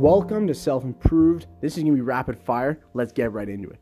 Welcome 0.00 0.46
to 0.46 0.54
Self 0.54 0.82
Improved. 0.84 1.46
This 1.60 1.76
is 1.76 1.82
going 1.82 1.92
to 1.92 1.96
be 1.96 2.00
rapid 2.00 2.38
fire. 2.38 2.80
Let's 2.94 3.12
get 3.12 3.34
right 3.34 3.46
into 3.46 3.68
it. 3.68 3.78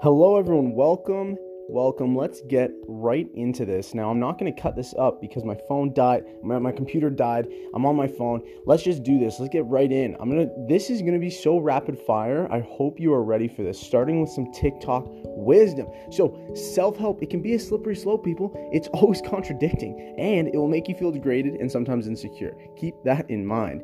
Hello, 0.00 0.38
everyone. 0.38 0.74
Welcome. 0.74 1.36
Welcome. 1.72 2.14
Let's 2.14 2.42
get 2.42 2.70
right 2.86 3.26
into 3.32 3.64
this. 3.64 3.94
Now, 3.94 4.10
I'm 4.10 4.20
not 4.20 4.38
going 4.38 4.54
to 4.54 4.60
cut 4.60 4.76
this 4.76 4.92
up 4.98 5.22
because 5.22 5.42
my 5.42 5.56
phone 5.66 5.94
died. 5.94 6.22
My, 6.42 6.58
my 6.58 6.70
computer 6.70 7.08
died. 7.08 7.48
I'm 7.72 7.86
on 7.86 7.96
my 7.96 8.06
phone. 8.06 8.46
Let's 8.66 8.82
just 8.82 9.02
do 9.02 9.18
this. 9.18 9.40
Let's 9.40 9.50
get 9.50 9.64
right 9.64 9.90
in. 9.90 10.14
I'm 10.20 10.30
going 10.30 10.46
to, 10.46 10.54
this 10.68 10.90
is 10.90 11.00
going 11.00 11.14
to 11.14 11.18
be 11.18 11.30
so 11.30 11.56
rapid 11.56 11.98
fire. 11.98 12.46
I 12.52 12.60
hope 12.60 13.00
you 13.00 13.14
are 13.14 13.24
ready 13.24 13.48
for 13.48 13.62
this, 13.62 13.80
starting 13.80 14.20
with 14.20 14.28
some 14.28 14.52
TikTok 14.52 15.06
wisdom. 15.24 15.86
So, 16.10 16.38
self 16.54 16.98
help, 16.98 17.22
it 17.22 17.30
can 17.30 17.40
be 17.40 17.54
a 17.54 17.58
slippery 17.58 17.96
slope, 17.96 18.22
people. 18.22 18.52
It's 18.70 18.88
always 18.92 19.22
contradicting 19.22 20.14
and 20.18 20.48
it 20.48 20.58
will 20.58 20.68
make 20.68 20.88
you 20.88 20.94
feel 20.94 21.10
degraded 21.10 21.54
and 21.54 21.72
sometimes 21.72 22.06
insecure. 22.06 22.54
Keep 22.76 22.96
that 23.06 23.30
in 23.30 23.46
mind. 23.46 23.82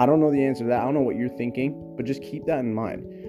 I 0.00 0.06
don't 0.06 0.18
know 0.18 0.32
the 0.32 0.44
answer 0.44 0.64
to 0.64 0.70
that. 0.70 0.80
I 0.80 0.84
don't 0.84 0.94
know 0.94 1.02
what 1.02 1.14
you're 1.14 1.28
thinking, 1.28 1.94
but 1.96 2.04
just 2.04 2.20
keep 2.20 2.46
that 2.46 2.58
in 2.58 2.74
mind 2.74 3.27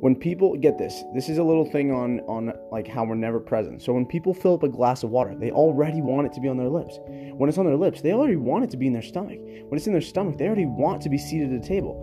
when 0.00 0.14
people 0.14 0.56
get 0.56 0.78
this 0.78 1.04
this 1.14 1.28
is 1.28 1.36
a 1.36 1.42
little 1.42 1.64
thing 1.64 1.92
on 1.92 2.20
on 2.20 2.52
like 2.72 2.88
how 2.88 3.04
we're 3.04 3.14
never 3.14 3.38
present. 3.38 3.82
So 3.82 3.92
when 3.92 4.06
people 4.06 4.32
fill 4.32 4.54
up 4.54 4.62
a 4.62 4.68
glass 4.68 5.02
of 5.02 5.10
water 5.10 5.34
they 5.38 5.50
already 5.50 6.00
want 6.00 6.26
it 6.26 6.32
to 6.34 6.40
be 6.40 6.48
on 6.48 6.56
their 6.56 6.68
lips. 6.68 6.98
When 7.06 7.48
it's 7.48 7.58
on 7.58 7.66
their 7.66 7.76
lips 7.76 8.00
they 8.00 8.12
already 8.12 8.36
want 8.36 8.64
it 8.64 8.70
to 8.70 8.76
be 8.78 8.86
in 8.86 8.94
their 8.94 9.02
stomach. 9.02 9.38
When 9.40 9.76
it's 9.76 9.86
in 9.86 9.92
their 9.92 10.00
stomach 10.00 10.38
they 10.38 10.46
already 10.46 10.66
want 10.66 11.02
to 11.02 11.10
be 11.10 11.18
seated 11.18 11.52
at 11.52 11.64
a 11.64 11.68
table 11.68 12.02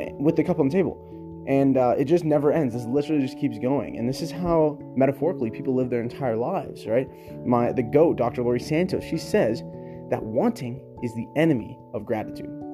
eh, 0.00 0.10
with 0.12 0.36
the 0.36 0.44
cup 0.44 0.60
on 0.60 0.68
the 0.68 0.72
table. 0.72 1.02
And 1.48 1.76
uh, 1.76 1.94
it 1.96 2.06
just 2.06 2.24
never 2.24 2.52
ends. 2.52 2.74
This 2.74 2.86
literally 2.86 3.22
just 3.22 3.38
keeps 3.38 3.58
going. 3.58 3.98
And 3.98 4.08
this 4.08 4.20
is 4.20 4.32
how 4.32 4.80
metaphorically 4.96 5.50
people 5.50 5.76
live 5.76 5.90
their 5.90 6.02
entire 6.02 6.36
lives 6.36 6.86
right? 6.86 7.08
My 7.44 7.72
the 7.72 7.82
goat 7.82 8.16
dr 8.16 8.40
Laurie 8.40 8.60
Santos 8.60 9.02
she 9.02 9.18
says 9.18 9.62
that 10.10 10.22
wanting 10.22 10.80
is 11.02 11.12
the 11.14 11.26
enemy 11.34 11.76
of 11.92 12.06
gratitude 12.06 12.65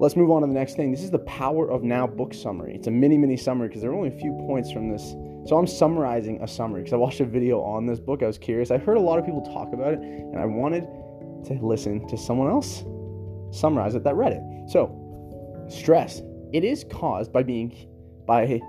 Let's 0.00 0.16
move 0.16 0.30
on 0.30 0.42
to 0.42 0.48
the 0.48 0.54
next 0.54 0.74
thing. 0.74 0.90
This 0.90 1.02
is 1.02 1.10
the 1.10 1.20
Power 1.20 1.70
of 1.70 1.84
Now 1.84 2.06
book 2.06 2.34
summary. 2.34 2.74
It's 2.74 2.88
a 2.88 2.90
mini, 2.90 3.16
mini 3.16 3.36
summary 3.36 3.68
because 3.68 3.80
there 3.80 3.92
are 3.92 3.94
only 3.94 4.08
a 4.08 4.18
few 4.18 4.32
points 4.46 4.72
from 4.72 4.90
this. 4.90 5.14
So 5.46 5.56
I'm 5.56 5.68
summarizing 5.68 6.42
a 6.42 6.48
summary 6.48 6.82
because 6.82 6.94
I 6.94 6.96
watched 6.96 7.20
a 7.20 7.24
video 7.24 7.60
on 7.60 7.86
this 7.86 8.00
book. 8.00 8.22
I 8.22 8.26
was 8.26 8.36
curious. 8.36 8.72
I 8.72 8.78
heard 8.78 8.96
a 8.96 9.00
lot 9.00 9.20
of 9.20 9.24
people 9.24 9.42
talk 9.42 9.72
about 9.72 9.92
it, 9.92 10.00
and 10.00 10.38
I 10.38 10.46
wanted 10.46 10.82
to 11.46 11.58
listen 11.62 12.08
to 12.08 12.16
someone 12.16 12.50
else 12.50 12.82
summarize 13.54 13.94
it 13.94 14.02
that 14.04 14.16
read 14.16 14.32
it. 14.32 14.42
So, 14.68 15.66
stress. 15.68 16.22
It 16.52 16.64
is 16.64 16.84
caused 16.90 17.32
by 17.32 17.42
being 17.42 17.72
by 18.26 18.60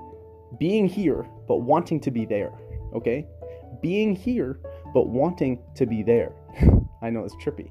being 0.59 0.87
here 0.87 1.25
but 1.47 1.57
wanting 1.57 1.99
to 2.01 2.11
be 2.11 2.25
there. 2.25 2.51
Okay? 2.93 3.25
Being 3.81 4.15
here 4.15 4.59
but 4.93 5.07
wanting 5.07 5.59
to 5.75 5.85
be 5.85 6.03
there. 6.03 6.33
I 7.01 7.09
know 7.09 7.23
it's 7.23 7.35
trippy. 7.35 7.69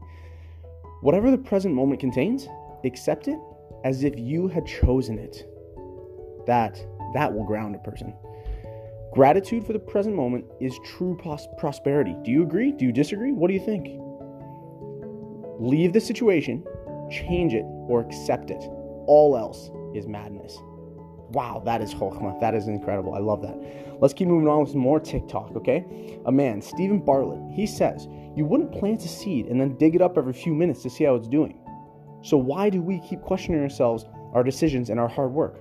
Whatever 1.03 1.31
the 1.31 1.39
present 1.39 1.75
moment 1.75 2.01
contains, 2.01 2.49
accept 2.87 3.29
it 3.29 3.39
as 3.85 4.05
if 4.05 4.19
you 4.19 4.49
had 4.49 4.67
chosen 4.67 5.19
it. 5.19 5.47
That 6.47 6.85
that 7.15 7.33
will 7.33 7.45
ground 7.45 7.75
a 7.75 7.79
person. 7.79 8.15
Gratitude 9.13 9.65
for 9.65 9.73
the 9.73 9.79
present 9.79 10.17
moment 10.17 10.45
is 10.61 10.77
true 10.85 11.17
pros- 11.23 11.47
prosperity. 11.57 12.17
Do 12.25 12.33
you 12.33 12.43
agree? 12.43 12.73
Do 12.73 12.85
you 12.85 12.93
disagree? 12.93 13.31
What 13.31 13.47
do 13.49 13.55
you 13.55 13.65
think? 13.65 13.89
Leave 15.61 15.93
the 15.93 16.01
situation, 16.01 16.65
change 17.11 17.55
it, 17.55 17.65
or 17.65 18.01
accept 18.01 18.51
it. 18.51 18.61
All 19.07 19.37
else 19.39 19.71
is 19.95 20.09
madness. 20.09 20.59
Wow, 21.31 21.63
that 21.65 21.81
is 21.81 21.95
chokhmah. 21.95 22.41
That 22.41 22.55
is 22.55 22.67
incredible. 22.67 23.15
I 23.15 23.21
love 23.21 23.41
that. 23.43 23.57
Let's 24.01 24.15
keep 24.15 24.27
moving 24.27 24.49
on 24.49 24.61
with 24.61 24.75
more 24.75 24.99
TikTok, 24.99 25.55
okay? 25.57 26.19
A 26.27 26.33
man, 26.33 26.61
Steven 26.61 26.99
Bartlett, 26.99 27.41
he 27.53 27.67
says, 27.67 28.09
You 28.35 28.45
wouldn't 28.45 28.73
plant 28.73 29.05
a 29.05 29.09
seed 29.09 29.47
and 29.47 29.61
then 29.61 29.77
dig 29.77 29.95
it 29.95 30.03
up 30.03 30.19
every 30.19 30.33
few 30.33 30.55
minutes 30.55 30.83
to 30.83 30.91
see 30.91 31.05
how 31.05 31.15
it's 31.15 31.29
doing. 31.29 31.59
So, 32.25 32.39
why 32.39 32.71
do 32.71 32.81
we 32.81 33.01
keep 33.01 33.21
questioning 33.21 33.61
ourselves, 33.61 34.07
our 34.33 34.43
decisions, 34.43 34.89
and 34.89 34.99
our 34.99 35.09
hard 35.09 35.33
work? 35.33 35.61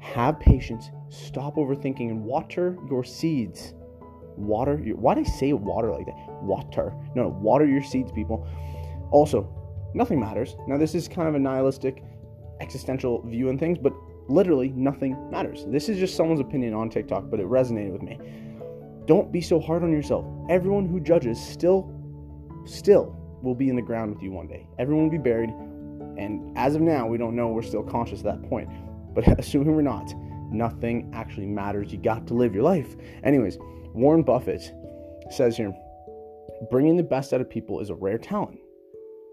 Have 0.00 0.38
patience, 0.38 0.90
stop 1.08 1.56
overthinking, 1.56 2.10
and 2.10 2.22
water 2.22 2.76
your 2.90 3.02
seeds. 3.02 3.72
Water 4.36 4.78
your, 4.84 4.96
why 4.96 5.14
did 5.14 5.26
I 5.26 5.30
say 5.30 5.54
water 5.54 5.90
like 5.90 6.04
that? 6.04 6.14
Water. 6.42 6.92
No, 7.14 7.22
no, 7.22 7.28
water 7.28 7.64
your 7.64 7.82
seeds, 7.82 8.12
people. 8.12 8.46
Also, 9.10 9.48
nothing 9.94 10.20
matters. 10.20 10.54
Now, 10.68 10.76
this 10.76 10.94
is 10.94 11.08
kind 11.08 11.28
of 11.28 11.34
a 11.34 11.38
nihilistic, 11.38 12.04
existential 12.60 13.22
view 13.22 13.48
on 13.48 13.58
things, 13.58 13.78
but 13.78 13.94
literally 14.28 14.68
nothing 14.76 15.30
matters. 15.30 15.64
This 15.68 15.88
is 15.88 15.98
just 15.98 16.14
someone's 16.14 16.40
opinion 16.40 16.74
on 16.74 16.90
TikTok, 16.90 17.30
but 17.30 17.40
it 17.40 17.46
resonated 17.46 17.92
with 17.92 18.02
me. 18.02 18.18
Don't 19.06 19.32
be 19.32 19.40
so 19.40 19.58
hard 19.58 19.82
on 19.82 19.92
yourself. 19.92 20.26
Everyone 20.50 20.86
who 20.86 21.00
judges 21.00 21.40
still, 21.42 21.90
still 22.66 23.16
will 23.42 23.54
be 23.54 23.70
in 23.70 23.76
the 23.76 23.82
ground 23.82 24.12
with 24.12 24.22
you 24.22 24.30
one 24.30 24.46
day. 24.46 24.66
Everyone 24.78 25.04
will 25.04 25.10
be 25.10 25.16
buried. 25.16 25.54
And 26.18 26.56
as 26.56 26.74
of 26.74 26.82
now, 26.82 27.06
we 27.06 27.18
don't 27.18 27.36
know. 27.36 27.48
We're 27.48 27.62
still 27.62 27.82
conscious 27.82 28.20
at 28.20 28.24
that 28.24 28.48
point. 28.48 28.68
But 29.14 29.26
assuming 29.38 29.74
we're 29.74 29.82
not, 29.82 30.12
nothing 30.50 31.10
actually 31.14 31.46
matters. 31.46 31.92
You 31.92 31.98
got 31.98 32.26
to 32.28 32.34
live 32.34 32.54
your 32.54 32.64
life. 32.64 32.96
Anyways, 33.24 33.58
Warren 33.94 34.22
Buffett 34.22 34.72
says 35.30 35.56
here 35.56 35.74
bringing 36.70 36.96
the 36.96 37.02
best 37.02 37.32
out 37.32 37.40
of 37.40 37.50
people 37.50 37.80
is 37.80 37.90
a 37.90 37.94
rare 37.94 38.18
talent. 38.18 38.58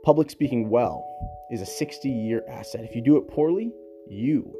Public 0.04 0.30
speaking 0.30 0.70
well 0.70 1.06
is 1.52 1.62
a 1.62 1.66
60 1.66 2.10
year 2.10 2.44
asset. 2.50 2.84
If 2.84 2.96
you 2.96 3.02
do 3.02 3.18
it 3.18 3.28
poorly, 3.28 3.72
you 4.10 4.54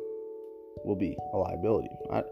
will 0.86 0.96
be 0.96 1.18
a 1.34 1.38
liability. 1.38 1.90
I, 2.12 2.24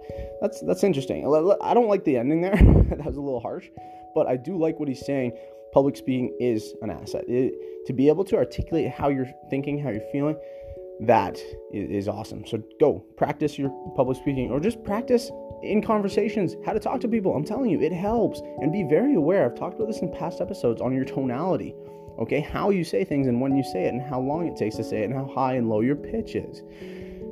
that's 0.41 0.61
that's 0.61 0.83
interesting. 0.83 1.25
I 1.61 1.73
don't 1.73 1.87
like 1.87 2.03
the 2.03 2.17
ending 2.17 2.41
there. 2.41 2.55
that 2.89 3.05
was 3.05 3.17
a 3.17 3.21
little 3.21 3.39
harsh, 3.39 3.67
but 4.15 4.27
I 4.27 4.37
do 4.37 4.57
like 4.57 4.79
what 4.79 4.87
he's 4.87 5.05
saying 5.05 5.33
public 5.73 5.95
speaking 5.95 6.35
is 6.39 6.73
an 6.81 6.89
asset. 6.89 7.25
It, 7.27 7.85
to 7.87 7.93
be 7.93 8.07
able 8.09 8.23
to 8.25 8.37
articulate 8.37 8.89
how 8.91 9.09
you're 9.09 9.29
thinking, 9.49 9.79
how 9.79 9.89
you're 9.89 10.01
feeling, 10.11 10.35
that 11.01 11.39
is, 11.73 12.07
awesome. 12.07 12.45
So 12.45 12.61
go 12.79 13.03
practice 13.17 13.57
your 13.57 13.69
public 13.95 14.17
speaking 14.17 14.51
or 14.51 14.59
just 14.59 14.83
practice 14.83 15.31
in 15.63 15.81
conversations 15.81 16.55
how 16.63 16.73
to 16.73 16.79
talk 16.79 17.01
to 17.01 17.07
people. 17.07 17.35
I'm 17.35 17.43
telling 17.43 17.71
you, 17.71 17.81
it 17.81 17.91
helps. 17.91 18.39
And 18.59 18.71
be 18.71 18.83
very 18.83 19.15
aware. 19.15 19.45
I've 19.45 19.57
talked 19.57 19.75
about 19.75 19.87
this 19.87 19.99
in 19.99 20.13
past 20.13 20.41
episodes 20.41 20.79
on 20.79 20.93
your 20.93 21.05
tonality. 21.05 21.73
Okay, 22.19 22.39
how 22.39 22.69
you 22.69 22.83
say 22.83 23.03
things 23.03 23.27
and 23.27 23.41
when 23.41 23.55
you 23.55 23.63
say 23.63 23.85
it, 23.85 23.93
and 23.93 24.01
how 24.01 24.19
long 24.19 24.45
it 24.45 24.55
takes 24.55 24.75
to 24.75 24.83
say 24.83 25.01
it, 25.01 25.05
and 25.05 25.13
how 25.13 25.25
high 25.25 25.55
and 25.55 25.69
low 25.69 25.81
your 25.81 25.95
pitch 25.95 26.35
is. 26.35 26.61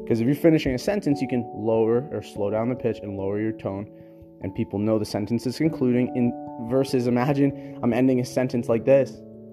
Because 0.01 0.19
if 0.19 0.25
you're 0.25 0.35
finishing 0.35 0.73
a 0.73 0.79
sentence, 0.79 1.21
you 1.21 1.27
can 1.27 1.47
lower 1.53 2.09
or 2.11 2.23
slow 2.23 2.49
down 2.49 2.69
the 2.69 2.75
pitch 2.75 2.99
and 3.03 3.15
lower 3.15 3.39
your 3.39 3.51
tone 3.51 3.87
and 4.41 4.53
people 4.55 4.79
know 4.79 4.99
the 4.99 5.05
sentence 5.05 5.45
is 5.45 5.57
concluding 5.57 6.15
in 6.15 6.67
versus 6.69 7.07
imagine 7.07 7.79
I'm 7.83 7.93
ending 7.93 8.19
a 8.19 8.25
sentence 8.25 8.69
like 8.69 8.85
this. 8.85 9.11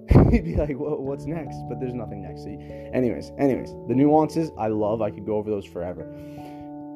You'd 0.33 0.45
be 0.45 0.57
like, 0.57 0.79
well, 0.79 0.99
what's 0.99 1.27
next? 1.27 1.57
But 1.69 1.81
there's 1.81 1.95
nothing 1.95 2.23
next. 2.23 2.45
See, 2.45 2.57
anyways, 2.93 3.33
anyways, 3.39 3.73
the 3.89 3.95
nuances 3.95 4.51
I 4.59 4.69
love. 4.69 5.03
I 5.03 5.11
could 5.11 5.27
go 5.27 5.37
over 5.37 5.51
those 5.51 5.65
forever. 5.65 6.07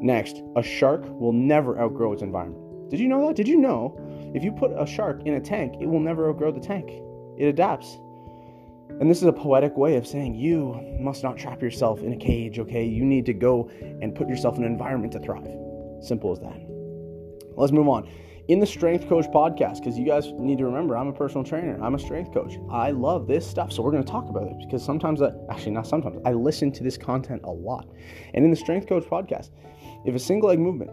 Next, 0.01 0.43
a 0.57 0.63
shark 0.63 1.03
will 1.09 1.33
never 1.33 1.79
outgrow 1.79 2.13
its 2.13 2.23
environment. 2.23 2.91
Did 2.91 3.01
you 3.01 3.09
know 3.09 3.27
that? 3.27 3.37
Did 3.37 3.49
you 3.49 3.59
know 3.59 3.99
if 4.35 4.43
you 4.45 4.53
put 4.53 4.73
a 4.77 4.87
shark 4.87 5.23
in 5.27 5.35
a 5.35 5.41
tank, 5.41 5.75
it 5.81 5.87
will 5.87 6.01
never 6.01 6.31
outgrow 6.31 6.53
the 6.53 6.61
tank? 6.61 6.91
It 7.39 7.47
adapts. 7.47 7.99
And 9.01 9.11
this 9.11 9.19
is 9.19 9.25
a 9.25 9.33
poetic 9.33 9.77
way 9.77 9.97
of 9.97 10.07
saying 10.07 10.35
you 10.35 10.79
must 11.01 11.23
not 11.23 11.39
trap 11.39 11.63
yourself 11.63 12.03
in 12.03 12.13
a 12.13 12.17
cage, 12.17 12.59
okay? 12.59 12.85
You 12.85 13.05
need 13.05 13.25
to 13.27 13.33
go 13.33 13.71
and 13.81 14.15
put 14.15 14.29
yourself 14.29 14.59
in 14.59 14.65
an 14.65 14.71
environment 14.71 15.13
to 15.15 15.21
thrive. 15.21 15.57
Simple 16.01 16.33
as 16.33 16.41
that. 16.41 16.70
Let's 17.61 17.73
move 17.73 17.89
on. 17.89 18.09
In 18.49 18.59
the 18.59 18.67
Strength 18.67 19.07
Coach 19.07 19.27
podcast, 19.27 19.81
because 19.81 19.99
you 19.99 20.07
guys 20.07 20.33
need 20.39 20.57
to 20.57 20.65
remember, 20.65 20.97
I'm 20.97 21.09
a 21.09 21.13
personal 21.13 21.45
trainer. 21.45 21.79
I'm 21.83 21.95
a 21.95 21.99
strength 21.99 22.33
coach. 22.33 22.59
I 22.71 22.91
love 22.91 23.27
this 23.27 23.47
stuff. 23.47 23.71
So 23.71 23.83
we're 23.83 23.91
going 23.91 24.03
to 24.03 24.11
talk 24.11 24.31
about 24.31 24.45
it 24.45 24.55
because 24.59 24.83
sometimes, 24.83 25.21
actually, 25.51 25.73
not 25.73 25.87
sometimes, 25.87 26.23
I 26.25 26.33
listen 26.33 26.73
to 26.73 26.83
this 26.83 26.97
content 26.97 27.43
a 27.45 27.51
lot. 27.51 27.87
And 28.33 28.47
in 28.47 28.51
the 28.51 28.57
Strength 28.57 28.89
Coach 28.89 29.05
podcast, 29.05 29.51
if 30.07 30.15
a 30.15 30.19
single 30.19 30.49
leg 30.49 30.59
movement 30.59 30.91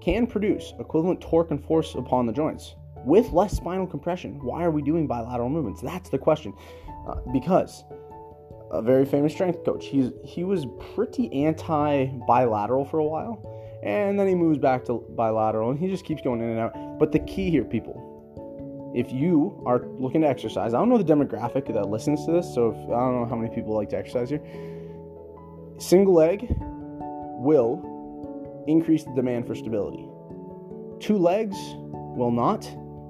can 0.00 0.26
produce 0.26 0.72
equivalent 0.80 1.20
torque 1.20 1.50
and 1.50 1.62
force 1.62 1.94
upon 1.94 2.24
the 2.24 2.32
joints 2.32 2.76
with 3.04 3.30
less 3.32 3.54
spinal 3.54 3.86
compression, 3.86 4.42
why 4.42 4.64
are 4.64 4.70
we 4.70 4.80
doing 4.80 5.06
bilateral 5.06 5.50
movements? 5.50 5.82
That's 5.82 6.08
the 6.08 6.18
question. 6.18 6.54
Uh, 7.06 7.16
because 7.30 7.84
a 8.70 8.80
very 8.80 9.04
famous 9.04 9.34
strength 9.34 9.66
coach, 9.66 9.84
he's 9.84 10.12
he 10.24 10.44
was 10.44 10.66
pretty 10.94 11.30
anti 11.44 12.06
bilateral 12.26 12.86
for 12.86 13.00
a 13.00 13.04
while 13.04 13.49
and 13.82 14.18
then 14.18 14.26
he 14.26 14.34
moves 14.34 14.58
back 14.58 14.84
to 14.86 15.04
bilateral 15.16 15.70
and 15.70 15.78
he 15.78 15.88
just 15.88 16.04
keeps 16.04 16.22
going 16.22 16.40
in 16.40 16.50
and 16.50 16.58
out. 16.58 16.98
But 16.98 17.12
the 17.12 17.20
key 17.20 17.50
here, 17.50 17.64
people, 17.64 18.92
if 18.94 19.12
you 19.12 19.62
are 19.66 19.86
looking 19.98 20.22
to 20.22 20.28
exercise, 20.28 20.74
I 20.74 20.78
don't 20.78 20.88
know 20.88 20.98
the 20.98 21.12
demographic 21.12 21.72
that 21.72 21.88
listens 21.88 22.26
to 22.26 22.32
this, 22.32 22.52
so 22.54 22.70
if, 22.70 22.76
I 22.76 22.98
don't 22.98 23.20
know 23.20 23.26
how 23.28 23.36
many 23.36 23.54
people 23.54 23.74
like 23.74 23.88
to 23.90 23.96
exercise 23.96 24.30
here. 24.30 24.42
Single 25.78 26.14
leg 26.14 26.46
will 27.38 28.64
increase 28.66 29.04
the 29.04 29.14
demand 29.14 29.46
for 29.46 29.54
stability. 29.54 30.06
Two 30.98 31.16
legs 31.16 31.56
will 32.16 32.30
not, 32.30 32.68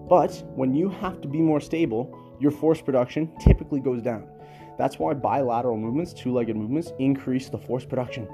but 0.08 0.44
when 0.54 0.74
you 0.74 0.88
have 0.88 1.20
to 1.22 1.28
be 1.28 1.40
more 1.40 1.60
stable, 1.60 2.16
your 2.38 2.50
force 2.50 2.80
production 2.80 3.32
typically 3.40 3.80
goes 3.80 4.02
down. 4.02 4.28
That's 4.78 4.98
why 4.98 5.14
bilateral 5.14 5.76
movements, 5.76 6.12
two 6.12 6.32
legged 6.32 6.56
movements, 6.56 6.92
increase 6.98 7.48
the 7.48 7.58
force 7.58 7.84
production. 7.84 8.28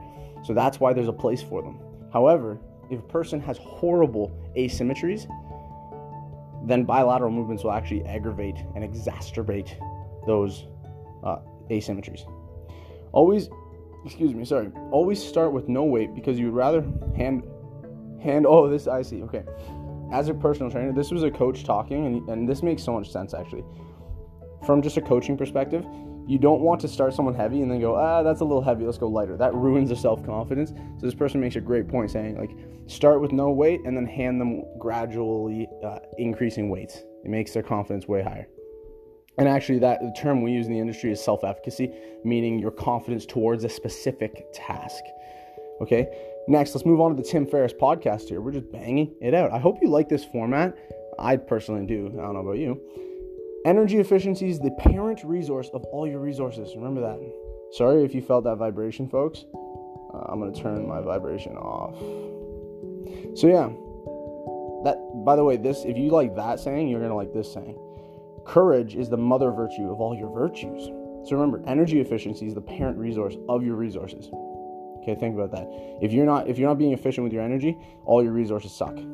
So 0.44 0.52
that's 0.52 0.78
why 0.78 0.92
there's 0.92 1.08
a 1.08 1.12
place 1.12 1.42
for 1.42 1.62
them. 1.62 1.80
However, 2.16 2.58
if 2.88 3.00
a 3.00 3.02
person 3.02 3.40
has 3.40 3.58
horrible 3.58 4.32
asymmetries, 4.56 5.26
then 6.66 6.82
bilateral 6.84 7.30
movements 7.30 7.62
will 7.62 7.72
actually 7.72 8.06
aggravate 8.06 8.56
and 8.74 8.82
exacerbate 8.82 9.74
those 10.26 10.66
uh, 11.24 11.40
asymmetries. 11.70 12.22
Always, 13.12 13.50
excuse 14.06 14.32
me, 14.32 14.46
sorry. 14.46 14.72
Always 14.92 15.22
start 15.22 15.52
with 15.52 15.68
no 15.68 15.84
weight 15.84 16.14
because 16.14 16.38
you'd 16.38 16.54
rather 16.54 16.80
hand, 17.14 17.44
hand. 18.22 18.46
Oh, 18.48 18.66
this 18.66 18.88
I 18.88 19.02
see. 19.02 19.22
Okay, 19.24 19.44
as 20.10 20.30
a 20.30 20.34
personal 20.34 20.70
trainer, 20.70 20.94
this 20.94 21.10
was 21.10 21.22
a 21.22 21.30
coach 21.30 21.64
talking, 21.64 22.06
and 22.06 22.26
and 22.30 22.48
this 22.48 22.62
makes 22.62 22.82
so 22.82 22.94
much 22.94 23.12
sense 23.12 23.34
actually. 23.34 23.64
From 24.64 24.80
just 24.80 24.96
a 24.96 25.02
coaching 25.02 25.36
perspective, 25.36 25.84
you 26.26 26.38
don't 26.38 26.60
want 26.60 26.80
to 26.80 26.88
start 26.88 27.14
someone 27.14 27.34
heavy 27.34 27.62
and 27.62 27.70
then 27.70 27.80
go, 27.80 27.94
ah, 27.94 28.22
that's 28.22 28.40
a 28.40 28.44
little 28.44 28.62
heavy, 28.62 28.84
let's 28.84 28.98
go 28.98 29.08
lighter. 29.08 29.36
That 29.36 29.54
ruins 29.54 29.88
their 29.88 29.96
self 29.96 30.24
confidence. 30.26 30.70
So 30.70 31.06
this 31.06 31.14
person 31.14 31.40
makes 31.40 31.56
a 31.56 31.60
great 31.60 31.88
point 31.88 32.10
saying, 32.10 32.36
like, 32.36 32.50
start 32.86 33.20
with 33.20 33.32
no 33.32 33.50
weight 33.50 33.80
and 33.84 33.96
then 33.96 34.06
hand 34.06 34.40
them 34.40 34.64
gradually 34.78 35.68
uh, 35.84 36.00
increasing 36.18 36.68
weights. 36.68 37.04
It 37.24 37.30
makes 37.30 37.52
their 37.52 37.62
confidence 37.62 38.08
way 38.08 38.22
higher. 38.22 38.48
And 39.38 39.48
actually, 39.48 39.78
that 39.80 40.00
the 40.00 40.14
term 40.18 40.42
we 40.42 40.50
use 40.50 40.66
in 40.66 40.72
the 40.72 40.80
industry 40.80 41.12
is 41.12 41.22
self 41.22 41.44
efficacy, 41.44 41.92
meaning 42.24 42.58
your 42.58 42.70
confidence 42.70 43.24
towards 43.26 43.64
a 43.64 43.68
specific 43.68 44.46
task. 44.52 45.04
Okay, 45.80 46.08
next, 46.48 46.74
let's 46.74 46.86
move 46.86 47.00
on 47.00 47.14
to 47.14 47.22
the 47.22 47.28
Tim 47.28 47.46
Ferriss 47.46 47.74
podcast 47.74 48.28
here. 48.28 48.40
We're 48.40 48.52
just 48.52 48.72
banging 48.72 49.14
it 49.20 49.34
out. 49.34 49.52
I 49.52 49.58
hope 49.58 49.78
you 49.82 49.90
like 49.90 50.08
this 50.08 50.24
format. 50.24 50.74
I 51.18 51.36
personally 51.36 51.86
do. 51.86 52.08
I 52.18 52.22
don't 52.22 52.34
know 52.34 52.40
about 52.40 52.58
you. 52.58 52.80
Energy 53.66 53.98
efficiency 53.98 54.48
is 54.48 54.60
the 54.60 54.70
parent 54.78 55.24
resource 55.24 55.70
of 55.74 55.82
all 55.86 56.06
your 56.06 56.20
resources. 56.20 56.72
Remember 56.76 57.00
that. 57.00 57.18
Sorry 57.72 58.04
if 58.04 58.14
you 58.14 58.22
felt 58.22 58.44
that 58.44 58.58
vibration, 58.58 59.08
folks. 59.08 59.44
Uh, 60.14 60.18
I'm 60.28 60.38
going 60.38 60.54
to 60.54 60.62
turn 60.62 60.86
my 60.86 61.00
vibration 61.00 61.56
off. 61.56 61.98
So, 63.36 63.48
yeah. 63.48 63.68
That 64.84 65.24
by 65.24 65.34
the 65.34 65.42
way, 65.42 65.56
this 65.56 65.82
if 65.84 65.98
you 65.98 66.10
like 66.10 66.36
that 66.36 66.60
saying, 66.60 66.86
you're 66.86 67.00
going 67.00 67.10
to 67.10 67.16
like 67.16 67.32
this 67.32 67.52
saying. 67.52 67.76
Courage 68.46 68.94
is 68.94 69.08
the 69.08 69.16
mother 69.16 69.50
virtue 69.50 69.90
of 69.90 70.00
all 70.00 70.16
your 70.16 70.32
virtues. 70.32 70.84
So 71.28 71.34
remember, 71.34 71.60
energy 71.66 71.98
efficiency 71.98 72.46
is 72.46 72.54
the 72.54 72.60
parent 72.60 72.96
resource 72.96 73.34
of 73.48 73.64
your 73.64 73.74
resources. 73.74 74.30
Okay, 75.02 75.16
think 75.18 75.34
about 75.34 75.50
that. 75.50 75.66
If 76.00 76.12
you're 76.12 76.24
not 76.24 76.46
if 76.46 76.56
you're 76.56 76.68
not 76.68 76.78
being 76.78 76.92
efficient 76.92 77.24
with 77.24 77.32
your 77.32 77.42
energy, 77.42 77.76
all 78.04 78.22
your 78.22 78.32
resources 78.32 78.70
suck. 78.70 78.94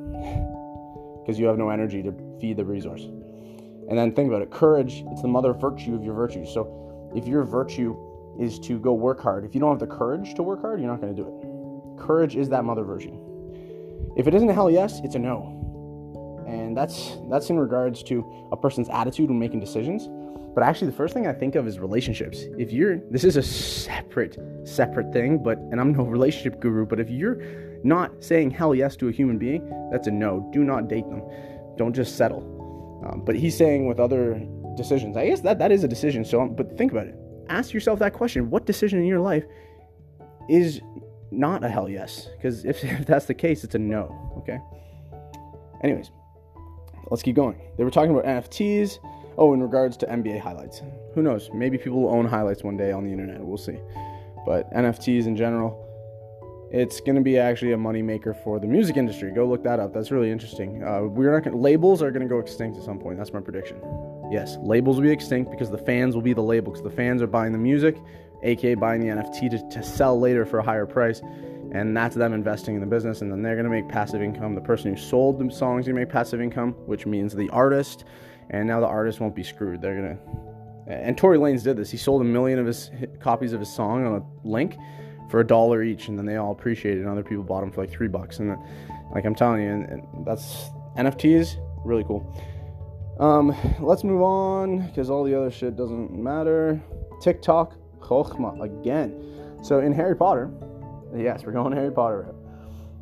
Because 1.22 1.38
you 1.38 1.46
have 1.46 1.56
no 1.56 1.70
energy 1.70 2.02
to 2.02 2.12
feed 2.40 2.56
the 2.56 2.64
resource. 2.64 3.06
And 3.88 3.98
then 3.98 4.12
think 4.14 4.28
about 4.28 4.42
it 4.42 4.50
courage, 4.50 5.04
it's 5.10 5.22
the 5.22 5.28
mother 5.28 5.52
virtue 5.52 5.94
of 5.94 6.04
your 6.04 6.14
virtues. 6.14 6.52
So 6.52 7.10
if 7.14 7.26
your 7.26 7.44
virtue 7.44 7.96
is 8.38 8.58
to 8.60 8.78
go 8.78 8.94
work 8.94 9.20
hard, 9.20 9.44
if 9.44 9.54
you 9.54 9.60
don't 9.60 9.78
have 9.78 9.88
the 9.88 9.94
courage 9.94 10.34
to 10.34 10.42
work 10.42 10.60
hard, 10.60 10.80
you're 10.80 10.90
not 10.90 11.00
going 11.00 11.14
to 11.14 11.22
do 11.22 11.28
it. 11.28 12.02
Courage 12.02 12.36
is 12.36 12.48
that 12.48 12.64
mother 12.64 12.84
virtue. 12.84 13.16
If 14.16 14.26
it 14.26 14.34
isn't 14.34 14.48
a 14.48 14.54
hell 14.54 14.70
yes, 14.70 15.00
it's 15.04 15.14
a 15.14 15.18
no. 15.18 15.58
And 16.46 16.76
that's 16.76 17.16
that's 17.30 17.50
in 17.50 17.58
regards 17.58 18.02
to 18.04 18.48
a 18.52 18.56
person's 18.56 18.88
attitude 18.88 19.28
when 19.30 19.38
making 19.38 19.60
decisions. 19.60 20.08
But 20.54 20.62
actually 20.64 20.90
the 20.90 20.96
first 20.96 21.14
thing 21.14 21.26
I 21.26 21.32
think 21.32 21.54
of 21.54 21.66
is 21.66 21.78
relationships. 21.78 22.44
If 22.58 22.72
you're 22.72 22.98
this 23.10 23.24
is 23.24 23.36
a 23.36 23.42
separate 23.42 24.38
separate 24.64 25.12
thing, 25.12 25.42
but 25.42 25.58
and 25.58 25.80
I'm 25.80 25.92
no 25.92 26.04
relationship 26.04 26.60
guru, 26.60 26.84
but 26.84 27.00
if 27.00 27.08
you're 27.08 27.42
not 27.84 28.22
saying 28.22 28.50
hell 28.50 28.74
yes 28.74 28.96
to 28.96 29.08
a 29.08 29.12
human 29.12 29.38
being, 29.38 29.68
that's 29.90 30.06
a 30.08 30.10
no. 30.10 30.48
Do 30.52 30.62
not 30.62 30.88
date 30.88 31.08
them. 31.08 31.22
Don't 31.76 31.94
just 31.94 32.16
settle. 32.16 32.61
Um, 33.04 33.22
but 33.24 33.34
he's 33.34 33.56
saying 33.56 33.86
with 33.86 33.98
other 33.98 34.46
decisions, 34.76 35.16
I 35.16 35.26
guess 35.26 35.40
that 35.40 35.58
that 35.58 35.72
is 35.72 35.84
a 35.84 35.88
decision. 35.88 36.24
So, 36.24 36.46
but 36.48 36.76
think 36.78 36.92
about 36.92 37.06
it. 37.06 37.16
Ask 37.48 37.72
yourself 37.72 37.98
that 37.98 38.12
question: 38.12 38.50
What 38.50 38.66
decision 38.66 38.98
in 38.98 39.06
your 39.06 39.20
life 39.20 39.44
is 40.48 40.80
not 41.30 41.64
a 41.64 41.68
hell 41.68 41.88
yes? 41.88 42.28
Because 42.36 42.64
if, 42.64 42.84
if 42.84 43.06
that's 43.06 43.26
the 43.26 43.34
case, 43.34 43.64
it's 43.64 43.74
a 43.74 43.78
no. 43.78 44.34
Okay. 44.38 44.58
Anyways, 45.82 46.10
let's 47.10 47.22
keep 47.22 47.36
going. 47.36 47.60
They 47.76 47.84
were 47.84 47.90
talking 47.90 48.12
about 48.12 48.24
NFTs. 48.24 48.98
Oh, 49.38 49.54
in 49.54 49.62
regards 49.62 49.96
to 49.96 50.06
NBA 50.06 50.40
highlights, 50.40 50.82
who 51.14 51.22
knows? 51.22 51.48
Maybe 51.54 51.78
people 51.78 52.02
will 52.02 52.14
own 52.14 52.26
highlights 52.26 52.62
one 52.62 52.76
day 52.76 52.92
on 52.92 53.04
the 53.04 53.10
internet. 53.10 53.40
We'll 53.40 53.56
see. 53.56 53.78
But 54.44 54.70
NFTs 54.74 55.26
in 55.26 55.36
general 55.36 55.88
it's 56.72 57.02
going 57.02 57.16
to 57.16 57.20
be 57.20 57.36
actually 57.36 57.72
a 57.72 57.76
moneymaker 57.76 58.34
for 58.42 58.58
the 58.58 58.66
music 58.66 58.96
industry. 58.96 59.30
Go 59.30 59.46
look 59.46 59.62
that 59.62 59.78
up. 59.78 59.92
That's 59.92 60.10
really 60.10 60.30
interesting. 60.30 60.82
Uh, 60.82 61.02
we're 61.02 61.30
not 61.30 61.44
gonna, 61.44 61.56
labels 61.56 62.02
are 62.02 62.10
going 62.10 62.22
to 62.22 62.28
go 62.28 62.38
extinct 62.38 62.78
at 62.78 62.82
some 62.82 62.98
point. 62.98 63.18
That's 63.18 63.32
my 63.34 63.40
prediction. 63.40 63.78
Yes, 64.30 64.56
labels 64.62 64.96
will 64.96 65.02
be 65.02 65.10
extinct 65.10 65.50
because 65.50 65.70
the 65.70 65.76
fans 65.76 66.14
will 66.14 66.22
be 66.22 66.32
the 66.32 66.42
label 66.42 66.72
because 66.72 66.82
the 66.82 66.96
fans 66.96 67.20
are 67.20 67.26
buying 67.26 67.52
the 67.52 67.58
music, 67.58 67.98
aka 68.42 68.74
buying 68.74 69.02
the 69.02 69.08
NFT 69.08 69.50
to, 69.50 69.68
to 69.68 69.82
sell 69.82 70.18
later 70.18 70.46
for 70.46 70.60
a 70.60 70.62
higher 70.62 70.86
price. 70.86 71.20
And 71.72 71.94
that's 71.94 72.16
them 72.16 72.32
investing 72.32 72.74
in 72.74 72.80
the 72.80 72.86
business, 72.86 73.20
and 73.20 73.30
then 73.30 73.42
they're 73.42 73.54
going 73.54 73.64
to 73.64 73.70
make 73.70 73.88
passive 73.88 74.22
income. 74.22 74.54
The 74.54 74.60
person 74.62 74.94
who 74.94 75.00
sold 75.00 75.38
the 75.38 75.54
songs 75.54 75.86
going 75.86 75.94
to 75.94 76.00
make 76.00 76.08
passive 76.08 76.40
income, 76.40 76.72
which 76.86 77.04
means 77.04 77.34
the 77.34 77.50
artist, 77.50 78.04
and 78.48 78.66
now 78.66 78.80
the 78.80 78.86
artist 78.86 79.20
won't 79.20 79.34
be 79.34 79.42
screwed. 79.42 79.82
They're 79.82 80.00
going 80.02 80.16
to. 80.16 80.92
And 80.92 81.16
Tory 81.16 81.38
Lanez 81.38 81.62
did 81.62 81.76
this. 81.76 81.90
He 81.90 81.96
sold 81.96 82.22
a 82.22 82.24
million 82.24 82.58
of 82.58 82.66
his 82.66 82.90
copies 83.20 83.52
of 83.52 83.60
his 83.60 83.72
song 83.72 84.06
on 84.06 84.14
a 84.16 84.48
link 84.48 84.76
for 85.28 85.40
a 85.40 85.46
dollar 85.46 85.82
each, 85.82 86.08
and 86.08 86.18
then 86.18 86.26
they 86.26 86.36
all 86.36 86.52
appreciated, 86.52 87.00
and 87.00 87.08
other 87.08 87.22
people 87.22 87.42
bought 87.42 87.60
them 87.60 87.72
for 87.72 87.82
like 87.82 87.90
three 87.90 88.08
bucks. 88.08 88.38
And 88.38 88.56
like 89.14 89.24
I'm 89.24 89.34
telling 89.34 89.62
you, 89.62 89.70
and, 89.70 89.88
and 89.88 90.26
that's 90.26 90.70
NFTs, 90.96 91.56
really 91.84 92.04
cool. 92.04 92.26
Um, 93.18 93.56
let's 93.80 94.04
move 94.04 94.22
on 94.22 94.86
because 94.86 95.10
all 95.10 95.24
the 95.24 95.34
other 95.34 95.50
shit 95.50 95.76
doesn't 95.76 96.12
matter. 96.12 96.80
TikTok, 97.20 97.74
Chokhmah 98.00 98.62
again. 98.62 99.58
So 99.62 99.80
in 99.80 99.92
Harry 99.92 100.16
Potter, 100.16 100.50
yes, 101.16 101.44
we're 101.44 101.52
going 101.52 101.72
Harry 101.72 101.92
Potter. 101.92 102.34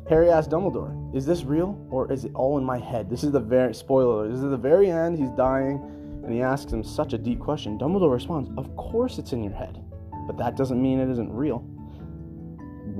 Harry 0.09 0.29
asked 0.29 0.49
Dumbledore, 0.49 1.15
"Is 1.15 1.25
this 1.25 1.43
real 1.43 1.77
or 1.89 2.11
is 2.11 2.25
it 2.25 2.31
all 2.35 2.57
in 2.57 2.63
my 2.63 2.77
head?" 2.77 3.09
This 3.09 3.23
is 3.23 3.31
the 3.31 3.39
very 3.39 3.73
spoiler. 3.73 4.27
This 4.27 4.37
is 4.37 4.49
the 4.49 4.57
very 4.57 4.89
end. 4.89 5.17
He's 5.17 5.31
dying, 5.31 5.81
and 6.23 6.33
he 6.33 6.41
asks 6.41 6.71
him 6.71 6.83
such 6.83 7.13
a 7.13 7.17
deep 7.17 7.39
question. 7.39 7.77
Dumbledore 7.77 8.11
responds, 8.11 8.49
"Of 8.57 8.75
course 8.75 9.19
it's 9.19 9.33
in 9.33 9.43
your 9.43 9.53
head, 9.53 9.79
but 10.27 10.37
that 10.37 10.55
doesn't 10.57 10.81
mean 10.81 10.99
it 10.99 11.09
isn't 11.09 11.31
real." 11.31 11.63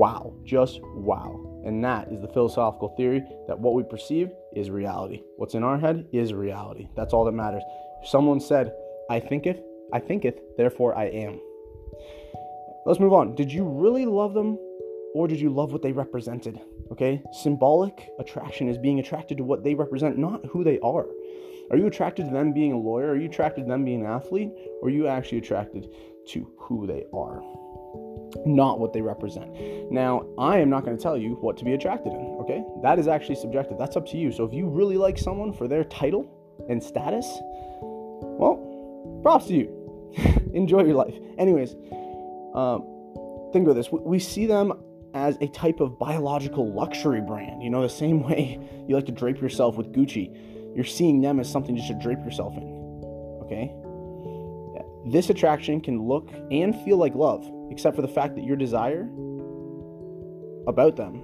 Wow, 0.02 0.34
just 0.44 0.82
wow. 0.96 1.40
And 1.64 1.84
that 1.84 2.12
is 2.12 2.20
the 2.22 2.28
philosophical 2.28 2.90
theory 2.98 3.24
that 3.48 3.60
what 3.60 3.76
we 3.76 3.84
perceive 3.84 4.32
is 4.56 4.72
reality. 4.72 5.22
What's 5.38 5.54
in 5.54 5.64
our 5.64 5.78
head 5.78 6.08
is 6.12 6.34
reality. 6.34 6.90
That's 6.96 7.14
all 7.14 7.24
that 7.26 7.34
matters. 7.34 7.62
If 8.02 8.10
someone 8.10 8.40
said, 8.40 8.74
I 9.12 9.20
thinketh, 9.20 9.62
I 9.94 10.00
thinketh, 10.00 10.40
therefore 10.58 10.98
I 10.98 11.06
am. 11.06 11.40
Let's 12.88 13.00
move 13.00 13.14
on. 13.14 13.36
Did 13.36 13.52
you 13.52 13.64
really 13.64 14.08
love 14.08 14.34
them 14.34 14.58
or 15.14 15.28
did 15.28 15.40
you 15.40 15.52
love 15.52 15.72
what 15.72 15.84
they 15.84 15.92
represented? 15.92 16.60
Okay? 16.92 17.22
Symbolic 17.44 18.10
attraction 18.20 18.70
is 18.70 18.80
being 18.80 19.00
attracted 19.00 19.38
to 19.38 19.44
what 19.44 19.64
they 19.64 19.76
represent, 19.76 20.18
not 20.18 20.44
who 20.48 20.64
they 20.64 20.80
are. 20.80 21.06
Are 21.70 21.78
you 21.78 21.86
attracted 21.86 22.26
to 22.26 22.32
them 22.32 22.54
being 22.54 22.72
a 22.72 22.78
lawyer? 22.78 23.12
Are 23.12 23.18
you 23.18 23.30
attracted 23.30 23.66
to 23.66 23.68
them 23.68 23.86
being 23.86 24.02
an 24.02 24.12
athlete? 24.12 24.50
Or 24.82 24.88
are 24.88 24.92
you 24.92 25.06
actually 25.06 25.38
attracted 25.38 25.90
to 26.30 26.52
who 26.58 26.88
they 26.88 27.06
are? 27.14 27.44
Not 28.46 28.80
what 28.80 28.94
they 28.94 29.02
represent. 29.02 29.50
Now, 29.92 30.26
I 30.38 30.60
am 30.60 30.70
not 30.70 30.86
going 30.86 30.96
to 30.96 31.02
tell 31.02 31.18
you 31.18 31.36
what 31.42 31.58
to 31.58 31.66
be 31.66 31.74
attracted 31.74 32.14
in, 32.14 32.38
okay? 32.42 32.64
That 32.82 33.00
is 33.00 33.08
actually 33.08 33.36
subjective. 33.36 33.78
That's 33.78 33.96
up 33.96 34.08
to 34.08 34.18
you. 34.18 34.32
So 34.32 34.44
if 34.46 34.54
you 34.54 34.68
really 34.68 34.98
like 34.98 35.18
someone 35.18 35.54
for 35.54 35.68
their 35.68 35.84
title 35.84 36.30
and 36.70 36.82
status, 36.82 37.26
well, 37.82 39.20
props 39.22 39.48
to 39.48 39.54
you. 39.54 40.12
Enjoy 40.54 40.84
your 40.84 40.96
life. 40.96 41.16
Anyways, 41.38 41.76
um, 42.54 42.84
think 43.54 43.66
about 43.66 43.76
this. 43.76 43.92
We 43.92 44.20
see 44.20 44.46
them 44.46 44.74
as 45.14 45.38
a 45.42 45.48
type 45.48 45.80
of 45.80 46.00
biological 46.00 46.72
luxury 46.72 47.22
brand. 47.22 47.62
You 47.62 47.70
know, 47.70 47.82
the 47.82 47.90
same 47.90 48.24
way 48.28 48.60
you 48.88 48.96
like 48.96 49.06
to 49.06 49.12
drape 49.12 49.42
yourself 49.42 49.76
with 49.76 49.92
Gucci, 49.94 50.76
you're 50.76 50.86
seeing 50.86 51.22
them 51.22 51.40
as 51.40 51.52
something 51.52 51.76
just 51.76 51.90
to 51.90 51.96
drape 51.96 52.20
yourself 52.20 52.56
in, 52.56 52.64
okay? 53.44 53.74
This 55.06 55.30
attraction 55.30 55.82
can 55.82 56.08
look 56.08 56.30
and 56.52 56.76
feel 56.84 56.98
like 56.98 57.16
love 57.16 57.50
except 57.72 57.96
for 57.96 58.02
the 58.02 58.08
fact 58.08 58.36
that 58.36 58.44
your 58.44 58.56
desire 58.56 59.10
about 60.68 60.96
them 60.96 61.24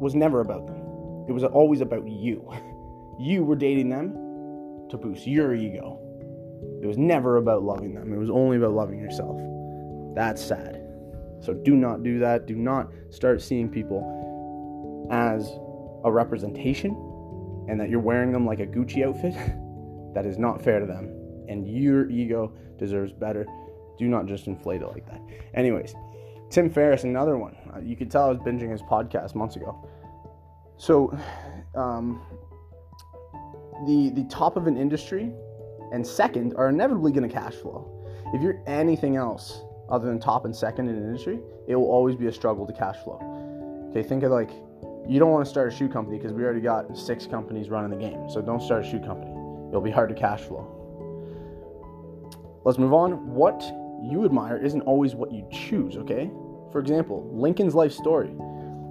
was 0.00 0.14
never 0.14 0.40
about 0.40 0.66
them. 0.66 0.76
It 1.28 1.32
was 1.32 1.44
always 1.44 1.80
about 1.80 2.06
you. 2.08 2.50
You 3.20 3.42
were 3.42 3.56
dating 3.56 3.88
them 3.88 4.12
to 4.90 4.96
boost 4.96 5.26
your 5.26 5.52
ego. 5.52 5.98
It 6.80 6.86
was 6.86 6.96
never 6.96 7.38
about 7.38 7.64
loving 7.64 7.92
them, 7.92 8.12
it 8.12 8.16
was 8.16 8.30
only 8.30 8.56
about 8.58 8.74
loving 8.74 9.00
yourself. 9.00 9.40
That's 10.14 10.40
sad. 10.40 10.80
So 11.40 11.52
do 11.52 11.74
not 11.74 12.04
do 12.04 12.20
that. 12.20 12.46
Do 12.46 12.54
not 12.54 12.92
start 13.10 13.42
seeing 13.42 13.68
people 13.68 15.08
as 15.10 15.50
a 16.04 16.12
representation 16.12 16.92
and 17.68 17.80
that 17.80 17.90
you're 17.90 17.98
wearing 17.98 18.30
them 18.30 18.46
like 18.46 18.60
a 18.60 18.66
Gucci 18.66 19.04
outfit. 19.04 19.34
that 20.14 20.24
is 20.24 20.38
not 20.38 20.62
fair 20.62 20.78
to 20.78 20.86
them. 20.86 21.17
And 21.48 21.66
your 21.66 22.08
ego 22.10 22.52
deserves 22.78 23.12
better 23.12 23.46
do 23.98 24.06
not 24.06 24.26
just 24.26 24.46
inflate 24.46 24.80
it 24.80 24.86
like 24.86 25.06
that. 25.06 25.20
Anyways, 25.54 25.94
Tim 26.50 26.70
Ferriss, 26.70 27.04
another 27.04 27.36
one. 27.36 27.56
Uh, 27.74 27.80
you 27.80 27.96
could 27.96 28.10
tell 28.10 28.26
I 28.26 28.28
was 28.28 28.38
binging 28.38 28.70
his 28.70 28.80
podcast 28.82 29.34
months 29.34 29.56
ago. 29.56 29.86
So, 30.76 31.16
um, 31.74 32.22
the 33.86 34.10
the 34.10 34.24
top 34.30 34.56
of 34.56 34.66
an 34.66 34.76
industry 34.76 35.32
and 35.92 36.06
second 36.06 36.54
are 36.56 36.68
inevitably 36.68 37.12
going 37.12 37.28
to 37.28 37.34
cash 37.34 37.54
flow. 37.54 37.94
If 38.32 38.42
you're 38.42 38.62
anything 38.66 39.16
else 39.16 39.62
other 39.90 40.06
than 40.06 40.20
top 40.20 40.44
and 40.44 40.54
second 40.54 40.88
in 40.88 40.96
an 40.96 41.02
industry, 41.02 41.40
it 41.66 41.74
will 41.74 41.90
always 41.90 42.14
be 42.14 42.26
a 42.26 42.32
struggle 42.32 42.66
to 42.66 42.72
cash 42.72 42.96
flow. 42.98 43.18
Okay, 43.90 44.06
think 44.06 44.22
of 44.22 44.30
like 44.30 44.50
you 45.08 45.18
don't 45.18 45.30
want 45.30 45.44
to 45.44 45.50
start 45.50 45.72
a 45.72 45.76
shoe 45.76 45.88
company 45.88 46.18
because 46.18 46.32
we 46.32 46.44
already 46.44 46.60
got 46.60 46.96
six 46.96 47.26
companies 47.26 47.68
running 47.68 47.90
the 47.90 47.96
game. 47.96 48.28
So 48.30 48.40
don't 48.40 48.62
start 48.62 48.84
a 48.84 48.88
shoe 48.88 49.00
company. 49.00 49.32
It'll 49.70 49.80
be 49.80 49.90
hard 49.90 50.08
to 50.10 50.14
cash 50.14 50.42
flow. 50.42 50.77
Let's 52.68 52.78
move 52.78 52.92
on. 52.92 53.34
What 53.34 53.62
you 54.02 54.26
admire 54.26 54.58
isn't 54.58 54.82
always 54.82 55.14
what 55.14 55.32
you 55.32 55.48
choose, 55.50 55.96
okay? 55.96 56.30
For 56.70 56.80
example, 56.80 57.26
Lincoln's 57.32 57.74
life 57.74 57.92
story. 57.92 58.30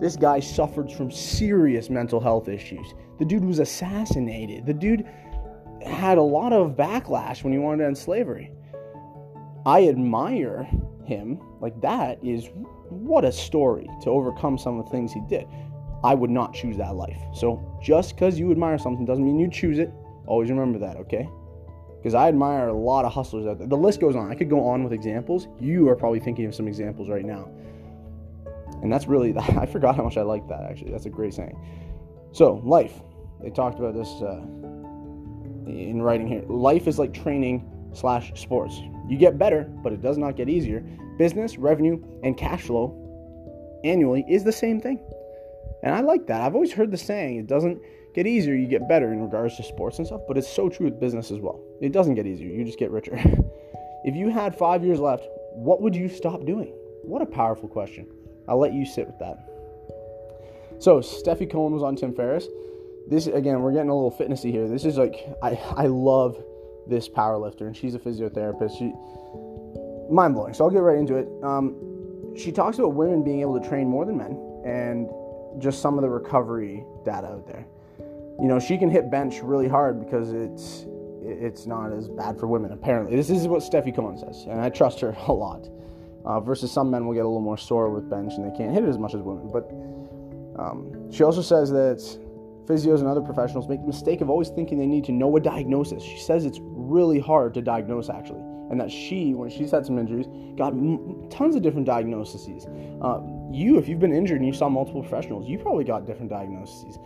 This 0.02 0.16
guy 0.16 0.40
suffered 0.40 0.92
from 0.92 1.12
serious 1.12 1.88
mental 1.88 2.20
health 2.20 2.50
issues. 2.50 2.96
The 3.20 3.26
dude 3.26 3.46
was 3.46 3.60
assassinated. 3.60 4.66
The 4.66 4.74
dude 4.74 5.06
had 5.86 6.18
a 6.18 6.24
lot 6.24 6.54
of 6.54 6.72
backlash 6.76 7.44
when 7.44 7.54
he 7.54 7.60
wanted 7.60 7.84
to 7.84 7.86
end 7.86 7.96
slavery. 8.00 8.52
I 9.64 9.88
admire 9.88 10.68
him. 11.06 11.40
Like, 11.62 11.80
that 11.82 12.18
is 12.24 12.50
what 12.90 13.26
a 13.26 13.32
story 13.32 13.88
to 14.02 14.10
overcome 14.10 14.58
some 14.58 14.80
of 14.80 14.86
the 14.86 14.92
things 14.92 15.14
he 15.14 15.22
did. 15.30 15.46
I 16.04 16.16
would 16.16 16.32
not 16.32 16.52
choose 16.52 16.78
that 16.78 16.96
life. 16.96 17.20
So, 17.32 17.80
just 17.84 18.16
because 18.16 18.40
you 18.40 18.50
admire 18.50 18.80
something 18.80 19.06
doesn't 19.06 19.24
mean 19.24 19.38
you 19.38 19.52
choose 19.52 19.78
it. 19.78 19.94
Always 20.26 20.50
remember 20.50 20.80
that, 20.80 20.98
okay? 20.98 21.30
Because 22.08 22.16
I 22.16 22.30
admire 22.30 22.70
a 22.70 22.74
lot 22.74 23.04
of 23.04 23.12
hustlers 23.12 23.46
out 23.46 23.58
there. 23.58 23.68
The 23.68 23.76
list 23.76 24.00
goes 24.00 24.16
on. 24.16 24.32
I 24.32 24.34
could 24.34 24.50
go 24.50 24.66
on 24.66 24.82
with 24.82 24.94
examples. 24.94 25.50
You 25.60 25.90
are 25.90 25.96
probably 25.98 26.22
thinking 26.22 26.46
of 26.46 26.56
some 26.56 26.66
examples 26.66 27.10
right 27.10 27.26
now. 27.26 27.50
And 28.82 28.90
that's 28.90 29.08
really, 29.08 29.38
I 29.38 29.66
forgot 29.66 29.98
how 29.98 30.04
much 30.04 30.16
I 30.16 30.22
like 30.22 30.48
that 30.48 30.64
actually. 30.64 30.92
That's 30.92 31.06
a 31.06 31.10
great 31.10 31.34
saying. 31.34 31.60
So, 32.32 32.62
life. 32.64 32.94
They 33.42 33.50
talked 33.50 33.78
about 33.78 33.94
this 33.94 34.08
uh, 34.22 34.40
in 35.70 36.02
writing 36.02 36.30
here. 36.30 36.44
Life 36.48 36.88
is 36.88 36.98
like 36.98 37.14
training 37.14 37.70
slash 37.92 38.32
sports. 38.40 38.80
You 39.10 39.18
get 39.18 39.38
better, 39.38 39.64
but 39.84 39.92
it 39.92 40.02
does 40.02 40.18
not 40.18 40.38
get 40.38 40.48
easier. 40.48 40.80
Business, 41.18 41.58
revenue, 41.58 42.02
and 42.24 42.38
cash 42.38 42.62
flow 42.62 42.96
annually 43.84 44.24
is 44.30 44.46
the 44.46 44.54
same 44.54 44.80
thing. 44.80 45.02
And 45.84 45.94
I 45.94 46.00
like 46.00 46.26
that. 46.28 46.40
I've 46.40 46.56
always 46.56 46.72
heard 46.72 46.90
the 46.90 46.98
saying, 46.98 47.36
it 47.36 47.48
doesn't 47.48 47.82
get 48.18 48.26
easier, 48.26 48.56
you 48.56 48.66
get 48.66 48.90
better 48.90 49.14
in 49.14 49.22
regards 49.22 49.56
to 49.58 49.64
sports 49.64 50.00
and 50.00 50.08
stuff, 50.08 50.22
but 50.28 50.40
it's 50.40 50.48
so 50.48 50.70
true 50.70 50.86
with 50.86 51.00
business 51.00 51.30
as 51.30 51.38
well. 51.38 51.62
It 51.82 51.92
doesn't 51.92 52.16
get 52.16 52.26
easier, 52.26 52.52
you 52.52 52.66
just 52.66 52.80
get 52.80 52.90
richer. 52.90 53.16
if 54.04 54.16
you 54.16 54.30
had 54.30 54.58
five 54.58 54.84
years 54.84 55.00
left, 55.00 55.28
what 55.54 55.84
would 55.84 55.96
you 55.96 56.10
stop 56.10 56.44
doing? 56.44 56.74
What 57.04 57.22
a 57.22 57.28
powerful 57.28 57.70
question. 57.70 58.08
I'll 58.48 58.58
let 58.58 58.74
you 58.74 58.88
sit 58.88 59.06
with 59.06 59.20
that. 59.20 59.38
So 60.80 61.00
Stefi 61.00 61.50
Cohen 61.50 61.74
was 61.74 61.84
on 61.84 61.96
Tim 61.96 62.16
Ferriss. 62.16 62.48
This 63.08 63.28
again, 63.28 63.62
we're 63.62 63.72
getting 63.72 63.90
a 63.90 63.96
little 63.96 64.12
fitnessy 64.12 64.52
here. 64.52 64.68
This 64.68 64.84
is 64.84 64.98
like 64.98 65.28
I 65.44 65.52
I 65.76 65.86
love 65.86 66.44
this 66.88 67.08
power 67.08 67.38
lifter, 67.38 67.68
and 67.68 67.78
she's 67.78 67.94
a 67.94 68.00
physiotherapist. 68.00 68.80
She 68.80 68.94
mind 70.12 70.34
blowing. 70.34 70.56
So 70.56 70.66
I'll 70.66 70.72
get 70.72 70.80
right 70.80 70.98
into 70.98 71.16
it. 71.16 71.28
Um, 71.44 72.36
she 72.36 72.52
talks 72.52 72.80
about 72.80 72.96
women 72.96 73.24
being 73.24 73.42
able 73.42 73.60
to 73.60 73.68
train 73.68 73.88
more 73.88 74.06
than 74.06 74.18
men, 74.18 74.32
and 74.66 75.08
just 75.62 75.82
some 75.82 75.98
of 75.98 76.02
the 76.02 76.10
recovery 76.10 76.84
data 77.06 77.28
out 77.28 77.48
there. 77.48 77.66
You 78.40 78.48
know, 78.48 78.60
she 78.60 78.78
can 78.78 78.90
hit 78.90 79.10
bench 79.10 79.42
really 79.42 79.68
hard 79.68 80.00
because 80.00 80.32
it's 80.32 80.86
it's 81.24 81.66
not 81.66 81.92
as 81.92 82.08
bad 82.08 82.40
for 82.40 82.48
women. 82.48 82.72
Apparently, 82.72 83.16
this 83.16 83.30
is 83.30 83.48
what 83.48 83.62
Stefi 83.62 83.96
Cohen 83.96 84.18
says, 84.18 84.46
and 84.50 84.62
I 84.62 84.70
trust 84.70 85.00
her 85.02 85.16
a 85.28 85.34
lot. 85.34 85.68
Uh, 86.26 86.42
versus 86.42 86.70
some 86.70 86.92
men 86.92 87.08
will 87.08 87.14
get 87.14 87.24
a 87.24 87.28
little 87.28 87.40
more 87.40 87.58
sore 87.58 87.90
with 87.90 88.10
bench 88.10 88.34
and 88.34 88.44
they 88.44 88.58
can't 88.58 88.74
hit 88.74 88.84
it 88.84 88.90
as 88.90 88.98
much 88.98 89.14
as 89.14 89.22
women. 89.22 89.50
But 89.50 89.72
um, 90.62 91.10
she 91.10 91.24
also 91.24 91.42
says 91.42 91.72
that 91.72 92.00
physios 92.66 93.00
and 93.00 93.08
other 93.08 93.22
professionals 93.22 93.70
make 93.70 93.80
the 93.80 93.88
mistake 93.88 94.20
of 94.20 94.30
always 94.30 94.50
thinking 94.50 94.78
they 94.78 94.88
need 94.88 95.06
to 95.06 95.14
know 95.14 95.38
a 95.38 95.40
diagnosis. 95.40 96.04
She 96.04 96.20
says 96.20 96.46
it's 96.46 96.60
really 96.62 97.20
hard 97.20 97.54
to 97.54 97.62
diagnose 97.62 98.10
actually, 98.10 98.42
and 98.70 98.80
that 98.82 98.92
she, 98.92 99.34
when 99.34 99.50
she's 99.50 99.72
had 99.72 99.86
some 99.86 99.98
injuries, 99.98 100.28
got 100.58 100.74
m- 100.74 101.30
tons 101.30 101.56
of 101.56 101.62
different 101.62 101.88
diagnoses. 101.88 102.68
Uh, 103.02 103.22
you, 103.50 103.78
if 103.78 103.88
you've 103.88 104.00
been 104.00 104.14
injured 104.14 104.42
and 104.42 104.46
you 104.46 104.54
saw 104.54 104.68
multiple 104.68 105.02
professionals, 105.02 105.48
you 105.48 105.58
probably 105.58 105.86
got 105.86 106.06
different 106.06 106.30
diagnoses. 106.30 107.00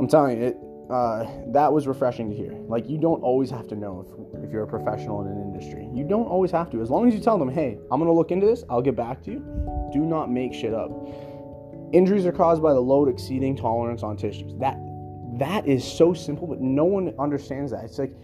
I'm 0.00 0.08
telling 0.08 0.40
you, 0.40 0.46
it, 0.46 0.56
uh, 0.90 1.26
that 1.52 1.70
was 1.70 1.86
refreshing 1.86 2.30
to 2.30 2.34
hear. 2.34 2.52
Like, 2.68 2.88
you 2.88 2.96
don't 2.96 3.22
always 3.22 3.50
have 3.50 3.68
to 3.68 3.76
know 3.76 4.06
if, 4.34 4.44
if 4.44 4.50
you're 4.50 4.62
a 4.62 4.66
professional 4.66 5.20
in 5.20 5.28
an 5.28 5.40
industry. 5.40 5.88
You 5.92 6.04
don't 6.04 6.24
always 6.24 6.50
have 6.52 6.70
to. 6.70 6.80
As 6.80 6.88
long 6.88 7.06
as 7.06 7.14
you 7.14 7.20
tell 7.20 7.38
them, 7.38 7.50
hey, 7.50 7.78
I'm 7.92 8.00
going 8.00 8.10
to 8.10 8.16
look 8.16 8.30
into 8.30 8.46
this, 8.46 8.64
I'll 8.70 8.80
get 8.80 8.96
back 8.96 9.22
to 9.24 9.30
you. 9.30 9.90
Do 9.92 10.00
not 10.00 10.30
make 10.30 10.54
shit 10.54 10.72
up. 10.72 10.90
Injuries 11.92 12.24
are 12.24 12.32
caused 12.32 12.62
by 12.62 12.72
the 12.72 12.80
load 12.80 13.10
exceeding 13.10 13.54
tolerance 13.54 14.02
on 14.02 14.16
tissues. 14.16 14.54
That 14.58 14.78
that 15.38 15.66
is 15.66 15.84
so 15.84 16.12
simple, 16.12 16.46
but 16.46 16.60
no 16.60 16.84
one 16.84 17.14
understands 17.18 17.72
that. 17.72 17.84
It's 17.84 17.98
like 17.98 18.14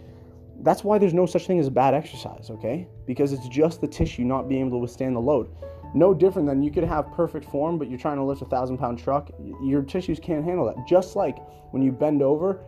that's 0.61 0.83
why 0.83 0.97
there's 0.97 1.13
no 1.13 1.25
such 1.25 1.47
thing 1.47 1.59
as 1.59 1.69
bad 1.69 1.93
exercise, 1.93 2.49
okay? 2.49 2.87
Because 3.05 3.33
it's 3.33 3.47
just 3.49 3.81
the 3.81 3.87
tissue 3.87 4.23
not 4.23 4.49
being 4.49 4.61
able 4.61 4.77
to 4.77 4.81
withstand 4.81 5.15
the 5.15 5.19
load. 5.19 5.49
No 5.93 6.13
different 6.13 6.47
than 6.47 6.61
you 6.61 6.71
could 6.71 6.83
have 6.83 7.11
perfect 7.13 7.49
form, 7.49 7.77
but 7.77 7.89
you're 7.89 7.99
trying 7.99 8.17
to 8.17 8.23
lift 8.23 8.41
a 8.41 8.45
thousand 8.45 8.77
pound 8.77 8.99
truck. 8.99 9.29
Your 9.63 9.81
tissues 9.81 10.19
can't 10.19 10.43
handle 10.43 10.65
that. 10.65 10.75
Just 10.87 11.15
like 11.15 11.37
when 11.71 11.81
you 11.81 11.91
bend 11.91 12.21
over 12.21 12.63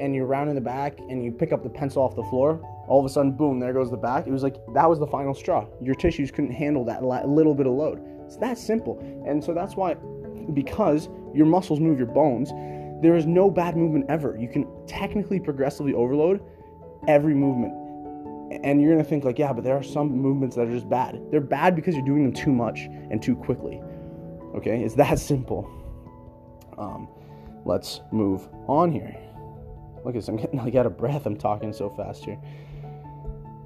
and 0.00 0.14
you're 0.14 0.26
round 0.26 0.48
in 0.48 0.54
the 0.54 0.60
back 0.60 0.98
and 0.98 1.22
you 1.24 1.30
pick 1.30 1.52
up 1.52 1.62
the 1.62 1.68
pencil 1.68 2.02
off 2.02 2.16
the 2.16 2.24
floor, 2.24 2.60
all 2.88 2.98
of 2.98 3.06
a 3.06 3.08
sudden, 3.08 3.32
boom, 3.32 3.60
there 3.60 3.72
goes 3.72 3.90
the 3.90 3.96
back. 3.96 4.26
It 4.26 4.32
was 4.32 4.42
like 4.42 4.56
that 4.74 4.88
was 4.88 4.98
the 4.98 5.06
final 5.06 5.34
straw. 5.34 5.66
Your 5.80 5.94
tissues 5.94 6.30
couldn't 6.30 6.52
handle 6.52 6.84
that 6.86 7.04
little 7.28 7.54
bit 7.54 7.66
of 7.66 7.74
load. 7.74 8.00
It's 8.26 8.36
that 8.36 8.58
simple. 8.58 8.98
And 9.26 9.42
so 9.42 9.54
that's 9.54 9.76
why, 9.76 9.94
because 10.54 11.08
your 11.34 11.46
muscles 11.46 11.78
move 11.78 11.98
your 11.98 12.08
bones, 12.08 12.50
there 13.02 13.16
is 13.16 13.26
no 13.26 13.50
bad 13.50 13.76
movement 13.76 14.06
ever. 14.08 14.36
You 14.38 14.48
can 14.48 14.66
technically 14.86 15.40
progressively 15.40 15.94
overload 15.94 16.42
every 17.08 17.34
movement 17.34 17.74
and 18.50 18.80
you're 18.80 18.92
gonna 18.92 19.04
think 19.04 19.24
like, 19.24 19.38
yeah, 19.38 19.52
but 19.52 19.64
there 19.64 19.76
are 19.76 19.82
some 19.82 20.10
movements 20.10 20.56
that 20.56 20.68
are 20.68 20.72
just 20.72 20.88
bad. 20.88 21.20
They're 21.30 21.40
bad 21.40 21.76
because 21.76 21.94
you're 21.94 22.04
doing 22.04 22.24
them 22.24 22.32
too 22.32 22.52
much 22.52 22.80
and 23.10 23.22
too 23.22 23.36
quickly. 23.36 23.80
Okay, 24.54 24.82
it's 24.82 24.94
that 24.96 25.18
simple. 25.18 25.70
Um, 26.76 27.08
let's 27.64 28.00
move 28.10 28.48
on 28.66 28.90
here. 28.90 29.16
Look 30.04 30.08
at 30.08 30.14
this, 30.14 30.28
I'm 30.28 30.36
getting 30.36 30.58
like 30.64 30.74
out 30.74 30.86
of 30.86 30.96
breath. 30.96 31.26
I'm 31.26 31.36
talking 31.36 31.72
so 31.72 31.88
fast 31.90 32.24
here. 32.24 32.38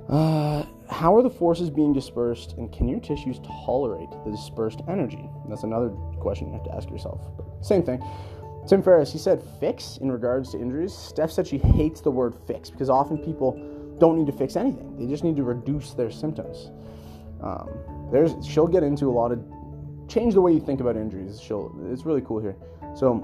Uh, 0.09 0.65
how 0.91 1.17
are 1.17 1.23
the 1.23 1.31
forces 1.31 1.71
being 1.71 1.95
dispersed, 1.95 2.55
and 2.59 2.71
can 2.71 2.89
your 2.89 3.01
tissues 3.01 3.41
tolerate 3.65 4.11
the 4.25 4.31
dispersed 4.31 4.83
energy? 4.87 5.31
That's 5.49 5.63
another 5.63 5.89
question 6.21 6.49
you 6.49 6.53
have 6.53 6.65
to 6.65 6.75
ask 6.75 6.91
yourself. 6.91 7.23
But 7.37 7.47
same 7.65 7.83
thing. 7.83 8.03
Tim 8.67 8.83
Ferriss, 8.83 9.13
he 9.13 9.19
said 9.19 9.43
fix 9.61 9.99
in 9.99 10.11
regards 10.11 10.53
to 10.53 10.59
injuries. 10.61 10.95
Steph 10.95 11.31
said 11.31 11.47
she 11.47 11.59
hates 11.59 12.01
the 12.01 12.11
word 12.11 12.35
fix 12.47 12.71
because 12.71 12.91
often 12.91 13.19
people 13.19 13.59
don't 13.99 14.17
need 14.19 14.27
to 14.27 14.33
fix 14.33 14.57
anything. 14.57 14.97
They 14.97 15.07
just 15.07 15.25
need 15.25 15.37
to 15.37 15.43
reduce 15.45 15.95
their 15.95 16.11
symptoms. 16.11 16.71
Um, 17.43 17.69
there's 18.11 18.35
she'll 18.47 18.67
get 18.67 18.83
into 18.83 19.07
a 19.07 19.13
lot 19.13 19.33
of 19.33 19.41
change 20.09 20.35
the 20.35 20.41
way 20.41 20.53
you 20.53 20.61
think 20.61 20.81
about 20.81 20.97
injuries. 20.97 21.41
She'll 21.41 21.75
it's 21.91 22.05
really 22.05 22.23
cool 22.23 22.41
here. 22.41 22.57
So 22.95 23.23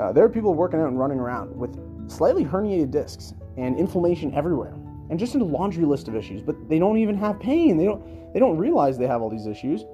uh, 0.00 0.12
there 0.12 0.24
are 0.24 0.28
people 0.28 0.54
working 0.54 0.80
out 0.80 0.88
and 0.88 0.98
running 0.98 1.18
around 1.18 1.56
with 1.56 1.78
slightly 2.10 2.44
herniated 2.44 2.90
discs 2.90 3.34
and 3.56 3.78
inflammation 3.78 4.34
everywhere, 4.34 4.74
and 5.10 5.18
just 5.18 5.34
a 5.34 5.38
laundry 5.38 5.84
list 5.84 6.08
of 6.08 6.16
issues. 6.16 6.42
But 6.42 6.68
they 6.68 6.78
don't 6.78 6.98
even 6.98 7.16
have 7.18 7.38
pain. 7.40 7.76
They 7.76 7.84
don't 7.84 8.32
they 8.32 8.40
don't 8.40 8.58
realize 8.58 8.98
they 8.98 9.06
have 9.06 9.22
all 9.22 9.30
these 9.30 9.46
issues. 9.46 9.84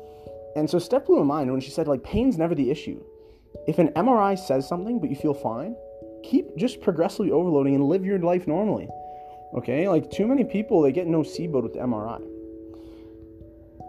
And 0.57 0.69
so 0.69 0.79
Steph 0.79 1.07
blew 1.07 1.19
my 1.19 1.25
mind 1.25 1.53
when 1.53 1.61
she 1.61 1.71
said 1.71 1.87
like 1.87 2.03
pain's 2.03 2.39
never 2.39 2.55
the 2.55 2.71
issue. 2.71 3.03
If 3.67 3.79
an 3.79 3.89
MRI 3.89 4.39
says 4.39 4.67
something 4.67 5.01
but 5.01 5.11
you 5.11 5.17
feel 5.17 5.35
fine, 5.35 5.77
keep 6.23 6.57
just 6.57 6.81
progressively 6.81 7.31
overloading 7.31 7.75
and 7.75 7.85
live 7.85 8.05
your 8.05 8.19
life 8.19 8.47
normally. 8.47 8.89
Okay, 9.55 9.89
like 9.89 10.11
too 10.11 10.27
many 10.27 10.45
people 10.45 10.83
they 10.83 10.93
get 10.93 11.07
nocebo 11.07 11.63
with 11.63 11.75
MRI. 11.75 12.23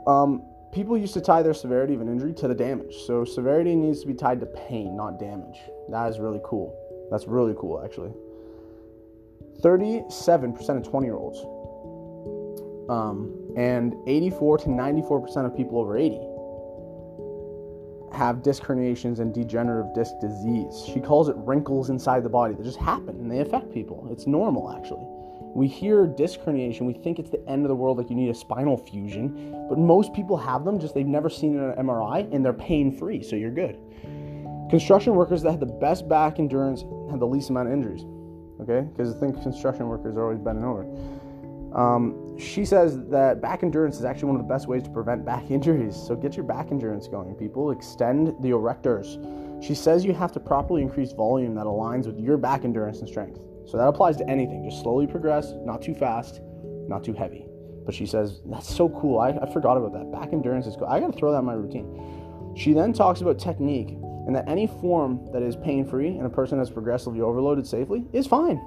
Um, 0.07 0.43
people 0.73 0.97
used 0.97 1.13
to 1.15 1.21
tie 1.21 1.41
their 1.41 1.53
severity 1.53 1.93
of 1.93 2.01
an 2.01 2.07
injury 2.07 2.33
to 2.33 2.47
the 2.47 2.55
damage. 2.55 2.95
So 3.05 3.25
severity 3.25 3.75
needs 3.75 4.01
to 4.01 4.07
be 4.07 4.13
tied 4.13 4.39
to 4.39 4.45
pain, 4.45 4.95
not 4.95 5.19
damage. 5.19 5.59
That 5.89 6.09
is 6.09 6.19
really 6.19 6.41
cool. 6.43 6.75
That's 7.11 7.27
really 7.27 7.55
cool, 7.57 7.83
actually. 7.83 8.13
37% 9.61 10.77
of 10.77 10.89
20 10.89 11.05
year 11.05 11.15
olds 11.15 11.39
um, 12.89 13.53
and 13.55 13.95
84 14.07 14.59
to 14.59 14.65
94% 14.67 15.45
of 15.45 15.55
people 15.55 15.79
over 15.79 15.97
80 15.97 16.19
have 18.17 18.41
disc 18.41 18.63
herniations 18.63 19.19
and 19.19 19.33
degenerative 19.33 19.93
disc 19.93 20.11
disease. 20.19 20.83
She 20.91 20.99
calls 20.99 21.29
it 21.29 21.35
wrinkles 21.37 21.89
inside 21.89 22.23
the 22.23 22.29
body 22.29 22.55
that 22.55 22.63
just 22.63 22.79
happen 22.79 23.09
and 23.09 23.31
they 23.31 23.39
affect 23.39 23.71
people. 23.71 24.07
It's 24.11 24.25
normal, 24.25 24.71
actually. 24.71 25.05
We 25.55 25.67
hear 25.67 26.05
disc 26.05 26.39
herniation, 26.41 26.81
we 26.81 26.93
think 26.93 27.19
it's 27.19 27.31
the 27.31 27.43
end 27.47 27.65
of 27.65 27.69
the 27.69 27.75
world, 27.75 27.97
like 27.97 28.09
you 28.09 28.15
need 28.15 28.29
a 28.29 28.35
spinal 28.35 28.77
fusion, 28.77 29.51
but 29.67 29.77
most 29.77 30.13
people 30.13 30.37
have 30.37 30.63
them, 30.63 30.79
just 30.79 30.93
they've 30.93 31.07
never 31.07 31.29
seen 31.29 31.57
an 31.57 31.73
MRI 31.73 32.31
and 32.33 32.45
they're 32.45 32.53
pain 32.53 32.95
free, 32.95 33.23
so 33.23 33.35
you're 33.35 33.51
good. 33.51 33.77
Construction 34.69 35.15
workers 35.15 35.41
that 35.41 35.51
had 35.51 35.59
the 35.59 35.65
best 35.65 36.07
back 36.07 36.37
endurance 36.37 36.83
had 37.09 37.19
the 37.19 37.25
least 37.25 37.49
amount 37.49 37.67
of 37.67 37.73
injuries, 37.73 38.05
okay? 38.61 38.87
Because 38.91 39.15
I 39.15 39.19
think 39.19 39.41
construction 39.41 39.87
workers 39.87 40.15
are 40.15 40.23
always 40.23 40.39
bending 40.39 40.63
over. 40.63 40.85
Um, 41.73 42.37
she 42.37 42.65
says 42.65 42.99
that 43.09 43.41
back 43.41 43.63
endurance 43.63 43.97
is 43.97 44.05
actually 44.05 44.31
one 44.31 44.39
of 44.39 44.47
the 44.47 44.53
best 44.53 44.67
ways 44.67 44.83
to 44.83 44.89
prevent 44.89 45.25
back 45.25 45.49
injuries. 45.51 45.95
So 45.95 46.15
get 46.15 46.35
your 46.35 46.45
back 46.45 46.71
endurance 46.71 47.07
going, 47.07 47.35
people. 47.35 47.71
Extend 47.71 48.27
the 48.41 48.49
erectors. 48.49 49.17
She 49.63 49.75
says 49.75 50.05
you 50.05 50.13
have 50.13 50.31
to 50.33 50.39
properly 50.39 50.81
increase 50.81 51.11
volume 51.11 51.55
that 51.55 51.65
aligns 51.65 52.05
with 52.05 52.17
your 52.17 52.37
back 52.37 52.63
endurance 52.63 52.99
and 52.99 53.09
strength. 53.09 53.39
So 53.69 53.77
that 53.77 53.87
applies 53.87 54.17
to 54.17 54.27
anything. 54.27 54.67
Just 54.67 54.81
slowly 54.81 55.05
progress, 55.05 55.53
not 55.63 55.81
too 55.81 55.93
fast, 55.93 56.41
not 56.87 57.03
too 57.03 57.13
heavy. 57.13 57.45
But 57.85 57.93
she 57.93 58.07
says, 58.07 58.41
that's 58.45 58.73
so 58.73 58.89
cool. 58.89 59.19
I, 59.19 59.29
I 59.29 59.51
forgot 59.51 59.77
about 59.77 59.93
that. 59.93 60.11
Back 60.11 60.33
endurance 60.33 60.65
is 60.65 60.75
cool. 60.75 60.87
I 60.87 60.99
got 60.99 61.13
to 61.13 61.17
throw 61.17 61.31
that 61.31 61.39
in 61.39 61.45
my 61.45 61.53
routine. 61.53 62.53
She 62.57 62.73
then 62.73 62.93
talks 62.93 63.21
about 63.21 63.37
technique 63.37 63.89
and 64.25 64.35
that 64.35 64.47
any 64.47 64.67
form 64.67 65.29
that 65.33 65.43
is 65.43 65.55
pain 65.55 65.85
free 65.85 66.09
and 66.09 66.25
a 66.25 66.29
person 66.29 66.57
has 66.57 66.69
progressively 66.69 67.21
overloaded 67.21 67.65
safely 67.65 68.05
is 68.11 68.25
fine 68.25 68.59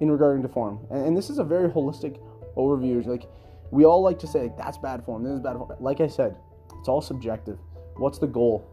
in 0.00 0.10
regarding 0.10 0.42
to 0.42 0.48
form. 0.48 0.86
And, 0.90 1.06
and, 1.06 1.16
this 1.16 1.30
is 1.30 1.38
a 1.38 1.44
very 1.44 1.68
holistic 1.68 2.20
overview. 2.56 3.04
Like 3.06 3.28
we 3.70 3.84
all 3.84 4.02
like 4.02 4.18
to 4.20 4.26
say, 4.26 4.42
like, 4.42 4.56
that's 4.56 4.78
bad 4.78 5.04
form, 5.04 5.24
this 5.24 5.32
is 5.32 5.40
bad 5.40 5.56
form. 5.56 5.70
Like 5.80 6.00
I 6.00 6.06
said, 6.06 6.36
it's 6.78 6.88
all 6.88 7.00
subjective. 7.00 7.58
What's 7.96 8.18
the 8.18 8.26
goal? 8.26 8.64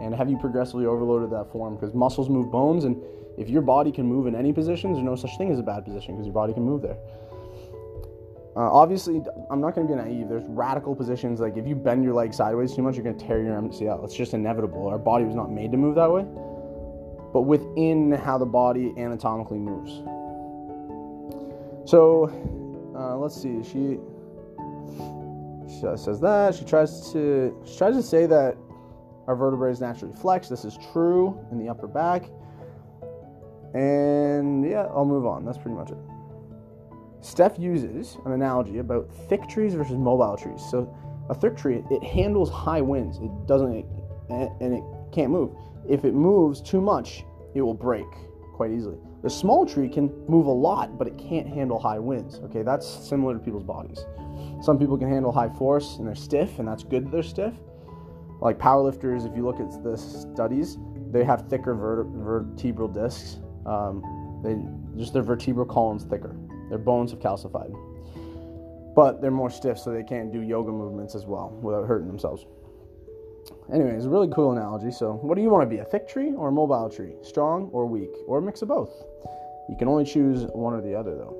And 0.00 0.14
have 0.14 0.30
you 0.30 0.38
progressively 0.38 0.86
overloaded 0.86 1.30
that 1.30 1.50
form? 1.52 1.74
Because 1.74 1.94
muscles 1.94 2.28
move 2.28 2.50
bones, 2.50 2.84
and 2.84 2.96
if 3.38 3.48
your 3.48 3.62
body 3.62 3.92
can 3.92 4.06
move 4.06 4.26
in 4.26 4.34
any 4.34 4.52
position, 4.52 4.92
there's 4.92 5.04
no 5.04 5.16
such 5.16 5.36
thing 5.38 5.52
as 5.52 5.58
a 5.58 5.62
bad 5.62 5.84
position 5.84 6.14
because 6.14 6.26
your 6.26 6.34
body 6.34 6.52
can 6.52 6.62
move 6.62 6.82
there. 6.82 6.98
Uh, 8.56 8.68
obviously, 8.72 9.22
I'm 9.48 9.60
not 9.60 9.74
going 9.74 9.86
to 9.86 9.94
be 9.94 10.00
naive. 10.00 10.28
There's 10.28 10.44
radical 10.48 10.94
positions 10.94 11.38
like 11.40 11.56
if 11.56 11.66
you 11.66 11.76
bend 11.76 12.02
your 12.02 12.14
leg 12.14 12.34
sideways 12.34 12.74
too 12.74 12.82
much, 12.82 12.96
you're 12.96 13.04
going 13.04 13.16
to 13.16 13.24
tear 13.24 13.40
your 13.42 13.54
MCL. 13.54 14.04
It's 14.04 14.14
just 14.14 14.34
inevitable. 14.34 14.88
Our 14.88 14.98
body 14.98 15.24
was 15.24 15.36
not 15.36 15.52
made 15.52 15.70
to 15.70 15.78
move 15.78 15.94
that 15.94 16.10
way. 16.10 16.22
But 17.32 17.42
within 17.42 18.10
how 18.10 18.38
the 18.38 18.46
body 18.46 18.92
anatomically 18.96 19.58
moves. 19.58 20.02
So, 21.88 22.26
uh, 22.96 23.16
let's 23.16 23.40
see. 23.40 23.62
She 23.62 23.98
she 25.68 25.96
says 25.96 26.20
that 26.20 26.54
she 26.56 26.64
tries 26.64 27.12
to 27.12 27.56
she 27.64 27.78
tries 27.78 27.94
to 27.94 28.02
say 28.02 28.26
that 28.26 28.56
our 29.28 29.36
vertebrae 29.36 29.70
is 29.70 29.80
naturally 29.80 30.14
flexed. 30.14 30.50
This 30.50 30.64
is 30.64 30.76
true 30.92 31.38
in 31.52 31.58
the 31.58 31.68
upper 31.68 31.86
back. 31.86 32.28
And 33.74 34.68
yeah, 34.68 34.86
I'll 34.94 35.04
move 35.04 35.26
on. 35.26 35.44
That's 35.44 35.58
pretty 35.58 35.76
much 35.76 35.90
it. 35.90 35.98
Steph 37.20 37.58
uses 37.58 38.16
an 38.24 38.32
analogy 38.32 38.78
about 38.78 39.10
thick 39.28 39.46
trees 39.48 39.74
versus 39.74 39.96
mobile 39.96 40.36
trees. 40.36 40.60
So 40.70 40.94
a 41.28 41.34
thick 41.34 41.56
tree, 41.56 41.84
it 41.90 42.02
handles 42.02 42.50
high 42.50 42.80
winds. 42.80 43.18
It 43.18 43.30
doesn't, 43.46 43.84
and 44.30 44.74
it 44.74 44.82
can't 45.12 45.30
move. 45.30 45.52
If 45.88 46.04
it 46.04 46.14
moves 46.14 46.60
too 46.60 46.80
much, 46.80 47.24
it 47.54 47.62
will 47.62 47.74
break 47.74 48.06
quite 48.54 48.70
easily. 48.70 48.96
The 49.22 49.30
small 49.30 49.66
tree 49.66 49.88
can 49.88 50.10
move 50.26 50.46
a 50.46 50.50
lot, 50.50 50.96
but 50.96 51.06
it 51.06 51.18
can't 51.18 51.46
handle 51.46 51.78
high 51.78 51.98
winds. 51.98 52.40
Okay, 52.44 52.62
that's 52.62 52.86
similar 52.86 53.34
to 53.34 53.40
people's 53.40 53.64
bodies. 53.64 54.04
Some 54.62 54.78
people 54.78 54.96
can 54.96 55.08
handle 55.10 55.30
high 55.30 55.50
force 55.50 55.96
and 55.98 56.06
they're 56.06 56.14
stiff, 56.14 56.58
and 56.58 56.66
that's 56.66 56.84
good 56.84 57.04
that 57.04 57.12
they're 57.12 57.22
stiff. 57.22 57.54
Like 58.40 58.58
powerlifters, 58.58 59.30
if 59.30 59.36
you 59.36 59.44
look 59.44 59.60
at 59.60 59.82
the 59.84 59.96
studies, 59.96 60.78
they 61.10 61.24
have 61.24 61.48
thicker 61.48 61.74
vertebral 61.74 62.88
discs. 62.88 63.40
Um, 63.70 64.40
they 64.42 64.56
just 64.98 65.12
their 65.12 65.22
vertebral 65.22 65.66
columns 65.66 66.04
thicker. 66.04 66.34
Their 66.68 66.78
bones 66.78 67.12
have 67.12 67.20
calcified. 67.20 67.72
But 68.94 69.20
they're 69.20 69.30
more 69.30 69.50
stiff, 69.50 69.78
so 69.78 69.92
they 69.92 70.02
can't 70.02 70.32
do 70.32 70.40
yoga 70.40 70.72
movements 70.72 71.14
as 71.14 71.24
well 71.24 71.56
without 71.62 71.86
hurting 71.86 72.08
themselves. 72.08 72.44
Anyway, 73.72 73.92
it's 73.94 74.04
a 74.04 74.08
really 74.08 74.28
cool 74.28 74.52
analogy. 74.52 74.90
So, 74.90 75.12
what 75.22 75.36
do 75.36 75.42
you 75.42 75.50
want 75.50 75.62
to 75.62 75.74
be, 75.74 75.80
a 75.80 75.84
thick 75.84 76.08
tree 76.08 76.32
or 76.32 76.48
a 76.48 76.52
mobile 76.52 76.90
tree? 76.90 77.12
Strong 77.22 77.70
or 77.72 77.86
weak? 77.86 78.10
Or 78.26 78.38
a 78.38 78.42
mix 78.42 78.62
of 78.62 78.68
both? 78.68 78.92
You 79.68 79.76
can 79.76 79.86
only 79.86 80.04
choose 80.04 80.46
one 80.52 80.74
or 80.74 80.80
the 80.80 80.94
other, 80.94 81.14
though. 81.14 81.36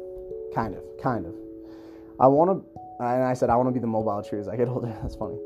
Kind 0.55 0.77
of, 0.77 0.83
kind 1.03 1.27
of. 1.27 1.35
I 2.21 2.29
want 2.29 2.51
to, 2.51 3.05
and 3.05 3.25
I 3.25 3.35
said 3.35 3.51
I 3.51 3.57
want 3.57 3.69
to 3.69 3.73
be 3.73 3.81
the 3.81 3.87
mobile 3.87 4.23
tree 4.23 4.39
as 4.39 4.49
I 4.49 4.57
get 4.57 4.69
older. 4.69 4.87
That's 5.03 5.17
funny. 5.17 5.39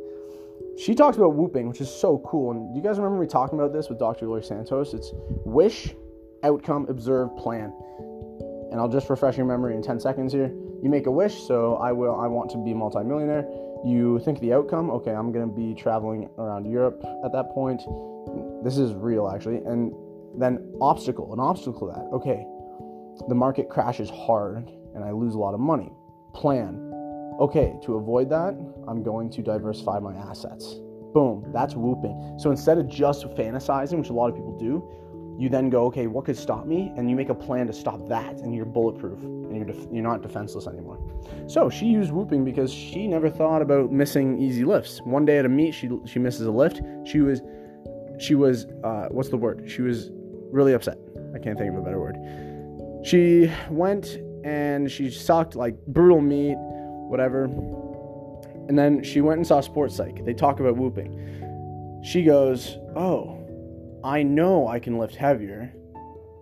She 0.76 0.94
talks 0.94 1.16
about 1.16 1.32
WOOPing, 1.32 1.68
which 1.68 1.80
is 1.80 1.88
so 1.88 2.18
cool. 2.26 2.50
And 2.50 2.74
do 2.74 2.78
you 2.78 2.84
guys 2.84 2.98
remember 2.98 3.18
me 3.18 3.26
talking 3.26 3.58
about 3.58 3.72
this 3.72 3.88
with 3.88 3.98
Dr. 3.98 4.26
Laurie 4.26 4.42
Santos? 4.42 4.92
It's 4.92 5.12
wish, 5.44 5.94
outcome, 6.44 6.86
observe, 6.88 7.36
plan 7.36 7.72
and 8.74 8.80
I'll 8.80 8.88
just 8.88 9.08
refresh 9.08 9.36
your 9.36 9.46
memory 9.46 9.76
in 9.76 9.82
10 9.82 10.00
seconds 10.00 10.32
here. 10.32 10.52
You 10.82 10.90
make 10.90 11.06
a 11.06 11.10
wish, 11.10 11.46
so 11.46 11.76
I 11.76 11.92
will 11.92 12.18
I 12.20 12.26
want 12.26 12.50
to 12.50 12.58
be 12.58 12.72
a 12.72 12.74
multimillionaire. 12.74 13.46
You 13.84 14.18
think 14.24 14.40
the 14.40 14.52
outcome, 14.52 14.90
okay, 14.90 15.12
I'm 15.12 15.30
going 15.30 15.48
to 15.48 15.54
be 15.54 15.80
traveling 15.80 16.28
around 16.38 16.68
Europe 16.68 17.00
at 17.24 17.30
that 17.30 17.52
point. 17.54 17.82
This 18.64 18.76
is 18.76 18.92
real 18.94 19.28
actually. 19.28 19.58
And 19.58 19.92
then 20.36 20.74
obstacle, 20.80 21.32
an 21.32 21.38
obstacle 21.38 21.86
that. 21.86 22.04
Okay. 22.12 22.44
The 23.28 23.34
market 23.36 23.68
crashes 23.68 24.10
hard 24.10 24.68
and 24.96 25.04
I 25.04 25.12
lose 25.12 25.36
a 25.36 25.38
lot 25.38 25.54
of 25.54 25.60
money. 25.60 25.92
Plan. 26.34 26.90
Okay, 27.38 27.78
to 27.84 27.94
avoid 27.94 28.28
that, 28.30 28.58
I'm 28.88 29.04
going 29.04 29.30
to 29.30 29.42
diversify 29.42 30.00
my 30.00 30.16
assets. 30.16 30.80
Boom, 31.14 31.48
that's 31.52 31.74
WOOPing. 31.74 32.40
So 32.40 32.50
instead 32.50 32.78
of 32.78 32.88
just 32.88 33.24
fantasizing, 33.36 33.98
which 33.98 34.10
a 34.10 34.12
lot 34.12 34.30
of 34.30 34.34
people 34.34 34.58
do, 34.58 34.82
you 35.38 35.48
then 35.48 35.68
go, 35.68 35.86
okay, 35.86 36.06
what 36.06 36.24
could 36.24 36.36
stop 36.36 36.66
me? 36.66 36.92
And 36.96 37.10
you 37.10 37.16
make 37.16 37.28
a 37.28 37.34
plan 37.34 37.66
to 37.66 37.72
stop 37.72 38.08
that, 38.08 38.36
and 38.40 38.54
you're 38.54 38.64
bulletproof, 38.64 39.20
and 39.22 39.56
you're 39.56 39.64
def- 39.64 39.88
you're 39.90 40.02
not 40.02 40.22
defenseless 40.22 40.66
anymore. 40.66 40.98
So 41.48 41.68
she 41.68 41.86
used 41.86 42.12
WOOPing 42.12 42.44
because 42.44 42.72
she 42.72 43.08
never 43.08 43.28
thought 43.28 43.60
about 43.60 43.90
missing 43.90 44.40
easy 44.40 44.64
lifts. 44.64 45.00
One 45.02 45.24
day 45.24 45.38
at 45.38 45.44
a 45.44 45.48
meet, 45.48 45.72
she 45.72 45.90
she 46.06 46.18
misses 46.18 46.46
a 46.46 46.52
lift. 46.52 46.80
She 47.04 47.20
was 47.20 47.42
she 48.18 48.36
was 48.36 48.66
uh, 48.84 49.08
what's 49.10 49.28
the 49.28 49.36
word? 49.36 49.64
She 49.66 49.82
was 49.82 50.10
really 50.52 50.72
upset. 50.72 50.98
I 51.34 51.38
can't 51.38 51.58
think 51.58 51.72
of 51.72 51.78
a 51.78 51.82
better 51.82 51.98
word. 51.98 52.16
She 53.04 53.50
went 53.70 54.18
and 54.44 54.90
she 54.90 55.10
sucked 55.10 55.56
like 55.56 55.74
brutal 55.86 56.20
meet, 56.20 56.56
whatever. 57.08 57.44
And 58.68 58.78
then 58.78 59.02
she 59.02 59.20
went 59.20 59.38
and 59.38 59.46
saw 59.46 59.60
sports 59.60 59.96
psych. 59.96 60.24
They 60.24 60.32
talk 60.32 60.60
about 60.60 60.76
WOOPing. 60.76 62.04
She 62.04 62.22
goes, 62.22 62.78
oh 62.94 63.33
I 64.04 64.22
know 64.22 64.68
I 64.68 64.78
can 64.78 64.98
lift 64.98 65.16
heavier. 65.16 65.72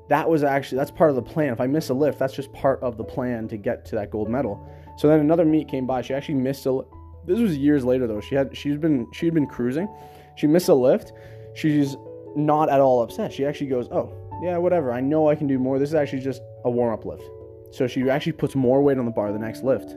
That 0.09 0.29
was 0.29 0.43
actually 0.43 0.79
that's 0.79 0.91
part 0.91 1.11
of 1.11 1.17
the 1.17 1.23
plan. 1.23 1.53
If 1.53 1.61
I 1.61 1.69
miss 1.69 1.89
a 1.89 1.95
lift, 1.95 2.19
that's 2.19 2.35
just 2.35 2.53
part 2.53 2.83
of 2.83 2.97
the 2.97 3.05
plan 3.05 3.47
to 3.49 3.57
get 3.57 3.85
to 3.87 3.95
that 3.95 4.11
gold 4.11 4.29
medal. 4.29 4.69
So 4.99 5.09
then 5.09 5.21
another 5.21 5.45
meet 5.45 5.69
came 5.69 5.87
by. 5.87 6.03
She 6.03 6.13
actually 6.13 6.35
missed 6.35 6.67
a. 6.67 6.81
This 7.25 7.39
was 7.39 7.57
years 7.57 7.85
later 7.85 8.09
though. 8.09 8.21
She 8.21 8.35
had 8.35 8.55
she's 8.57 8.77
been 8.77 9.07
she'd 9.13 9.33
been 9.33 9.47
cruising. 9.47 9.89
She 10.35 10.49
missed 10.49 10.69
a 10.69 10.75
lift. 10.75 11.13
She's 11.55 11.97
not 12.35 12.69
at 12.69 12.81
all 12.81 13.01
upset. 13.01 13.33
She 13.33 13.47
actually 13.47 13.69
goes, 13.69 13.89
"Oh 13.93 14.13
yeah, 14.43 14.57
whatever. 14.57 14.93
I 14.93 15.01
know 15.01 15.29
I 15.29 15.37
can 15.37 15.47
do 15.47 15.59
more. 15.59 15.79
This 15.79 15.91
is 15.91 15.95
actually 15.95 16.21
just 16.21 16.43
a 16.65 16.71
warm 16.71 16.93
up 16.93 17.05
lift." 17.05 17.23
So 17.71 17.87
she 17.87 18.11
actually 18.11 18.33
puts 18.33 18.57
more 18.57 18.83
weight 18.83 18.99
on 18.99 19.05
the 19.05 19.13
bar 19.13 19.33
the 19.33 19.39
next 19.39 19.63
lift, 19.63 19.97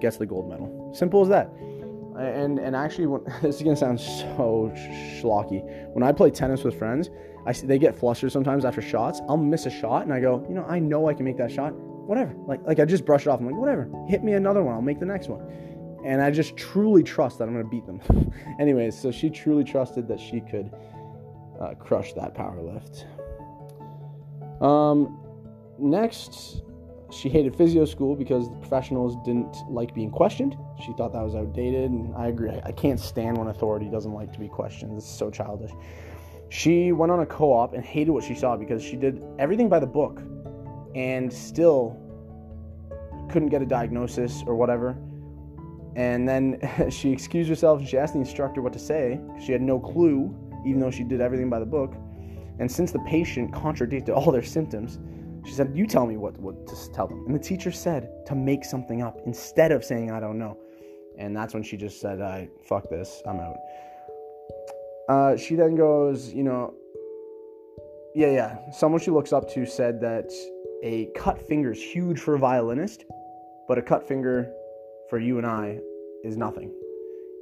gets 0.00 0.16
the 0.16 0.26
gold 0.26 0.48
medal. 0.48 0.92
Simple 0.94 1.22
as 1.22 1.28
that 1.28 1.50
and 2.18 2.58
and 2.58 2.74
actually 2.74 3.06
when, 3.06 3.22
this 3.42 3.56
is 3.56 3.62
gonna 3.62 3.76
sound 3.76 4.00
so 4.00 4.72
schlocky. 5.20 5.62
When 5.92 6.02
i 6.02 6.12
play 6.12 6.30
tennis 6.30 6.64
with 6.64 6.78
friends 6.78 7.10
i 7.46 7.52
they 7.52 7.78
get 7.78 7.96
flustered 7.96 8.32
sometimes 8.32 8.64
after 8.64 8.82
shots. 8.82 9.20
I'll 9.28 9.36
miss 9.36 9.66
a 9.66 9.70
shot 9.70 10.02
and 10.02 10.12
i 10.12 10.20
go 10.20 10.44
you 10.48 10.54
know 10.54 10.64
i 10.64 10.78
know 10.78 11.08
i 11.08 11.14
can 11.14 11.24
make 11.24 11.36
that 11.38 11.50
shot. 11.50 11.72
Whatever. 11.74 12.34
Like 12.46 12.60
like 12.66 12.80
i 12.80 12.84
just 12.84 13.04
brush 13.04 13.22
it 13.22 13.28
off. 13.28 13.40
I'm 13.40 13.46
like 13.46 13.54
whatever. 13.54 13.90
Hit 14.08 14.24
me 14.24 14.32
another 14.32 14.62
one. 14.62 14.74
I'll 14.74 14.82
make 14.82 15.00
the 15.00 15.06
next 15.06 15.28
one. 15.28 15.40
And 16.04 16.22
i 16.22 16.30
just 16.30 16.56
truly 16.56 17.02
trust 17.02 17.38
that 17.38 17.48
i'm 17.48 17.54
gonna 17.54 17.68
beat 17.68 17.86
them. 17.86 18.00
Anyways 18.60 18.98
so 18.98 19.10
she 19.10 19.30
truly 19.30 19.64
trusted 19.64 20.08
that 20.08 20.20
she 20.20 20.40
could 20.40 20.70
uh, 21.60 21.74
crush 21.74 22.12
that 22.14 22.34
power 22.34 22.60
lift. 22.60 23.06
Um 24.62 25.18
next 25.78 26.62
she 27.10 27.28
hated 27.28 27.56
physio 27.56 27.84
school 27.84 28.14
because 28.14 28.48
the 28.48 28.56
professionals 28.56 29.16
didn't 29.24 29.56
like 29.68 29.94
being 29.94 30.10
questioned. 30.10 30.56
She 30.84 30.92
thought 30.92 31.12
that 31.12 31.22
was 31.22 31.34
outdated, 31.34 31.90
and 31.90 32.14
I 32.16 32.28
agree. 32.28 32.50
I 32.64 32.72
can't 32.72 33.00
stand 33.00 33.36
when 33.36 33.48
authority 33.48 33.88
doesn't 33.88 34.12
like 34.12 34.32
to 34.32 34.38
be 34.38 34.48
questioned. 34.48 34.96
It's 34.96 35.08
so 35.08 35.30
childish. 35.30 35.72
She 36.48 36.92
went 36.92 37.12
on 37.12 37.20
a 37.20 37.26
co 37.26 37.52
op 37.52 37.74
and 37.74 37.84
hated 37.84 38.10
what 38.10 38.24
she 38.24 38.34
saw 38.34 38.56
because 38.56 38.82
she 38.82 38.96
did 38.96 39.22
everything 39.38 39.68
by 39.68 39.78
the 39.78 39.86
book 39.86 40.22
and 40.94 41.32
still 41.32 41.96
couldn't 43.30 43.48
get 43.48 43.62
a 43.62 43.66
diagnosis 43.66 44.42
or 44.46 44.56
whatever. 44.56 44.96
And 45.96 46.28
then 46.28 46.58
she 46.90 47.10
excused 47.10 47.48
herself 47.48 47.80
and 47.80 47.88
she 47.88 47.98
asked 47.98 48.14
the 48.14 48.20
instructor 48.20 48.62
what 48.62 48.72
to 48.72 48.78
say 48.78 49.20
because 49.26 49.44
she 49.44 49.52
had 49.52 49.62
no 49.62 49.78
clue, 49.78 50.34
even 50.66 50.80
though 50.80 50.90
she 50.90 51.04
did 51.04 51.20
everything 51.20 51.48
by 51.48 51.58
the 51.58 51.66
book. 51.66 51.94
And 52.58 52.70
since 52.70 52.92
the 52.92 52.98
patient 53.00 53.52
contradicted 53.52 54.14
all 54.14 54.30
their 54.30 54.42
symptoms, 54.42 54.98
she 55.50 55.56
said, 55.56 55.72
You 55.74 55.84
tell 55.84 56.06
me 56.06 56.16
what, 56.16 56.38
what 56.38 56.64
to 56.68 56.92
tell 56.92 57.08
them. 57.08 57.24
And 57.26 57.34
the 57.34 57.38
teacher 57.40 57.72
said 57.72 58.24
to 58.26 58.36
make 58.36 58.64
something 58.64 59.02
up 59.02 59.18
instead 59.26 59.72
of 59.72 59.84
saying, 59.84 60.12
I 60.12 60.20
don't 60.20 60.38
know. 60.38 60.56
And 61.18 61.36
that's 61.36 61.54
when 61.54 61.64
she 61.64 61.76
just 61.76 62.00
said, 62.00 62.20
I 62.20 62.48
fuck 62.64 62.88
this, 62.88 63.20
I'm 63.26 63.40
out. 63.40 63.56
Uh, 65.08 65.36
she 65.36 65.56
then 65.56 65.74
goes, 65.74 66.32
You 66.32 66.44
know, 66.44 66.74
yeah, 68.14 68.30
yeah. 68.30 68.70
Someone 68.70 69.00
she 69.00 69.10
looks 69.10 69.32
up 69.32 69.52
to 69.54 69.66
said 69.66 70.00
that 70.02 70.30
a 70.84 71.06
cut 71.16 71.42
finger 71.48 71.72
is 71.72 71.82
huge 71.82 72.20
for 72.20 72.36
a 72.36 72.38
violinist, 72.38 73.04
but 73.66 73.76
a 73.76 73.82
cut 73.82 74.06
finger 74.06 74.52
for 75.08 75.18
you 75.18 75.38
and 75.38 75.46
I 75.48 75.80
is 76.22 76.36
nothing. 76.36 76.72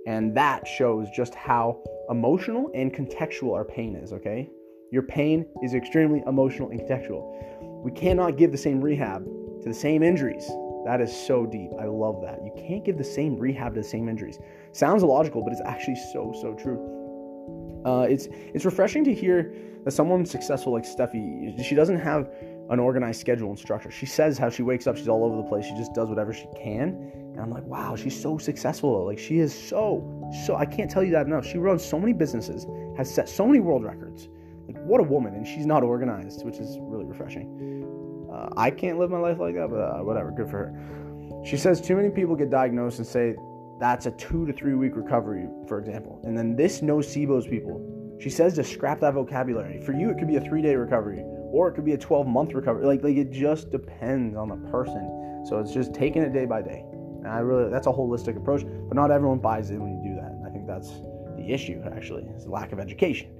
And 0.06 0.34
that 0.34 0.66
shows 0.66 1.08
just 1.14 1.34
how 1.34 1.82
emotional 2.08 2.70
and 2.74 2.90
contextual 2.90 3.52
our 3.52 3.66
pain 3.66 3.96
is, 3.96 4.14
okay? 4.14 4.48
Your 4.90 5.02
pain 5.02 5.44
is 5.62 5.74
extremely 5.74 6.22
emotional 6.26 6.70
and 6.70 6.80
contextual. 6.80 7.57
We 7.82 7.92
cannot 7.92 8.36
give 8.36 8.52
the 8.52 8.58
same 8.58 8.80
rehab 8.80 9.24
to 9.24 9.68
the 9.68 9.74
same 9.74 10.02
injuries. 10.02 10.48
That 10.84 11.00
is 11.00 11.14
so 11.14 11.46
deep. 11.46 11.70
I 11.80 11.84
love 11.84 12.22
that. 12.22 12.42
You 12.44 12.52
can't 12.56 12.84
give 12.84 12.96
the 12.98 13.04
same 13.04 13.36
rehab 13.36 13.74
to 13.74 13.80
the 13.80 13.88
same 13.88 14.08
injuries. 14.08 14.38
Sounds 14.72 15.02
illogical, 15.02 15.42
but 15.42 15.52
it's 15.52 15.62
actually 15.64 15.96
so 16.12 16.32
so 16.40 16.54
true. 16.54 17.82
Uh, 17.84 18.02
it's 18.02 18.28
it's 18.54 18.64
refreshing 18.64 19.04
to 19.04 19.14
hear 19.14 19.54
that 19.84 19.92
someone 19.92 20.24
successful 20.26 20.72
like 20.72 20.84
Stefi, 20.84 21.64
she 21.64 21.74
doesn't 21.74 21.98
have 21.98 22.30
an 22.70 22.78
organized 22.78 23.20
schedule 23.20 23.48
and 23.48 23.58
structure. 23.58 23.90
She 23.90 24.06
says 24.06 24.36
how 24.36 24.50
she 24.50 24.62
wakes 24.62 24.86
up, 24.86 24.96
she's 24.96 25.08
all 25.08 25.24
over 25.24 25.36
the 25.36 25.48
place. 25.48 25.64
She 25.64 25.74
just 25.74 25.94
does 25.94 26.08
whatever 26.08 26.32
she 26.32 26.46
can. 26.56 27.10
And 27.14 27.40
I'm 27.40 27.50
like, 27.50 27.64
wow, 27.64 27.96
she's 27.96 28.20
so 28.20 28.36
successful. 28.36 29.06
Like 29.06 29.18
she 29.18 29.38
is 29.38 29.54
so, 29.54 30.30
so 30.44 30.56
I 30.56 30.66
can't 30.66 30.90
tell 30.90 31.02
you 31.02 31.12
that 31.12 31.26
enough. 31.26 31.46
She 31.46 31.58
runs 31.58 31.84
so 31.84 31.98
many 31.98 32.12
businesses, 32.12 32.66
has 32.96 33.12
set 33.12 33.28
so 33.28 33.46
many 33.46 33.60
world 33.60 33.84
records. 33.84 34.28
What 34.76 35.00
a 35.00 35.04
woman, 35.04 35.35
and 35.35 35.46
she's 35.46 35.66
not 35.66 35.83
organized, 35.83 36.44
which 36.44 36.59
is 36.59 36.78
really 36.81 37.04
refreshing. 37.04 38.28
Uh, 38.33 38.48
I 38.57 38.70
can't 38.70 38.98
live 38.98 39.11
my 39.11 39.18
life 39.18 39.38
like 39.38 39.54
that, 39.54 39.68
but 39.70 39.81
uh, 39.81 40.04
whatever, 40.04 40.31
good 40.31 40.50
for 40.50 40.59
her. 40.59 41.44
She 41.44 41.57
says 41.57 41.81
too 41.81 41.96
many 41.96 42.11
people 42.11 42.37
get 42.37 42.50
diagnosed 42.50 42.98
and 42.98 43.07
say 43.07 43.37
that's 43.81 44.07
a 44.07 44.11
two 44.12 44.46
to 44.46 44.52
three 44.52 44.74
week 44.74 44.96
recovery, 44.96 45.46
for 45.66 45.78
example. 45.78 46.20
And 46.24 46.37
then 46.37 46.57
this 46.57 46.81
nocebos 46.81 47.48
people. 47.48 47.85
She 48.20 48.31
says 48.31 48.54
to 48.54 48.64
scrap 48.64 49.00
that 49.00 49.14
vocabulary. 49.14 49.81
For 49.83 49.92
you, 49.92 50.11
it 50.11 50.18
could 50.18 50.26
be 50.26 50.37
a 50.37 50.40
three 50.40 50.61
day 50.61 50.74
recovery, 50.74 51.22
or 51.52 51.68
it 51.68 51.74
could 51.74 51.85
be 51.85 51.92
a 51.92 51.98
12 51.98 52.26
month 52.26 52.52
recovery. 52.52 52.85
Like, 52.85 53.02
like 53.02 53.16
it 53.16 53.31
just 53.31 53.70
depends 53.70 54.37
on 54.37 54.48
the 54.48 54.57
person. 54.70 55.44
So 55.46 55.59
it's 55.61 55.72
just 55.72 55.94
taking 55.94 56.22
it 56.22 56.33
day 56.33 56.44
by 56.44 56.62
day. 56.62 56.85
And 57.18 57.28
I 57.28 57.38
really, 57.38 57.70
that's 57.70 57.87
a 57.87 57.90
holistic 57.90 58.37
approach, 58.37 58.64
but 58.64 58.94
not 58.94 59.11
everyone 59.11 59.38
buys 59.38 59.70
in 59.70 59.81
when 59.81 59.92
you 59.92 60.02
do 60.02 60.20
that. 60.20 60.33
And 60.33 60.46
I 60.46 60.50
think 60.50 60.66
that's 60.66 60.90
the 61.37 61.46
issue, 61.48 61.81
actually, 61.94 62.24
is 62.37 62.46
lack 62.46 62.72
of 62.72 62.81
education. 62.81 63.31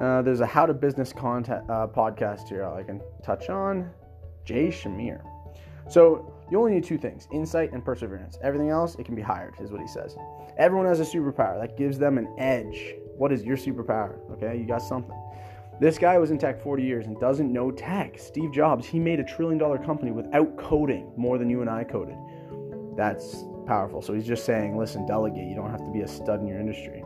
Uh, 0.00 0.20
there's 0.22 0.40
a 0.40 0.46
How 0.46 0.66
to 0.66 0.74
Business 0.74 1.12
content, 1.12 1.68
uh, 1.70 1.86
podcast 1.86 2.48
here 2.48 2.64
I 2.66 2.82
can 2.82 3.00
touch 3.24 3.48
on. 3.48 3.90
Jay 4.44 4.70
Samit. 4.70 5.20
So 5.88 6.34
you 6.50 6.58
only 6.58 6.72
need 6.72 6.84
two 6.84 6.98
things 6.98 7.28
insight 7.32 7.72
and 7.72 7.84
perseverance. 7.84 8.38
Everything 8.42 8.70
else, 8.70 8.94
it 8.96 9.04
can 9.04 9.14
be 9.14 9.22
hired, 9.22 9.54
is 9.60 9.70
what 9.70 9.80
he 9.80 9.88
says. 9.88 10.16
Everyone 10.58 10.86
has 10.86 11.00
a 11.00 11.04
superpower 11.04 11.60
that 11.60 11.76
gives 11.76 11.98
them 11.98 12.18
an 12.18 12.28
edge. 12.38 12.94
What 13.16 13.32
is 13.32 13.42
your 13.42 13.56
superpower? 13.56 14.18
Okay, 14.32 14.58
you 14.58 14.66
got 14.66 14.82
something. 14.82 15.16
This 15.80 15.98
guy 15.98 16.18
was 16.18 16.30
in 16.30 16.38
tech 16.38 16.62
40 16.62 16.82
years 16.82 17.06
and 17.06 17.18
doesn't 17.20 17.52
know 17.52 17.70
tech. 17.70 18.18
Steve 18.18 18.52
Jobs, 18.52 18.86
he 18.86 18.98
made 18.98 19.20
a 19.20 19.24
trillion 19.24 19.58
dollar 19.58 19.78
company 19.78 20.10
without 20.10 20.56
coding 20.56 21.12
more 21.16 21.38
than 21.38 21.50
you 21.50 21.60
and 21.60 21.70
I 21.70 21.84
coded. 21.84 22.16
That's 22.96 23.44
powerful. 23.66 24.00
So 24.00 24.14
he's 24.14 24.26
just 24.26 24.44
saying, 24.44 24.76
listen, 24.76 25.06
delegate. 25.06 25.46
You 25.46 25.54
don't 25.54 25.70
have 25.70 25.84
to 25.84 25.90
be 25.92 26.00
a 26.00 26.08
stud 26.08 26.40
in 26.40 26.46
your 26.46 26.58
industry. 26.58 27.04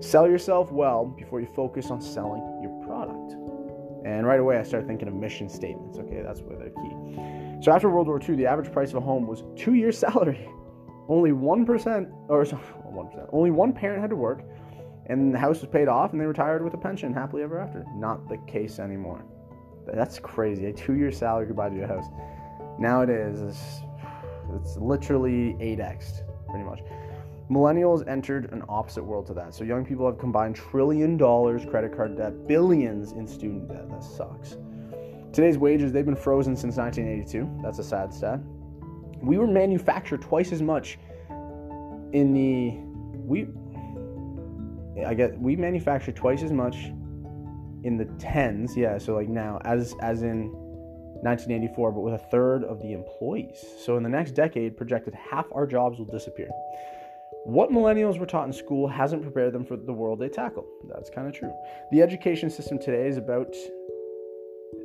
Sell 0.00 0.26
yourself 0.26 0.72
well 0.72 1.04
before 1.04 1.40
you 1.40 1.46
focus 1.46 1.90
on 1.90 2.00
selling 2.00 2.40
your 2.62 2.72
product. 2.86 3.34
And 4.06 4.26
right 4.26 4.40
away, 4.40 4.56
I 4.56 4.62
started 4.62 4.86
thinking 4.86 5.08
of 5.08 5.14
mission 5.14 5.48
statements. 5.48 5.98
Okay, 5.98 6.22
that's 6.22 6.40
where 6.40 6.58
they're 6.58 6.70
key. 6.70 7.62
So 7.62 7.70
after 7.70 7.90
World 7.90 8.06
War 8.06 8.18
II, 8.20 8.36
the 8.36 8.46
average 8.46 8.72
price 8.72 8.90
of 8.90 8.96
a 8.96 9.00
home 9.00 9.26
was 9.26 9.44
two 9.56 9.74
years' 9.74 9.98
salary. 10.06 10.48
Only 11.08 11.32
one 11.32 11.66
percent, 11.66 12.08
or 12.28 12.44
one 12.44 13.08
percent, 13.08 13.28
only 13.32 13.50
one 13.50 13.72
parent 13.72 14.00
had 14.00 14.10
to 14.10 14.16
work, 14.16 14.42
and 15.06 15.34
the 15.34 15.38
house 15.38 15.60
was 15.60 15.68
paid 15.68 15.88
off, 15.88 16.12
and 16.12 16.20
they 16.20 16.24
retired 16.24 16.64
with 16.64 16.72
a 16.72 16.78
pension 16.78 17.12
happily 17.12 17.42
ever 17.42 17.58
after. 17.58 17.84
Not 17.94 18.28
the 18.28 18.38
case 18.50 18.78
anymore. 18.78 19.24
That's 19.86 20.18
crazy. 20.18 20.66
A 20.66 20.72
two-year 20.72 21.10
salary 21.10 21.46
could 21.46 21.56
buy 21.56 21.68
you 21.68 21.82
a 21.82 21.86
house. 21.86 22.06
Nowadays, 22.78 23.40
it's, 23.40 23.80
it's 24.54 24.76
literally 24.76 25.54
8x, 25.54 26.22
pretty 26.48 26.64
much. 26.64 26.80
Millennials 27.50 28.06
entered 28.06 28.52
an 28.52 28.62
opposite 28.68 29.02
world 29.02 29.26
to 29.26 29.34
that. 29.34 29.54
So 29.54 29.64
young 29.64 29.84
people 29.84 30.06
have 30.06 30.18
combined 30.18 30.54
trillion 30.54 31.16
dollars 31.16 31.64
credit 31.68 31.94
card 31.96 32.16
debt, 32.16 32.46
billions 32.46 33.12
in 33.12 33.26
student 33.26 33.68
debt. 33.68 33.90
That 33.90 34.04
sucks. 34.04 34.56
Today's 35.32 35.58
wages, 35.58 35.92
they've 35.92 36.04
been 36.04 36.14
frozen 36.14 36.54
since 36.54 36.76
1982. 36.76 37.62
That's 37.62 37.80
a 37.80 37.84
sad 37.84 38.14
stat. 38.14 38.40
We 39.20 39.36
were 39.36 39.48
manufactured 39.48 40.22
twice 40.22 40.52
as 40.52 40.62
much 40.62 40.98
in 42.12 42.32
the 42.32 42.78
we 43.26 43.46
I 45.04 45.14
get 45.14 45.38
we 45.38 45.56
manufacture 45.56 46.12
twice 46.12 46.42
as 46.42 46.52
much 46.52 46.76
in 47.82 47.96
the 47.96 48.04
tens, 48.18 48.76
yeah, 48.76 48.98
so 48.98 49.14
like 49.14 49.28
now 49.28 49.60
as 49.64 49.94
as 50.02 50.22
in 50.22 50.52
1984, 51.22 51.92
but 51.92 52.00
with 52.00 52.14
a 52.14 52.18
third 52.18 52.64
of 52.64 52.80
the 52.80 52.92
employees. 52.92 53.64
So 53.84 53.96
in 53.96 54.02
the 54.02 54.08
next 54.08 54.32
decade, 54.32 54.76
projected 54.76 55.14
half 55.14 55.46
our 55.52 55.66
jobs 55.66 55.98
will 55.98 56.06
disappear. 56.06 56.48
What 57.44 57.70
millennials 57.70 58.18
were 58.18 58.26
taught 58.26 58.46
in 58.46 58.52
school 58.52 58.86
hasn't 58.86 59.22
prepared 59.22 59.54
them 59.54 59.64
for 59.64 59.76
the 59.76 59.92
world 59.92 60.18
they 60.18 60.28
tackle. 60.28 60.66
That's 60.92 61.08
kind 61.08 61.26
of 61.26 61.32
true. 61.32 61.52
The 61.90 62.02
education 62.02 62.50
system 62.50 62.78
today 62.78 63.06
is 63.08 63.16
about 63.16 63.54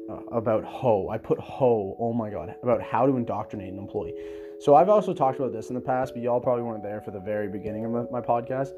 uh, 0.09 0.21
about 0.31 0.63
ho. 0.63 1.09
I 1.09 1.17
put 1.17 1.37
ho. 1.37 1.97
Oh 1.99 2.13
my 2.13 2.29
god, 2.29 2.55
about 2.63 2.81
how 2.81 3.05
to 3.05 3.17
indoctrinate 3.17 3.73
an 3.73 3.79
employee. 3.79 4.13
So 4.59 4.73
I've 4.73 4.87
also 4.87 5.13
talked 5.13 5.37
about 5.37 5.51
this 5.51 5.67
in 5.67 5.75
the 5.75 5.81
past, 5.81 6.13
but 6.13 6.23
y'all 6.23 6.39
probably 6.39 6.63
weren't 6.63 6.81
there 6.81 7.01
for 7.01 7.11
the 7.11 7.19
very 7.19 7.49
beginning 7.49 7.83
of 7.83 7.91
my, 7.91 8.19
my 8.19 8.21
podcast. 8.21 8.69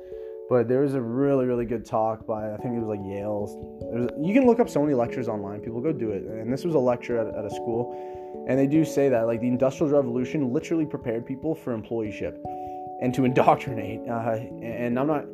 But 0.49 0.67
there 0.67 0.79
was 0.79 0.95
a 0.95 1.01
really, 1.01 1.45
really 1.45 1.65
good 1.65 1.85
talk 1.85 2.25
by 2.25 2.53
I 2.53 2.57
think 2.57 2.75
it 2.75 2.79
was 2.79 2.87
like 2.87 3.01
Yale's. 3.03 3.51
Was, 3.83 4.09
you 4.19 4.33
can 4.33 4.47
look 4.47 4.59
up 4.59 4.69
so 4.69 4.81
many 4.81 4.95
lectures 4.95 5.27
online. 5.27 5.59
People 5.59 5.81
go 5.81 5.91
do 5.91 6.11
it. 6.11 6.23
And 6.23 6.51
this 6.51 6.63
was 6.63 6.73
a 6.73 6.79
lecture 6.79 7.19
at, 7.19 7.27
at 7.35 7.45
a 7.45 7.49
school, 7.51 8.45
and 8.49 8.57
they 8.57 8.65
do 8.65 8.83
say 8.83 9.07
that 9.09 9.27
like 9.27 9.39
the 9.39 9.47
Industrial 9.47 9.91
Revolution 9.91 10.51
literally 10.51 10.85
prepared 10.85 11.27
people 11.27 11.53
for 11.53 11.77
employeeship 11.77 12.37
and 13.01 13.13
to 13.13 13.25
indoctrinate. 13.25 14.07
Uh, 14.07 14.39
and 14.61 14.99
I'm 14.99 15.07
not. 15.07 15.25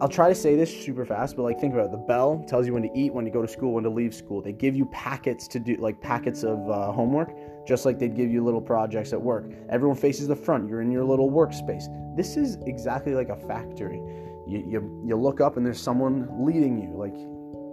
I'll 0.00 0.08
try 0.08 0.28
to 0.28 0.34
say 0.34 0.56
this 0.56 0.84
super 0.84 1.04
fast, 1.04 1.36
but 1.36 1.42
like 1.42 1.60
think 1.60 1.74
about 1.74 1.86
it. 1.86 1.90
The 1.90 1.98
bell 1.98 2.42
tells 2.46 2.66
you 2.66 2.72
when 2.72 2.82
to 2.84 2.90
eat, 2.94 3.12
when 3.12 3.24
to 3.24 3.30
go 3.30 3.42
to 3.42 3.48
school, 3.48 3.74
when 3.74 3.84
to 3.84 3.90
leave 3.90 4.14
school. 4.14 4.40
They 4.40 4.52
give 4.52 4.74
you 4.74 4.86
packets 4.86 5.46
to 5.48 5.58
do, 5.58 5.76
like 5.76 6.00
packets 6.00 6.42
of 6.42 6.70
uh, 6.70 6.92
homework, 6.92 7.36
just 7.66 7.84
like 7.84 7.98
they'd 7.98 8.14
give 8.14 8.30
you 8.30 8.42
little 8.42 8.60
projects 8.60 9.12
at 9.12 9.20
work. 9.20 9.50
Everyone 9.68 9.96
faces 9.96 10.28
the 10.28 10.36
front. 10.36 10.68
You're 10.68 10.80
in 10.80 10.90
your 10.90 11.04
little 11.04 11.30
workspace. 11.30 11.84
This 12.16 12.36
is 12.36 12.56
exactly 12.66 13.14
like 13.14 13.28
a 13.28 13.36
factory. 13.36 13.98
You, 14.46 14.64
you, 14.66 15.04
you 15.06 15.16
look 15.16 15.40
up 15.40 15.56
and 15.56 15.66
there's 15.66 15.80
someone 15.80 16.28
leading 16.44 16.80
you. 16.80 16.96
Like 16.96 17.14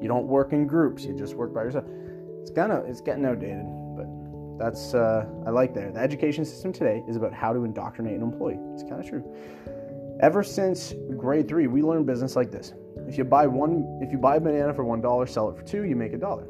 you 0.02 0.08
don't 0.08 0.28
work 0.28 0.54
in 0.54 0.68
groups. 0.68 1.06
You 1.06 1.16
just 1.16 1.36
work 1.36 1.54
by 1.54 1.64
yourself. 1.64 1.86
It's 2.42 2.52
kind 2.52 2.72
of 2.72 2.86
it's 2.88 3.02
getting 3.02 3.26
outdated, 3.26 3.66
that's 4.58 4.94
uh, 4.94 5.26
I 5.46 5.50
like 5.50 5.74
there. 5.74 5.92
The 5.92 6.00
education 6.00 6.46
system 6.46 6.74
today 6.74 7.04
is 7.08 7.16
about 7.16 7.34
how 7.34 7.54
to 7.54 7.64
indoctrinate 7.64 8.16
an 8.16 8.22
employee. 8.22 8.60
It's 8.74 8.84
kind 8.84 9.00
of 9.00 9.08
true. 9.08 9.24
Ever 10.20 10.44
since 10.44 10.94
grade 11.16 11.48
three, 11.48 11.68
we 11.68 11.82
learned 11.82 12.06
business 12.06 12.36
like 12.36 12.52
this. 12.52 12.74
If 13.08 13.18
you 13.18 13.24
buy 13.24 13.48
one, 13.48 14.00
if 14.02 14.12
you 14.12 14.18
buy 14.18 14.38
a 14.38 14.40
banana 14.40 14.74
for 14.74 14.84
one 14.84 15.00
dollar, 15.00 15.28
sell 15.28 15.50
it 15.50 15.58
for 15.58 15.64
two, 15.64 15.84
you 15.84 15.96
make 15.96 16.14
a 16.14 16.18
dollar. 16.18 16.48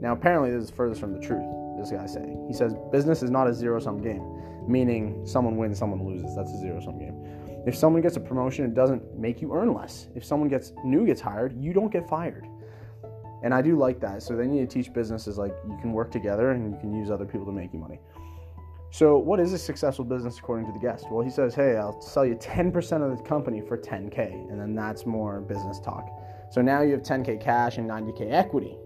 Now, 0.00 0.12
apparently, 0.12 0.50
this 0.52 0.64
is 0.64 0.70
furthest 0.70 1.00
from 1.00 1.12
the 1.12 1.20
truth. 1.20 1.44
This 1.78 1.90
guy's 1.90 2.12
saying. 2.12 2.46
He 2.48 2.54
says 2.54 2.74
business 2.92 3.22
is 3.22 3.30
not 3.30 3.48
a 3.48 3.54
zero-sum 3.54 4.00
game, 4.00 4.22
meaning 4.68 5.26
someone 5.26 5.56
wins, 5.56 5.78
someone 5.78 6.04
loses. 6.04 6.34
That's 6.36 6.52
a 6.52 6.58
zero-sum 6.58 6.98
game. 6.98 7.16
If 7.66 7.76
someone 7.76 8.02
gets 8.02 8.16
a 8.16 8.20
promotion, 8.20 8.64
it 8.64 8.74
doesn't 8.74 9.18
make 9.18 9.42
you 9.42 9.52
earn 9.52 9.74
less. 9.74 10.08
If 10.14 10.24
someone 10.24 10.48
gets 10.48 10.72
new 10.84 11.04
gets 11.04 11.20
hired, 11.20 11.60
you 11.60 11.72
don't 11.72 11.92
get 11.92 12.08
fired. 12.08 12.46
And 13.42 13.54
I 13.54 13.62
do 13.62 13.76
like 13.76 14.00
that. 14.00 14.22
So 14.22 14.36
they 14.36 14.46
need 14.46 14.68
to 14.68 14.82
teach 14.82 14.92
businesses 14.92 15.38
like 15.38 15.54
you 15.68 15.78
can 15.80 15.92
work 15.92 16.10
together 16.10 16.50
and 16.50 16.72
you 16.72 16.78
can 16.78 16.92
use 16.92 17.10
other 17.10 17.24
people 17.24 17.46
to 17.46 17.52
make 17.52 17.72
you 17.72 17.78
money. 17.78 18.00
So, 18.90 19.18
what 19.18 19.38
is 19.38 19.52
a 19.52 19.58
successful 19.58 20.04
business 20.04 20.38
according 20.38 20.66
to 20.66 20.72
the 20.72 20.78
guest? 20.78 21.10
Well, 21.10 21.22
he 21.22 21.30
says, 21.30 21.54
Hey, 21.54 21.76
I'll 21.76 22.00
sell 22.00 22.24
you 22.24 22.34
10% 22.36 22.72
of 23.02 23.16
the 23.16 23.22
company 23.22 23.60
for 23.60 23.76
10K. 23.76 24.50
And 24.50 24.58
then 24.58 24.74
that's 24.74 25.04
more 25.04 25.40
business 25.40 25.78
talk. 25.78 26.08
So 26.50 26.62
now 26.62 26.80
you 26.80 26.92
have 26.92 27.02
10K 27.02 27.40
cash 27.40 27.76
and 27.76 27.88
90K 27.88 28.32
equity. 28.32 28.76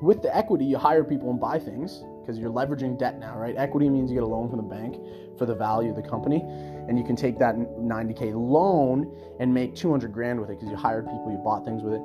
With 0.00 0.22
the 0.22 0.34
equity, 0.36 0.64
you 0.64 0.78
hire 0.78 1.02
people 1.02 1.30
and 1.30 1.40
buy 1.40 1.58
things 1.58 2.04
because 2.20 2.38
you're 2.38 2.52
leveraging 2.52 2.98
debt 2.98 3.18
now, 3.18 3.36
right? 3.36 3.56
Equity 3.56 3.88
means 3.88 4.10
you 4.10 4.16
get 4.16 4.22
a 4.22 4.26
loan 4.26 4.48
from 4.48 4.58
the 4.58 4.62
bank 4.62 4.96
for 5.36 5.46
the 5.46 5.54
value 5.54 5.90
of 5.90 5.96
the 5.96 6.08
company. 6.08 6.40
And 6.88 6.96
you 6.96 7.04
can 7.04 7.16
take 7.16 7.38
that 7.38 7.56
90K 7.56 8.32
loan 8.34 9.12
and 9.40 9.52
make 9.52 9.74
200 9.74 10.12
grand 10.12 10.40
with 10.40 10.50
it 10.50 10.58
because 10.58 10.70
you 10.70 10.76
hired 10.76 11.06
people, 11.06 11.30
you 11.32 11.38
bought 11.38 11.64
things 11.64 11.82
with 11.82 11.94
it. 11.94 12.02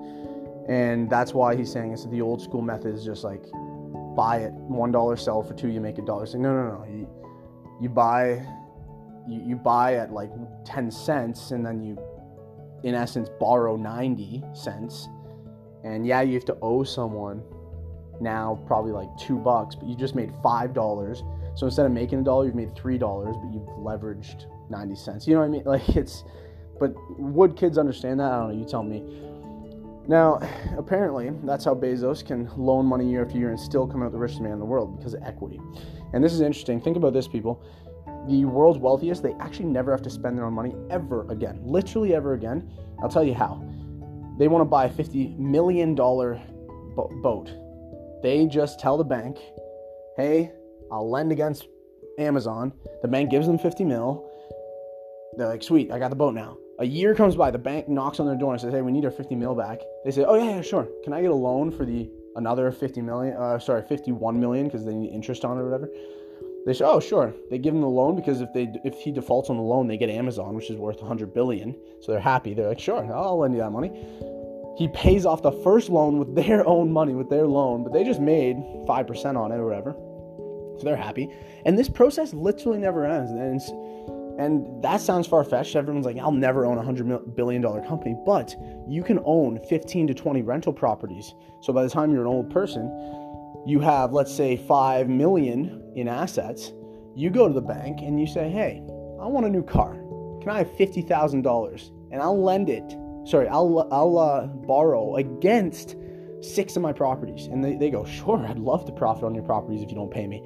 And 0.67 1.10
that's 1.10 1.34
why 1.34 1.56
he's 1.56 1.71
saying 1.71 1.91
it's 1.91 2.06
the 2.06 2.21
old 2.21 2.41
school 2.41 2.62
method 2.62 2.95
is 2.95 3.04
just 3.04 3.23
like 3.23 3.43
buy 4.15 4.38
it 4.39 4.54
one 4.54 4.91
dollar, 4.91 5.17
sell 5.17 5.43
for 5.43 5.54
two, 5.54 5.69
you 5.69 5.82
make 5.82 5.97
a 5.97 6.02
dollar. 6.02 6.26
So 6.26 6.38
no, 6.38 6.54
no, 6.54 6.78
no. 6.78 6.86
You, 6.86 7.10
you 7.82 7.89
buy, 7.89 8.45
you, 9.28 9.41
you 9.45 9.56
buy 9.56 9.95
at 9.95 10.12
like 10.12 10.32
ten 10.65 10.91
cents, 10.91 11.52
and 11.52 11.65
then 11.65 11.82
you, 11.82 11.97
in 12.84 12.95
essence, 12.95 13.30
borrow 13.39 13.76
ninety 13.76 14.43
cents. 14.54 15.10
And 15.84 16.08
yeah, 16.08 16.21
you 16.21 16.34
have 16.36 16.45
to 16.45 16.58
owe 16.62 16.84
someone 16.84 17.43
now 18.21 18.62
probably 18.67 18.91
like 18.91 19.10
two 19.17 19.38
bucks, 19.38 19.76
but 19.76 19.88
you 19.88 19.95
just 19.95 20.15
made 20.15 20.32
five 20.41 20.73
dollars. 20.73 21.23
So 21.56 21.67
instead 21.67 21.86
of 21.86 21.91
making 21.91 22.19
a 22.19 22.23
dollar, 22.23 22.45
you've 22.45 22.56
made 22.56 22.76
three 22.76 22.97
dollars, 22.97 23.36
but 23.41 23.54
you've 23.54 23.67
leveraged 23.78 24.45
ninety 24.69 24.95
cents. 24.95 25.28
You 25.28 25.36
know 25.36 25.41
what 25.41 25.47
I 25.47 25.49
mean? 25.49 25.63
Like 25.65 25.89
it's, 25.89 26.23
but 26.80 26.93
would 27.19 27.56
kids 27.56 27.78
understand 27.78 28.19
that? 28.19 28.32
I 28.32 28.38
don't 28.38 28.54
know. 28.54 28.60
You 28.60 28.65
tell 28.65 28.84
me. 28.84 29.04
Now, 30.07 30.39
apparently, 30.77 31.31
that's 31.43 31.63
how 31.63 31.75
Bezos 31.75 32.25
can 32.25 32.49
loan 32.57 32.85
money 32.85 33.09
year 33.09 33.23
after 33.23 33.37
year 33.37 33.49
and 33.49 33.59
still 33.59 33.87
come 33.87 34.03
out 34.03 34.11
the 34.11 34.17
richest 34.17 34.41
man 34.41 34.51
in 34.51 34.59
the 34.59 34.65
world 34.65 34.97
because 34.97 35.13
of 35.13 35.23
equity. 35.23 35.61
And 36.13 36.23
this 36.23 36.33
is 36.33 36.41
interesting. 36.41 36.81
Think 36.81 36.97
about 36.97 37.13
this, 37.13 37.27
people. 37.27 37.63
The 38.27 38.45
world's 38.45 38.79
wealthiest, 38.79 39.23
they 39.23 39.33
actually 39.39 39.65
never 39.65 39.91
have 39.91 40.01
to 40.03 40.09
spend 40.09 40.37
their 40.37 40.45
own 40.45 40.53
money 40.53 40.75
ever 40.89 41.29
again. 41.29 41.59
Literally 41.63 42.13
ever 42.13 42.33
again. 42.33 42.69
I'll 43.01 43.09
tell 43.09 43.23
you 43.23 43.33
how. 43.33 43.63
They 44.37 44.47
want 44.47 44.61
to 44.61 44.65
buy 44.65 44.85
a 44.85 44.89
$50 44.89 45.37
million 45.37 45.95
bo- 45.95 47.11
boat. 47.21 47.51
They 48.21 48.45
just 48.45 48.79
tell 48.79 48.97
the 48.97 49.03
bank, 49.03 49.37
hey, 50.17 50.51
I'll 50.91 51.09
lend 51.09 51.31
against 51.31 51.67
Amazon. 52.17 52.73
The 53.01 53.07
bank 53.07 53.31
gives 53.31 53.47
them 53.47 53.57
50 53.57 53.85
mil. 53.85 54.29
They're 55.37 55.47
like, 55.47 55.63
sweet, 55.63 55.91
I 55.91 55.99
got 55.99 56.09
the 56.09 56.15
boat 56.15 56.33
now. 56.33 56.57
A 56.84 56.86
year 56.86 57.15
comes 57.15 57.38
by, 57.38 57.50
the 57.50 57.58
bank 57.58 57.88
knocks 57.88 58.19
on 58.19 58.26
their 58.26 58.36
door 58.36 58.52
and 58.52 58.60
says, 58.60 58.74
"Hey, 58.74 58.82
we 58.82 58.91
need 58.91 59.06
our 59.06 59.12
50 59.12 59.36
mil 59.36 59.56
back." 59.56 59.80
They 60.04 60.12
say, 60.12 60.26
"Oh 60.26 60.36
yeah, 60.36 60.56
yeah, 60.56 60.62
sure. 60.62 60.86
Can 61.06 61.13
I 61.13 61.22
get 61.22 61.32
a 61.32 61.34
loan 61.34 61.72
for 61.72 61.86
the 61.86 62.10
another 62.36 62.69
50 62.74 63.02
million? 63.02 63.38
Uh, 63.38 63.58
sorry, 63.58 63.84
51 63.84 64.38
million 64.38 64.65
because 64.65 64.84
they 64.84 64.93
need 64.93 65.13
interest 65.13 65.46
on 65.46 65.58
it 65.58 65.62
or 65.62 65.63
whatever." 65.63 65.89
They 66.65 66.74
say, 66.74 66.84
"Oh, 66.84 67.00
sure." 67.00 67.34
They 67.50 67.58
give 67.58 67.74
him 67.74 67.80
the 67.80 67.88
loan 67.88 68.17
because 68.17 68.41
if 68.41 68.52
they 68.52 68.69
if 68.84 68.96
he 68.96 69.13
defaults 69.13 69.50
on 69.50 69.56
the 69.56 69.63
loan, 69.63 69.88
they 69.88 69.96
get 69.96 70.10
Amazon, 70.10 70.56
which 70.56 70.69
is 70.69 70.76
worth 70.76 71.00
100 71.00 71.34
billion. 71.34 71.74
So 72.02 72.12
they're 72.12 72.19
happy. 72.19 72.54
They're 72.54 72.67
like, 72.67 72.82
"Sure, 72.82 73.00
I'll 73.15 73.38
lend 73.38 73.54
you 73.54 73.62
that 73.62 73.72
money." 73.72 73.89
He 74.78 74.89
pays 74.89 75.26
off 75.26 75.41
the 75.41 75.54
first 75.63 75.89
loan 75.89 76.19
with 76.19 76.36
their 76.41 76.67
own 76.67 76.91
money, 76.91 77.13
with 77.13 77.30
their 77.30 77.48
loan, 77.48 77.86
but 77.86 77.93
they 77.93 78.04
just 78.04 78.19
made 78.19 78.58
5% 78.58 79.38
on 79.38 79.54
it 79.54 79.56
or 79.56 79.65
whatever. 79.65 79.96
So 80.80 80.84
they're 80.84 80.98
happy. 80.98 81.30
And 81.65 81.80
this 81.80 81.88
process 81.88 82.34
literally 82.34 82.80
never 82.80 83.06
ends. 83.06 83.32
And, 83.32 83.62
and 84.39 84.84
that 84.84 85.02
sounds 85.02 85.28
far 85.28 85.43
fetched. 85.43 85.76
Everyone's 85.76 86.06
like, 86.06 86.17
I'll 86.17 86.32
never 86.32 86.65
own 86.65 86.78
a 86.78 86.82
$100 86.82 87.36
billion 87.36 87.62
company. 87.62 88.15
But 88.26 88.56
you 88.88 89.04
can 89.04 89.19
own 89.26 89.60
15 89.69 90.08
to 90.08 90.13
20 90.13 90.41
rental 90.41 90.74
properties. 90.74 91.34
So 91.62 91.72
by 91.74 91.84
the 91.84 91.89
time 91.89 92.12
you're 92.12 92.22
an 92.22 92.28
old 92.28 92.50
person, 92.50 92.86
you 93.65 93.80
have, 93.80 94.12
let's 94.12 94.34
say, 94.34 94.58
5 94.58 95.10
million 95.10 95.93
in 95.96 96.08
assets. 96.08 96.74
You 97.15 97.30
go 97.30 97.48
to 97.48 97.54
the 97.54 97.62
bank 97.62 98.00
and 98.02 98.19
you 98.19 98.28
say, 98.28 98.50
hey, 98.50 98.82
I 99.22 99.28
want 99.28 99.46
a 99.46 99.50
new 99.50 99.63
car. 99.63 99.93
Can 100.41 100.50
I 100.50 100.58
have 100.58 100.69
$50,000? 100.72 101.91
And 102.12 102.22
I'll 102.22 102.41
lend 102.41 102.69
it 102.69 102.96
sorry, 103.26 103.48
I'll 103.48 103.88
I'll 103.91 104.17
uh, 104.17 104.48
borrow 104.48 105.15
against 105.15 105.96
six 106.41 106.76
of 106.76 106.82
my 106.82 106.91
properties, 106.91 107.48
and 107.48 107.63
they, 107.63 107.76
they 107.76 107.89
go, 107.89 108.04
sure, 108.06 108.46
I'd 108.46 108.60
love 108.60 108.86
to 108.86 108.91
profit 108.91 109.24
on 109.24 109.34
your 109.34 109.43
properties 109.43 109.82
if 109.82 109.89
you 109.89 109.96
don't 109.96 110.12
pay 110.12 110.28
me. 110.28 110.43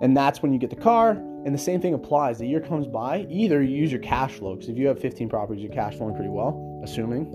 And 0.00 0.16
that's 0.16 0.42
when 0.42 0.52
you 0.52 0.58
get 0.58 0.70
the 0.70 0.76
car. 0.76 1.10
And 1.10 1.54
the 1.54 1.58
same 1.58 1.80
thing 1.80 1.94
applies. 1.94 2.38
The 2.38 2.46
year 2.46 2.60
comes 2.60 2.86
by, 2.86 3.26
either 3.30 3.62
you 3.62 3.76
use 3.76 3.92
your 3.92 4.00
cash 4.00 4.32
flow, 4.34 4.54
because 4.54 4.68
if 4.68 4.76
you 4.76 4.86
have 4.88 4.98
15 4.98 5.28
properties, 5.28 5.62
you're 5.62 5.72
cash 5.72 5.96
flowing 5.96 6.14
pretty 6.14 6.30
well, 6.30 6.80
assuming. 6.82 7.32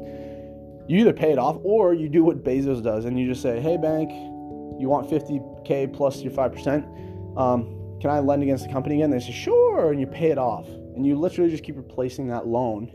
You 0.88 1.00
either 1.00 1.13
pay 1.13 1.32
it 1.32 1.39
off 1.39 1.58
or 1.63 1.93
you 1.93 2.10
do 2.10 2.24
what 2.24 2.43
Bezos 2.43 2.84
does 2.84 3.06
and 3.06 3.17
you 3.19 3.28
just 3.28 3.41
say, 3.41 3.62
hey, 3.62 3.78
bank, 3.78 4.12
you 4.12 4.89
want 4.89 5.10
50K 5.10 5.93
plus 5.93 6.21
your 6.21 6.34
5%? 6.34 7.38
Um, 7.38 7.97
can 8.02 8.10
I 8.10 8.19
lend 8.19 8.43
against 8.43 8.65
the 8.65 8.74
company 8.74 8.95
again? 8.95 9.12
They 9.12 9.19
say, 9.19 9.32
sure. 9.32 9.91
And 9.91 10.00
you 10.02 10.08
pay 10.08 10.32
it 10.32 10.38
off. 10.38 10.67
And 10.67 11.06
you 11.06 11.15
literally 11.15 11.50
just 11.50 11.63
keep 11.63 11.78
replacing 11.78 12.28
that 12.28 12.47
loan 12.47 12.91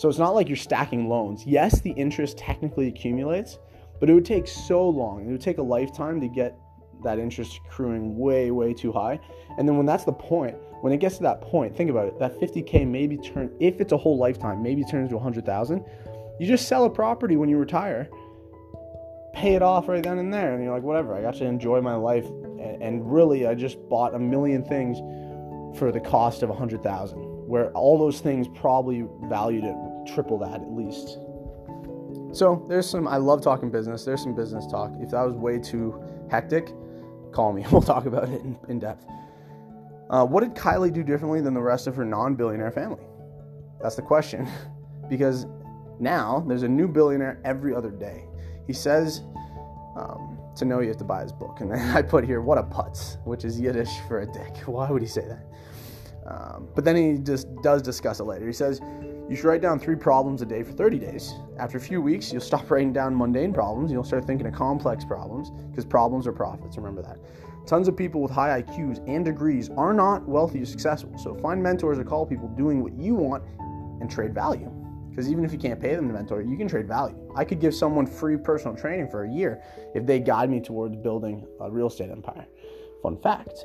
so 0.00 0.08
it's 0.08 0.16
not 0.16 0.34
like 0.34 0.48
you're 0.48 0.56
stacking 0.56 1.10
loans. 1.10 1.44
Yes, 1.44 1.82
the 1.82 1.90
interest 1.90 2.38
technically 2.38 2.88
accumulates, 2.88 3.58
but 4.00 4.08
it 4.08 4.14
would 4.14 4.24
take 4.24 4.48
so 4.48 4.88
long. 4.88 5.28
It 5.28 5.30
would 5.30 5.42
take 5.42 5.58
a 5.58 5.62
lifetime 5.62 6.22
to 6.22 6.26
get 6.26 6.56
that 7.02 7.18
interest 7.18 7.60
accruing 7.66 8.16
way, 8.16 8.50
way 8.50 8.74
too 8.74 8.92
high. 8.92 9.18
And 9.58 9.68
then 9.68 9.76
when 9.76 9.86
that's 9.86 10.04
the 10.04 10.12
point, 10.12 10.56
when 10.80 10.92
it 10.92 10.98
gets 10.98 11.16
to 11.18 11.22
that 11.24 11.40
point, 11.42 11.76
think 11.76 11.90
about 11.90 12.06
it. 12.06 12.18
That 12.18 12.38
50k 12.40 12.86
maybe 12.86 13.16
turn 13.18 13.50
if 13.60 13.80
it's 13.80 13.92
a 13.92 13.96
whole 13.96 14.18
lifetime, 14.18 14.62
maybe 14.62 14.84
turns 14.84 15.10
to 15.10 15.16
100,000. 15.16 15.84
You 16.38 16.46
just 16.46 16.68
sell 16.68 16.84
a 16.84 16.90
property 16.90 17.36
when 17.36 17.48
you 17.48 17.58
retire, 17.58 18.08
pay 19.34 19.54
it 19.54 19.62
off 19.62 19.88
right 19.88 20.02
then 20.02 20.18
and 20.18 20.32
there, 20.32 20.54
and 20.54 20.64
you're 20.64 20.72
like, 20.72 20.82
whatever. 20.82 21.14
I 21.14 21.20
got 21.20 21.34
to 21.34 21.44
enjoy 21.44 21.82
my 21.82 21.94
life, 21.94 22.24
and 22.80 23.12
really, 23.12 23.46
I 23.46 23.54
just 23.54 23.76
bought 23.88 24.14
a 24.14 24.18
million 24.18 24.64
things 24.64 24.98
for 25.78 25.92
the 25.92 26.00
cost 26.00 26.42
of 26.42 26.48
100,000, 26.48 27.18
where 27.46 27.70
all 27.72 27.98
those 27.98 28.20
things 28.20 28.48
probably 28.48 29.06
valued 29.24 29.64
at 29.64 29.76
triple 30.06 30.38
that 30.38 30.62
at 30.62 30.72
least. 30.72 31.18
So 32.32 32.64
there's 32.68 32.88
some, 32.88 33.06
I 33.06 33.18
love 33.18 33.42
talking 33.42 33.70
business. 33.70 34.04
There's 34.04 34.22
some 34.22 34.34
business 34.34 34.66
talk. 34.66 34.92
If 35.00 35.10
that 35.10 35.22
was 35.22 35.36
way 35.36 35.58
too 35.58 36.02
hectic, 36.30 36.72
call 37.32 37.52
me. 37.52 37.64
We'll 37.72 37.82
talk 37.82 38.06
about 38.06 38.28
it 38.28 38.42
in, 38.42 38.58
in 38.68 38.78
depth. 38.78 39.04
Uh, 40.10 40.26
what 40.26 40.42
did 40.42 40.54
Kylie 40.54 40.92
do 40.92 41.04
differently 41.04 41.40
than 41.40 41.54
the 41.54 41.62
rest 41.62 41.86
of 41.86 41.94
her 41.96 42.04
non 42.04 42.34
billionaire 42.34 42.72
family? 42.72 43.04
That's 43.80 43.96
the 43.96 44.02
question. 44.02 44.48
because 45.08 45.46
now 45.98 46.44
there's 46.48 46.62
a 46.62 46.68
new 46.68 46.88
billionaire 46.88 47.40
every 47.44 47.74
other 47.74 47.90
day. 47.90 48.24
He 48.66 48.72
says, 48.72 49.22
um, 49.96 50.38
to 50.56 50.64
know 50.64 50.80
you 50.80 50.88
have 50.88 50.96
to 50.98 51.04
buy 51.04 51.22
his 51.22 51.32
book. 51.32 51.60
And 51.60 51.72
I 51.96 52.02
put 52.02 52.24
here, 52.24 52.40
what 52.40 52.58
a 52.58 52.62
putz, 52.62 53.24
which 53.26 53.44
is 53.44 53.60
Yiddish 53.60 53.98
for 54.08 54.20
a 54.20 54.26
dick. 54.26 54.56
Why 54.66 54.90
would 54.90 55.02
he 55.02 55.08
say 55.08 55.26
that? 55.26 55.46
Um, 56.26 56.68
but 56.74 56.84
then 56.84 56.96
he 56.96 57.18
just 57.18 57.48
does 57.62 57.82
discuss 57.82 58.20
it 58.20 58.24
later. 58.24 58.46
He 58.46 58.52
says, 58.52 58.80
you 59.30 59.36
should 59.36 59.44
write 59.44 59.62
down 59.62 59.78
three 59.78 59.94
problems 59.94 60.42
a 60.42 60.46
day 60.46 60.64
for 60.64 60.72
30 60.72 60.98
days. 60.98 61.34
After 61.56 61.78
a 61.78 61.80
few 61.80 62.02
weeks, 62.02 62.32
you'll 62.32 62.42
stop 62.52 62.68
writing 62.68 62.92
down 62.92 63.16
mundane 63.16 63.54
problems. 63.54 63.92
You'll 63.92 64.02
start 64.02 64.24
thinking 64.24 64.46
of 64.48 64.52
complex 64.52 65.04
problems 65.04 65.50
because 65.70 65.84
problems 65.84 66.26
are 66.26 66.32
profits. 66.32 66.76
Remember 66.76 67.00
that. 67.02 67.18
Tons 67.64 67.86
of 67.86 67.96
people 67.96 68.20
with 68.20 68.32
high 68.32 68.60
IQs 68.60 68.98
and 69.06 69.24
degrees 69.24 69.70
are 69.76 69.94
not 69.94 70.28
wealthy 70.28 70.60
or 70.60 70.66
successful. 70.66 71.16
So 71.16 71.36
find 71.36 71.62
mentors 71.62 71.96
or 71.96 72.04
call 72.04 72.26
people 72.26 72.48
doing 72.48 72.82
what 72.82 72.92
you 72.94 73.14
want 73.14 73.44
and 74.00 74.10
trade 74.10 74.34
value. 74.34 74.68
Because 75.10 75.30
even 75.30 75.44
if 75.44 75.52
you 75.52 75.58
can't 75.58 75.80
pay 75.80 75.94
them 75.94 76.08
to 76.08 76.14
mentor, 76.14 76.42
you 76.42 76.56
can 76.56 76.66
trade 76.66 76.88
value. 76.88 77.16
I 77.36 77.44
could 77.44 77.60
give 77.60 77.72
someone 77.72 78.06
free 78.06 78.36
personal 78.36 78.76
training 78.76 79.08
for 79.10 79.24
a 79.24 79.30
year 79.30 79.62
if 79.94 80.06
they 80.06 80.18
guide 80.18 80.50
me 80.50 80.60
towards 80.60 80.96
building 80.96 81.46
a 81.60 81.70
real 81.70 81.86
estate 81.86 82.10
empire. 82.10 82.46
Fun 83.00 83.16
fact 83.22 83.64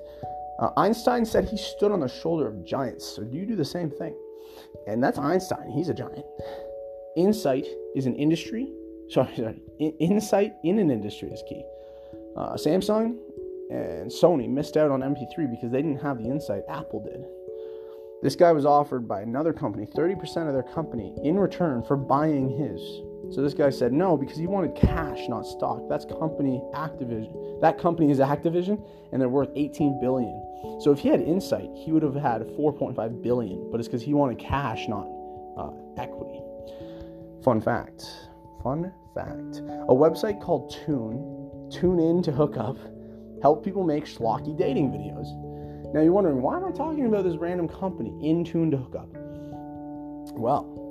uh, 0.60 0.70
Einstein 0.78 1.26
said 1.26 1.46
he 1.46 1.58
stood 1.58 1.92
on 1.92 2.00
the 2.00 2.08
shoulder 2.08 2.48
of 2.48 2.66
giants. 2.66 3.06
So 3.06 3.24
do 3.24 3.36
you 3.36 3.46
do 3.46 3.56
the 3.56 3.66
same 3.66 3.90
thing? 3.90 4.16
And 4.88 5.04
that's 5.04 5.18
Einstein. 5.18 5.72
He's 5.72 5.90
a 5.90 5.94
giant. 5.94 6.26
Insight 7.18 7.66
is 7.96 8.06
an 8.06 8.16
industry. 8.16 8.72
Sorry, 9.10 9.34
sorry. 9.36 9.62
insight 10.00 10.54
in 10.64 10.80
an 10.80 10.92
industry 10.92 11.30
is 11.30 11.44
key. 11.48 11.64
Uh, 12.36 12.54
Samsung 12.54 13.18
and 13.72 14.12
Sony 14.12 14.50
missed 14.50 14.78
out 14.78 14.92
on 14.92 15.02
MP3 15.02 15.50
because 15.50 15.72
they 15.72 15.82
didn't 15.82 16.02
have 16.02 16.18
the 16.18 16.30
insight 16.30 16.64
Apple 16.70 17.04
did. 17.04 17.24
This 18.22 18.36
guy 18.36 18.52
was 18.52 18.66
offered 18.66 19.08
by 19.08 19.22
another 19.22 19.54
company 19.54 19.86
30% 19.86 20.48
of 20.48 20.54
their 20.54 20.64
company 20.64 21.16
in 21.24 21.38
return 21.38 21.84
for 21.84 21.96
buying 21.96 22.50
his. 22.50 22.82
So 23.32 23.42
this 23.42 23.54
guy 23.54 23.70
said 23.70 23.92
no 23.92 24.18
because 24.18 24.38
he 24.38 24.48
wanted 24.48 24.76
cash, 24.76 25.28
not 25.28 25.46
stock. 25.46 25.82
That's 25.90 26.06
company 26.06 26.62
Activision. 26.74 27.62
That 27.62 27.78
company 27.78 28.12
is 28.12 28.20
Activision, 28.20 28.84
and 29.12 29.22
they're 29.22 29.30
worth 29.30 29.50
18 29.56 30.00
billion. 30.00 30.42
So 30.82 30.92
if 30.92 31.00
he 31.00 31.10
had 31.10 31.22
insight, 31.22 31.70
he 31.76 31.92
would 31.92 32.04
have 32.04 32.16
had 32.16 32.42
4.5 32.42 33.22
billion. 33.22 33.70
But 33.72 33.80
it's 33.80 33.88
because 33.88 34.02
he 34.02 34.14
wanted 34.14 34.40
cash, 34.40 34.88
not 34.88 35.08
uh, 35.58 35.72
equity. 35.98 36.42
Fun 37.44 37.62
fact. 37.62 38.06
Fun 38.64 38.92
fact. 39.14 39.58
A 39.90 39.94
website 39.94 40.42
called 40.42 40.76
Tune, 40.86 41.70
Tune 41.72 42.00
In 42.00 42.22
to 42.24 42.32
Hook 42.32 42.58
Up, 42.58 42.78
help 43.42 43.64
people 43.64 43.84
make 43.84 44.06
schlocky 44.06 44.58
dating 44.58 44.92
videos. 44.92 45.28
Now 45.94 46.02
you're 46.02 46.14
wondering 46.14 46.42
why 46.42 46.58
am 46.58 46.66
I 46.66 46.72
talking 46.72 47.06
about 47.06 47.24
this 47.24 47.38
random 47.38 47.68
company, 47.68 48.12
Intune 48.24 48.72
to 48.72 48.78
Hook 48.78 48.96
Up? 48.96 49.10
Well, 50.38 50.85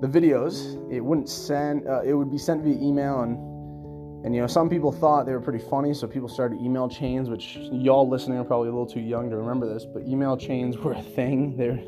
the 0.00 0.08
videos 0.08 0.76
it 0.90 1.00
wouldn't 1.00 1.28
send 1.28 1.86
uh, 1.86 2.00
it 2.02 2.14
would 2.14 2.30
be 2.30 2.38
sent 2.38 2.62
via 2.62 2.74
email 2.74 3.20
and 3.20 3.36
and 4.24 4.34
you 4.34 4.40
know 4.40 4.46
some 4.46 4.68
people 4.68 4.92
thought 4.92 5.26
they 5.26 5.32
were 5.32 5.40
pretty 5.40 5.64
funny 5.64 5.94
so 5.94 6.06
people 6.06 6.28
started 6.28 6.60
email 6.60 6.88
chains 6.88 7.28
which 7.28 7.56
y'all 7.72 8.08
listening 8.08 8.38
are 8.38 8.44
probably 8.44 8.68
a 8.68 8.72
little 8.72 8.86
too 8.86 9.00
young 9.00 9.30
to 9.30 9.36
remember 9.36 9.72
this 9.72 9.84
but 9.84 10.02
email 10.02 10.36
chains 10.36 10.76
were 10.84 10.92
a 10.92 11.02
thing. 11.02 11.56
They're 11.56 11.80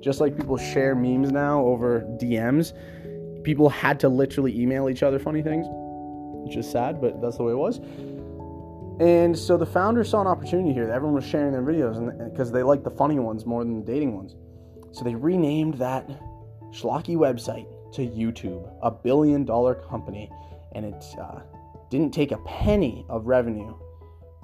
just 0.00 0.20
like 0.20 0.36
people 0.36 0.56
share 0.56 0.94
memes 0.94 1.30
now 1.30 1.60
over 1.60 2.00
dms 2.20 2.72
people 3.44 3.68
had 3.68 4.00
to 4.00 4.08
literally 4.08 4.58
email 4.58 4.88
each 4.88 5.02
other 5.02 5.18
funny 5.18 5.42
things 5.42 5.66
which 5.68 6.56
is 6.56 6.70
sad 6.70 7.00
but 7.00 7.20
that's 7.20 7.36
the 7.36 7.42
way 7.44 7.52
it 7.52 7.56
was. 7.56 7.80
And 9.00 9.38
so 9.38 9.56
the 9.56 9.64
founders 9.64 10.10
saw 10.10 10.20
an 10.20 10.26
opportunity 10.26 10.74
here 10.74 10.86
that 10.86 10.92
everyone 10.92 11.14
was 11.14 11.24
sharing 11.24 11.52
their 11.52 11.62
videos 11.62 11.96
because 12.30 12.52
they 12.52 12.62
liked 12.62 12.84
the 12.84 12.90
funny 12.90 13.18
ones 13.18 13.46
more 13.46 13.64
than 13.64 13.80
the 13.80 13.86
dating 13.86 14.14
ones. 14.14 14.36
So 14.92 15.04
they 15.04 15.14
renamed 15.14 15.74
that 15.74 16.06
schlocky 16.72 17.16
website 17.16 17.66
to 17.94 18.02
YouTube, 18.02 18.70
a 18.82 18.90
billion 18.90 19.44
dollar 19.44 19.74
company, 19.74 20.30
and 20.74 20.86
it 20.86 21.04
uh, 21.20 21.40
didn't 21.90 22.12
take 22.12 22.32
a 22.32 22.38
penny 22.38 23.04
of 23.08 23.26
revenue 23.26 23.74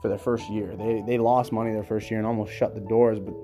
for 0.03 0.09
their 0.09 0.19
first 0.19 0.49
year. 0.51 0.75
They, 0.77 1.03
they 1.07 1.19
lost 1.19 1.53
money 1.53 1.73
their 1.73 1.85
first 1.85 2.11
year 2.11 2.19
and 2.19 2.27
almost 2.27 2.53
shut 2.53 2.75
the 2.75 2.81
doors, 2.81 3.19
but 3.19 3.35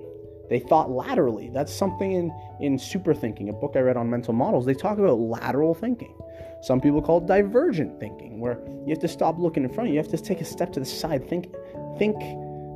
they 0.50 0.58
thought 0.58 0.90
laterally. 0.90 1.50
That's 1.50 1.72
something 1.72 2.12
in, 2.12 2.32
in 2.60 2.78
Super 2.78 3.14
Thinking, 3.14 3.48
a 3.48 3.52
book 3.52 3.72
I 3.76 3.80
read 3.80 3.96
on 3.96 4.10
mental 4.10 4.34
models. 4.34 4.66
They 4.66 4.74
talk 4.74 4.98
about 4.98 5.18
lateral 5.18 5.74
thinking. 5.74 6.14
Some 6.62 6.80
people 6.80 7.00
call 7.00 7.18
it 7.18 7.26
divergent 7.26 7.98
thinking, 7.98 8.38
where 8.38 8.60
you 8.84 8.90
have 8.90 9.00
to 9.00 9.08
stop 9.08 9.38
looking 9.38 9.64
in 9.64 9.68
front 9.68 9.88
of 9.88 9.94
you. 9.94 9.94
You 9.94 10.02
have 10.02 10.12
to 10.12 10.22
take 10.22 10.40
a 10.40 10.44
step 10.44 10.72
to 10.74 10.80
the 10.80 10.86
side. 10.86 11.28
Think, 11.28 11.52
think, 11.98 12.16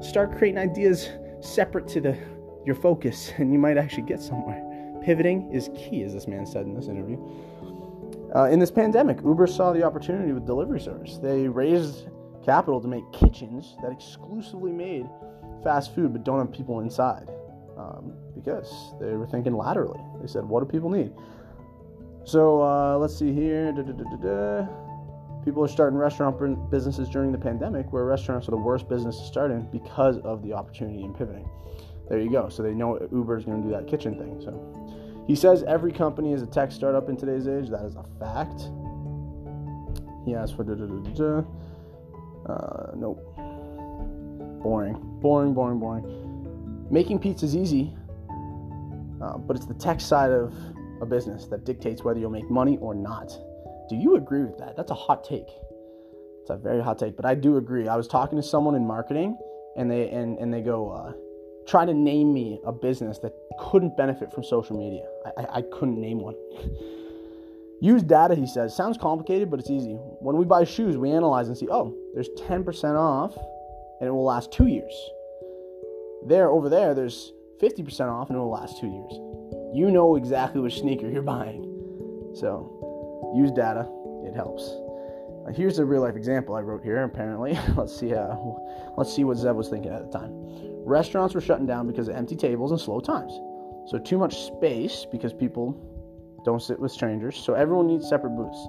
start 0.03 0.37
creating 0.38 0.59
ideas 0.59 1.11
separate 1.40 1.87
to 1.88 2.01
the 2.01 2.19
your 2.64 2.75
focus, 2.75 3.33
and 3.38 3.53
you 3.53 3.59
might 3.59 3.79
actually 3.79 4.03
get 4.03 4.21
somewhere. 4.21 4.66
Pivoting 5.07 5.53
is 5.53 5.71
key, 5.77 6.03
as 6.03 6.12
this 6.12 6.27
man 6.27 6.45
said 6.45 6.66
in 6.66 6.75
this 6.75 6.88
interview. 6.88 7.16
Uh, 8.35 8.47
in 8.51 8.59
this 8.59 8.73
pandemic, 8.73 9.19
Uber 9.25 9.47
saw 9.47 9.73
the 9.73 9.85
opportunity 9.85 10.33
with 10.33 10.45
delivery 10.45 10.81
service. 10.81 11.19
They 11.19 11.47
raised 11.47 12.09
capital 12.45 12.81
to 12.81 12.88
make 12.88 13.05
kitchens 13.12 13.77
that 13.83 13.92
exclusively 13.92 14.73
made 14.73 15.07
fast 15.62 15.95
food 15.95 16.12
but 16.12 16.25
don't 16.25 16.40
have 16.40 16.51
people 16.51 16.81
inside 16.81 17.31
um, 17.79 18.14
because 18.35 18.95
they 19.01 19.12
were 19.12 19.29
thinking 19.29 19.57
laterally. 19.57 20.01
They 20.21 20.27
said, 20.27 20.45
What 20.45 20.59
do 20.59 20.66
people 20.66 20.90
need? 20.90 21.12
So 22.25 22.61
uh, 22.61 22.99
let's 22.99 23.16
see 23.16 23.33
here. 23.33 23.71
Da, 23.71 23.83
da, 23.83 23.92
da, 23.92 24.66
people 25.45 25.62
are 25.62 25.69
starting 25.69 25.97
restaurant 25.97 26.69
businesses 26.69 27.09
during 27.09 27.31
the 27.31 27.38
pandemic, 27.38 27.92
where 27.92 28.05
restaurants 28.05 28.49
are 28.49 28.51
the 28.51 28.57
worst 28.57 28.88
business 28.88 29.16
to 29.19 29.25
start 29.25 29.53
in 29.53 29.71
because 29.71 30.19
of 30.19 30.42
the 30.42 30.53
opportunity 30.53 31.05
in 31.05 31.14
pivoting. 31.14 31.49
There 32.09 32.21
you 32.21 32.31
go. 32.31 32.49
So 32.49 32.62
they 32.62 32.75
know 32.75 32.99
Uber 33.12 33.37
is 33.37 33.45
going 33.45 33.62
to 33.62 33.69
do 33.69 33.75
that 33.75 33.87
kitchen 33.87 34.16
thing. 34.16 34.40
So 34.40 34.86
he 35.27 35.35
says 35.35 35.65
every 35.65 35.93
company 35.93 36.33
is 36.33 36.43
a 36.43 36.47
tech 36.47 36.71
startup 36.71 37.09
in 37.09 37.17
today's 37.17 37.49
age. 37.49 37.69
That 37.69 37.85
is 37.85 37.97
a 37.97 38.05
fact. 38.19 38.71
He 40.25 40.35
asked 40.35 40.57
for 40.57 40.65
da. 40.65 41.43
Uh, 42.49 42.93
nope. 42.95 43.23
Boring. 44.62 44.99
Boring, 45.21 45.55
boring, 45.55 45.79
boring. 45.79 46.87
Making 46.91 47.19
pizza 47.19 47.47
is 47.47 47.57
easy, 47.57 47.97
uh, 49.21 49.39
but 49.39 49.57
it's 49.57 49.67
the 49.67 49.75
tech 49.75 50.01
side 50.01 50.31
of 50.31 50.55
a 51.01 51.07
business 51.07 51.47
that 51.47 51.65
dictates 51.65 52.05
whether 52.05 52.21
you'll 52.21 52.31
make 52.31 52.49
money 52.49 52.79
or 52.79 52.95
not. 52.95 53.29
Do 53.89 53.97
you 53.97 54.17
agree 54.17 54.45
with 54.45 54.59
that? 54.59 54.77
That's 54.77 54.93
a 54.93 54.95
hot 54.95 55.25
take. 55.25 55.49
It's 56.41 56.51
a 56.51 56.57
very 56.57 56.81
hot 56.81 56.99
take, 56.99 57.17
but 57.17 57.25
I 57.25 57.35
do 57.35 57.57
agree. 57.57 57.89
I 57.89 57.97
was 57.97 58.07
talking 58.07 58.37
to 58.37 58.43
someone 58.43 58.77
in 58.77 58.87
marketing, 58.87 59.37
and 59.77 59.91
they 59.91 60.09
and 60.11 60.39
and 60.39 60.55
they 60.55 60.61
go, 60.61 60.91
uh, 60.91 61.12
try 61.67 61.85
to 61.85 61.95
name 61.95 62.33
me 62.33 62.61
a 62.65 62.73
business 62.73 63.19
that 63.19 63.33
couldn't 63.59 63.97
benefit 63.97 64.33
from 64.33 64.45
social 64.45 64.77
media. 64.77 65.07
I, 65.25 65.43
I, 65.43 65.57
I 65.59 65.63
couldn't 65.63 66.01
name 66.01 66.21
one. 66.21 66.35
Use 67.81 68.03
data, 68.03 68.35
he 68.35 68.47
says. 68.47 68.75
Sounds 68.75 68.97
complicated, 68.97 69.51
but 69.51 69.61
it's 69.61 69.71
easy. 69.71 69.95
When 70.21 70.37
we 70.37 70.45
buy 70.45 70.65
shoes, 70.65 70.97
we 70.97 71.11
analyze 71.11 71.49
and 71.49 71.57
see, 71.57 71.69
oh, 71.71 71.95
there's 72.15 72.31
10% 72.31 72.97
off, 72.97 73.37
and 74.01 74.09
it 74.09 74.11
will 74.11 74.25
last 74.25 74.51
two 74.51 74.67
years. 74.67 74.95
There, 76.27 76.49
over 76.49 76.69
there, 76.69 76.95
there's 76.95 77.33
50% 77.61 78.09
off, 78.09 78.31
and 78.31 78.37
it 78.37 78.41
will 78.41 78.51
last 78.51 78.81
two 78.81 78.89
years. 78.89 79.13
You 79.75 79.91
know 79.91 80.17
exactly 80.17 80.61
which 80.61 80.79
sneaker 80.79 81.09
you're 81.09 81.23
buying. 81.23 81.65
So, 82.35 83.33
use 83.37 83.51
data. 83.51 83.89
It 84.25 84.35
helps. 84.35 84.71
Here's 85.55 85.79
a 85.79 85.85
real 85.85 86.03
life 86.03 86.17
example 86.17 86.57
I 86.57 86.61
wrote 86.61 86.83
here. 86.83 87.03
Apparently, 87.05 87.59
let's 87.77 87.97
see. 87.97 88.15
Uh, 88.15 88.35
let's 88.97 89.15
see 89.15 89.23
what 89.25 89.37
Zev 89.37 89.55
was 89.55 89.69
thinking 89.69 89.93
at 89.93 90.11
the 90.11 90.19
time. 90.19 90.33
Restaurants 90.87 91.35
were 91.35 91.40
shutting 91.40 91.66
down 91.66 91.88
because 91.88 92.07
of 92.07 92.14
empty 92.14 92.37
tables 92.37 92.70
and 92.70 92.81
slow 92.81 93.01
times. 93.01 93.33
So 93.90 93.99
too 93.99 94.18
much 94.18 94.44
space 94.44 95.05
because 95.11 95.33
people 95.33 95.75
don't 96.44 96.62
sit 96.62 96.79
with 96.79 96.92
strangers. 96.92 97.37
So 97.37 97.55
everyone 97.55 97.88
needs 97.88 98.09
separate 98.09 98.37
booths. 98.37 98.68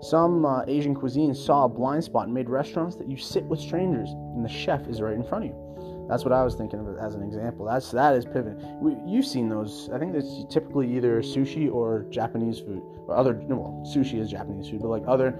Some 0.00 0.44
uh, 0.44 0.64
Asian 0.66 0.92
cuisine 0.92 1.32
saw 1.32 1.64
a 1.64 1.68
blind 1.68 2.02
spot 2.02 2.24
and 2.24 2.34
made 2.34 2.50
restaurants 2.50 2.96
that 2.96 3.08
you 3.08 3.16
sit 3.16 3.44
with 3.44 3.60
strangers, 3.60 4.10
and 4.10 4.44
the 4.44 4.48
chef 4.48 4.88
is 4.88 5.00
right 5.00 5.14
in 5.14 5.22
front 5.22 5.44
of 5.44 5.50
you. 5.50 6.06
That's 6.08 6.24
what 6.24 6.32
I 6.32 6.42
was 6.42 6.56
thinking 6.56 6.80
of 6.80 6.98
as 6.98 7.14
an 7.14 7.22
example. 7.22 7.66
That's 7.66 7.92
that 7.92 8.16
is 8.16 8.24
pivot. 8.24 8.58
You've 9.06 9.24
seen 9.24 9.48
those. 9.48 9.88
I 9.94 10.00
think 10.00 10.16
it's 10.16 10.44
typically 10.52 10.92
either 10.96 11.22
sushi 11.22 11.72
or 11.72 12.06
Japanese 12.10 12.58
food, 12.58 12.82
or 13.06 13.14
other. 13.14 13.34
Well, 13.34 13.84
sushi 13.86 14.18
is 14.18 14.28
Japanese 14.28 14.68
food, 14.68 14.82
but 14.82 14.88
like 14.88 15.04
other 15.06 15.38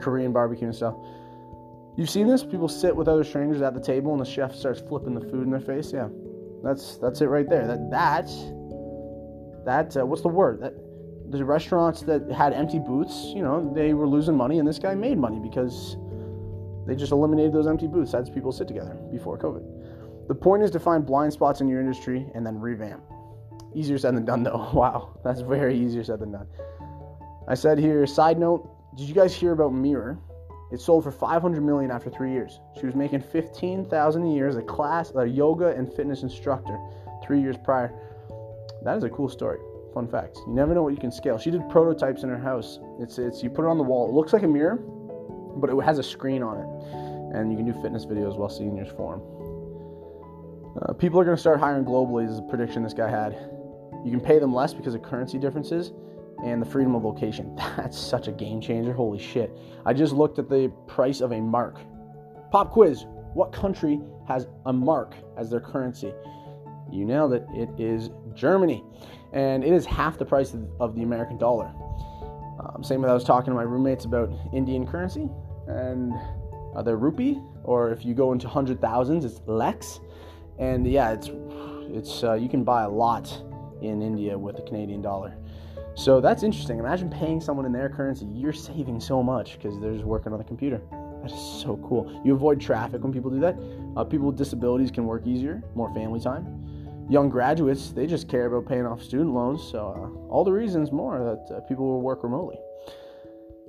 Korean 0.00 0.32
barbecue 0.32 0.68
and 0.68 0.76
stuff. 0.76 0.94
You've 1.96 2.10
seen 2.10 2.26
this? 2.26 2.44
People 2.44 2.68
sit 2.68 2.94
with 2.94 3.08
other 3.08 3.24
strangers 3.24 3.62
at 3.62 3.74
the 3.74 3.80
table, 3.80 4.12
and 4.12 4.20
the 4.20 4.30
chef 4.30 4.54
starts 4.54 4.80
flipping 4.80 5.14
the 5.14 5.20
food 5.20 5.44
in 5.44 5.50
their 5.50 5.60
face. 5.60 5.92
Yeah, 5.92 6.08
that's 6.62 6.98
that's 6.98 7.20
it 7.22 7.26
right 7.26 7.48
there. 7.48 7.66
That 7.66 7.90
that 7.90 8.26
that 9.64 9.96
uh, 9.96 10.04
what's 10.04 10.22
the 10.22 10.28
word? 10.28 10.60
That 10.60 10.74
the 11.30 11.44
restaurants 11.44 12.02
that 12.02 12.30
had 12.30 12.52
empty 12.52 12.78
booths, 12.78 13.32
you 13.34 13.42
know, 13.42 13.72
they 13.74 13.94
were 13.94 14.06
losing 14.06 14.36
money, 14.36 14.58
and 14.58 14.68
this 14.68 14.78
guy 14.78 14.94
made 14.94 15.18
money 15.18 15.40
because 15.40 15.96
they 16.86 16.94
just 16.94 17.12
eliminated 17.12 17.52
those 17.52 17.66
empty 17.66 17.86
booths 17.86 18.14
as 18.14 18.30
people 18.30 18.52
sit 18.52 18.68
together 18.68 18.94
before 19.10 19.38
COVID. 19.38 20.28
The 20.28 20.34
point 20.34 20.62
is 20.62 20.70
to 20.72 20.80
find 20.80 21.04
blind 21.04 21.32
spots 21.32 21.60
in 21.60 21.68
your 21.68 21.80
industry 21.80 22.26
and 22.34 22.46
then 22.46 22.60
revamp. 22.60 23.02
Easier 23.74 23.98
said 23.98 24.16
than 24.16 24.24
done, 24.24 24.42
though. 24.42 24.70
Wow, 24.74 25.18
that's 25.24 25.40
very 25.40 25.78
easier 25.78 26.04
said 26.04 26.20
than 26.20 26.32
done. 26.32 26.46
I 27.48 27.54
said 27.54 27.78
here, 27.78 28.06
side 28.06 28.38
note, 28.38 28.68
did 28.96 29.08
you 29.08 29.14
guys 29.14 29.34
hear 29.34 29.52
about 29.52 29.72
Mirror? 29.72 30.18
It 30.72 30.80
sold 30.80 31.04
for 31.04 31.12
500 31.12 31.62
million 31.62 31.90
after 31.90 32.10
three 32.10 32.32
years. 32.32 32.60
She 32.78 32.86
was 32.86 32.94
making 32.94 33.20
15,000 33.20 34.22
a 34.22 34.34
year 34.34 34.48
as 34.48 34.56
a 34.56 34.62
class, 34.62 35.12
a 35.14 35.24
yoga 35.24 35.68
and 35.68 35.92
fitness 35.92 36.22
instructor, 36.22 36.78
three 37.24 37.40
years 37.40 37.56
prior. 37.62 37.94
That 38.82 38.96
is 38.96 39.04
a 39.04 39.10
cool 39.10 39.28
story. 39.28 39.58
Fun 39.94 40.08
fact. 40.08 40.38
You 40.46 40.54
never 40.54 40.74
know 40.74 40.82
what 40.82 40.92
you 40.92 40.98
can 40.98 41.12
scale. 41.12 41.38
She 41.38 41.50
did 41.50 41.68
prototypes 41.70 42.24
in 42.24 42.28
her 42.28 42.38
house. 42.38 42.80
It's 42.98 43.18
it's 43.18 43.42
you 43.42 43.48
put 43.48 43.64
it 43.64 43.68
on 43.68 43.78
the 43.78 43.84
wall. 43.84 44.08
It 44.08 44.12
looks 44.12 44.32
like 44.32 44.42
a 44.42 44.48
mirror, 44.48 44.76
but 45.56 45.70
it 45.70 45.80
has 45.82 45.98
a 45.98 46.02
screen 46.02 46.42
on 46.42 46.58
it, 46.58 47.36
and 47.36 47.50
you 47.50 47.56
can 47.56 47.64
do 47.64 47.72
fitness 47.80 48.04
videos 48.04 48.36
while 48.36 48.50
seniors 48.50 48.90
form. 48.90 49.22
Uh, 50.82 50.92
people 50.92 51.18
are 51.18 51.24
going 51.24 51.36
to 51.36 51.40
start 51.40 51.58
hiring 51.58 51.84
globally. 51.84 52.28
Is 52.28 52.38
a 52.38 52.42
prediction 52.42 52.82
this 52.82 52.92
guy 52.92 53.08
had. 53.08 53.32
You 54.04 54.10
can 54.10 54.20
pay 54.20 54.38
them 54.38 54.52
less 54.52 54.74
because 54.74 54.94
of 54.94 55.02
currency 55.02 55.38
differences 55.38 55.92
and 56.44 56.60
the 56.60 56.66
freedom 56.66 56.94
of 56.94 57.04
location. 57.04 57.54
That's 57.76 57.98
such 57.98 58.28
a 58.28 58.32
game 58.32 58.60
changer. 58.60 58.92
Holy 58.92 59.18
shit. 59.18 59.56
I 59.84 59.92
just 59.92 60.12
looked 60.12 60.38
at 60.38 60.48
the 60.48 60.72
price 60.86 61.20
of 61.20 61.32
a 61.32 61.40
mark. 61.40 61.80
Pop 62.50 62.72
quiz. 62.72 63.04
What 63.34 63.52
country 63.52 64.00
has 64.28 64.46
a 64.64 64.72
mark 64.72 65.14
as 65.36 65.50
their 65.50 65.60
currency? 65.60 66.12
You 66.90 67.04
nailed 67.04 67.32
it. 67.32 67.46
It 67.52 67.68
is 67.78 68.10
Germany. 68.34 68.84
And 69.32 69.64
it 69.64 69.72
is 69.72 69.84
half 69.84 70.18
the 70.18 70.24
price 70.24 70.54
of, 70.80 70.94
the 70.94 71.02
American 71.02 71.36
dollar. 71.36 71.70
Um, 72.60 72.82
same 72.82 73.02
with 73.02 73.10
I 73.10 73.14
was 73.14 73.24
talking 73.24 73.50
to 73.50 73.54
my 73.54 73.64
roommates 73.64 74.04
about 74.04 74.30
Indian 74.52 74.86
currency 74.86 75.28
and 75.66 76.14
uh, 76.74 76.82
their 76.82 76.96
rupee, 76.96 77.38
or 77.64 77.90
if 77.90 78.04
you 78.04 78.14
go 78.14 78.32
into 78.32 78.48
hundred 78.48 78.80
thousands, 78.80 79.24
it's 79.24 79.40
lakhs. 79.46 80.00
And 80.58 80.86
yeah, 80.86 81.12
it's 81.12 81.30
it's 81.90 82.24
uh, 82.24 82.34
you 82.34 82.48
can 82.48 82.64
buy 82.64 82.84
a 82.84 82.88
lot 82.88 83.30
in 83.82 84.00
India 84.00 84.38
with 84.38 84.56
the 84.56 84.62
Canadian 84.62 85.02
dollar. 85.02 85.36
So 85.96 86.20
that's 86.20 86.42
interesting. 86.42 86.78
Imagine 86.78 87.08
paying 87.08 87.40
someone 87.40 87.64
in 87.64 87.72
their 87.72 87.88
currency. 87.88 88.26
You're 88.26 88.52
saving 88.52 89.00
so 89.00 89.22
much 89.22 89.54
because 89.54 89.80
they're 89.80 89.94
just 89.94 90.04
working 90.04 90.30
on 90.30 90.38
the 90.38 90.44
computer. 90.44 90.82
That 91.22 91.32
is 91.32 91.62
so 91.62 91.78
cool. 91.88 92.20
You 92.22 92.34
avoid 92.34 92.60
traffic 92.60 93.02
when 93.02 93.14
people 93.14 93.30
do 93.30 93.40
that. 93.40 93.56
Uh, 93.96 94.04
people 94.04 94.26
with 94.26 94.36
disabilities 94.36 94.90
can 94.90 95.06
work 95.06 95.26
easier, 95.26 95.62
more 95.74 95.92
family 95.94 96.20
time. 96.20 97.06
Young 97.08 97.30
graduates, 97.30 97.92
they 97.92 98.06
just 98.06 98.28
care 98.28 98.44
about 98.44 98.68
paying 98.68 98.84
off 98.84 99.02
student 99.02 99.32
loans. 99.32 99.62
So, 99.62 99.78
uh, 99.78 100.28
all 100.28 100.44
the 100.44 100.52
reasons 100.52 100.92
more 100.92 101.18
that 101.18 101.56
uh, 101.56 101.60
people 101.60 101.86
will 101.86 102.02
work 102.02 102.22
remotely. 102.22 102.58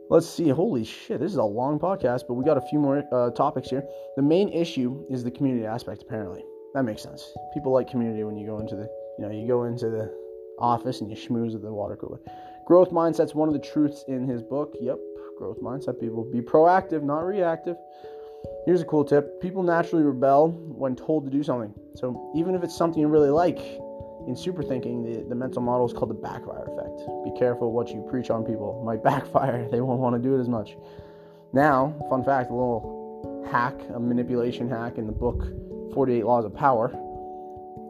Let's 0.10 0.28
see. 0.28 0.50
Holy 0.50 0.84
shit, 0.84 1.22
this 1.22 1.32
is 1.32 1.38
a 1.38 1.44
long 1.44 1.80
podcast, 1.80 2.24
but 2.28 2.34
we 2.34 2.44
got 2.44 2.58
a 2.58 2.62
few 2.62 2.80
more 2.80 3.04
uh, 3.14 3.30
topics 3.32 3.70
here. 3.70 3.84
The 4.18 4.22
main 4.22 4.50
issue 4.50 5.06
is 5.10 5.24
the 5.24 5.32
community 5.32 5.66
aspect, 5.66 6.02
apparently. 6.02 6.44
That 6.74 6.84
makes 6.84 7.04
sense. 7.04 7.34
People 7.54 7.72
like 7.72 7.90
community 7.90 8.24
when 8.26 8.36
you 8.36 8.46
go 8.46 8.60
into 8.60 8.76
the, 8.76 8.90
you 9.18 9.26
know, 9.26 9.32
you 9.32 9.48
go 9.48 9.64
into 9.64 9.90
the 9.90 10.27
office 10.60 11.02
and 11.02 11.10
you 11.10 11.16
schmooze 11.16 11.56
at 11.56 11.62
the 11.62 11.72
water 11.72 11.96
cooler. 11.96 12.20
Growth 12.66 12.92
mindset's 12.92 13.34
one 13.34 13.48
of 13.48 13.54
the 13.54 13.60
truths 13.60 14.04
in 14.08 14.28
his 14.28 14.42
book. 14.42 14.76
Yep, 14.82 14.98
growth 15.38 15.62
mindset. 15.62 16.00
People 16.00 16.24
be 16.24 16.42
proactive, 16.42 17.04
not 17.04 17.22
reactive. 17.22 17.78
Here's 18.66 18.82
a 18.82 18.86
cool 18.86 19.06
tip 19.06 19.42
people 19.42 19.64
naturally 19.64 20.04
rebel 20.04 20.50
when 20.50 20.96
told 20.96 21.26
to 21.26 21.32
do 21.32 21.44
something. 21.44 21.74
So 21.96 22.32
even 22.36 22.56
if 22.56 22.64
it's 22.64 22.76
something 22.76 23.02
you 23.02 23.08
really 23.08 23.30
like, 23.30 23.60
in 24.28 24.36
super 24.36 24.62
thinking, 24.62 25.04
the, 25.04 25.24
the 25.30 25.36
mental 25.36 25.62
model 25.62 25.86
is 25.86 25.94
called 25.94 26.10
the 26.10 26.14
backfire 26.14 26.66
effect. 26.68 27.08
Be 27.24 27.32
careful 27.40 27.72
what 27.72 27.90
you 27.90 28.06
preach 28.10 28.30
on 28.30 28.44
people. 28.44 28.82
It 28.82 28.86
might 28.92 29.04
backfire. 29.04 29.68
They 29.70 29.80
won't 29.82 30.02
want 30.02 30.16
to 30.16 30.22
do 30.22 30.36
it 30.36 30.42
as 30.42 30.50
much. 30.50 30.76
Now, 31.54 31.96
fun 32.10 32.26
fact, 32.26 32.50
a 32.50 32.54
little 32.54 33.46
hack, 33.50 33.74
a 33.94 34.00
manipulation 34.00 34.70
hack 34.70 34.98
in 34.98 35.08
the 35.08 35.14
book 35.14 35.48
48 35.94 36.26
Laws 36.26 36.44
of 36.44 36.54
Power 36.54 36.90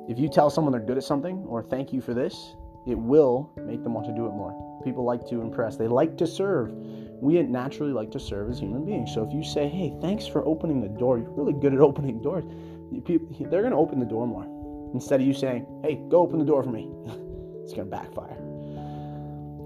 if 0.07 0.17
you 0.17 0.29
tell 0.29 0.49
someone 0.49 0.71
they're 0.71 0.81
good 0.81 0.97
at 0.97 1.03
something 1.03 1.43
or 1.47 1.61
thank 1.61 1.91
you 1.91 2.01
for 2.01 2.13
this, 2.13 2.55
it 2.87 2.97
will 2.97 3.51
make 3.57 3.83
them 3.83 3.93
want 3.93 4.07
to 4.07 4.13
do 4.13 4.25
it 4.25 4.31
more. 4.31 4.53
People 4.83 5.03
like 5.03 5.27
to 5.27 5.41
impress, 5.41 5.75
they 5.75 5.87
like 5.87 6.17
to 6.17 6.25
serve. 6.25 6.71
We 7.19 7.41
naturally 7.43 7.91
like 7.91 8.11
to 8.11 8.19
serve 8.19 8.49
as 8.49 8.59
human 8.59 8.85
beings. 8.85 9.13
So 9.13 9.23
if 9.27 9.33
you 9.33 9.43
say, 9.43 9.67
hey, 9.67 9.93
thanks 10.01 10.25
for 10.25 10.45
opening 10.45 10.81
the 10.81 10.87
door, 10.87 11.17
you're 11.17 11.29
really 11.31 11.53
good 11.53 11.73
at 11.73 11.79
opening 11.89 12.21
doors, 12.21 12.45
they're 12.91 13.61
going 13.61 13.71
to 13.71 13.77
open 13.77 13.99
the 13.99 14.05
door 14.05 14.25
more. 14.25 14.45
Instead 14.93 15.19
of 15.19 15.27
you 15.27 15.33
saying, 15.33 15.65
hey, 15.83 15.99
go 16.07 16.21
open 16.21 16.39
the 16.39 16.45
door 16.45 16.63
for 16.63 16.69
me, 16.69 16.89
it's 17.63 17.73
going 17.73 17.89
to 17.89 17.91
backfire. 17.91 18.37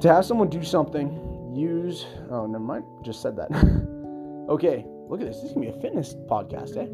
To 0.02 0.08
have 0.08 0.26
someone 0.26 0.50
do 0.50 0.64
something, 0.64 1.54
use, 1.56 2.08
oh, 2.32 2.48
never 2.48 2.64
mind, 2.64 2.84
just 3.04 3.22
said 3.22 3.36
that. 3.36 3.52
okay, 4.50 4.84
look 5.08 5.22
at 5.22 5.28
this. 5.28 5.38
This 5.38 5.52
is 5.52 5.54
going 5.54 5.68
to 5.68 5.74
be 5.74 5.78
a 5.78 5.82
fitness 5.82 6.16
podcast, 6.28 6.78
eh? 6.78 6.88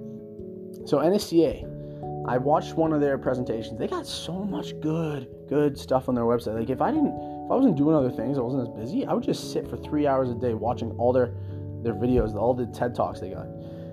So, 0.85 0.97
NSCA, 0.97 1.76
I 2.27 2.37
watched 2.37 2.75
one 2.75 2.91
of 2.91 2.99
their 2.99 3.17
presentations. 3.17 3.79
They 3.79 3.87
got 3.87 4.05
so 4.05 4.43
much 4.43 4.77
good, 4.81 5.29
good 5.47 5.77
stuff 5.77 6.09
on 6.09 6.15
their 6.15 6.25
website. 6.25 6.59
Like 6.59 6.69
if 6.69 6.81
I 6.81 6.91
didn't, 6.91 7.07
if 7.07 7.51
I 7.51 7.55
wasn't 7.55 7.77
doing 7.77 7.95
other 7.95 8.11
things, 8.11 8.37
I 8.37 8.41
wasn't 8.41 8.63
as 8.63 8.75
busy. 8.75 9.05
I 9.05 9.13
would 9.13 9.23
just 9.23 9.53
sit 9.53 9.65
for 9.69 9.77
three 9.77 10.07
hours 10.07 10.29
a 10.29 10.35
day 10.35 10.53
watching 10.53 10.91
all 10.97 11.13
their 11.13 11.33
their 11.83 11.93
videos, 11.93 12.35
all 12.35 12.53
the 12.53 12.65
TED 12.67 12.93
talks 12.93 13.21
they 13.21 13.29
got. 13.29 13.47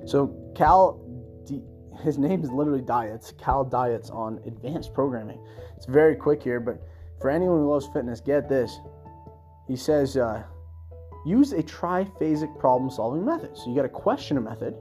So 0.05 0.35
Cal, 0.57 1.01
D, 1.47 1.63
his 2.03 2.19
name 2.19 2.43
is 2.43 2.51
literally 2.51 2.81
Diets. 2.81 3.33
Cal 3.39 3.65
Dietz 3.65 4.11
on 4.11 4.41
advanced 4.47 4.93
programming. 4.95 5.39
It's 5.77 5.87
very 5.87 6.17
quick 6.17 6.43
here, 6.43 6.59
but 6.59 6.83
for 7.21 7.31
anyone 7.31 7.59
who 7.59 7.71
loves 7.71 7.87
fitness, 7.93 8.21
get 8.21 8.49
this. 8.49 8.81
He 9.69 9.77
says, 9.77 10.17
uh, 10.17 10.43
use 11.25 11.53
a 11.53 11.63
triphasic 11.63 12.59
problem-solving 12.59 13.25
method. 13.25 13.57
So 13.57 13.71
you 13.71 13.77
got 13.77 13.83
to 13.83 13.89
question 13.89 14.37
a 14.37 14.41
method, 14.41 14.75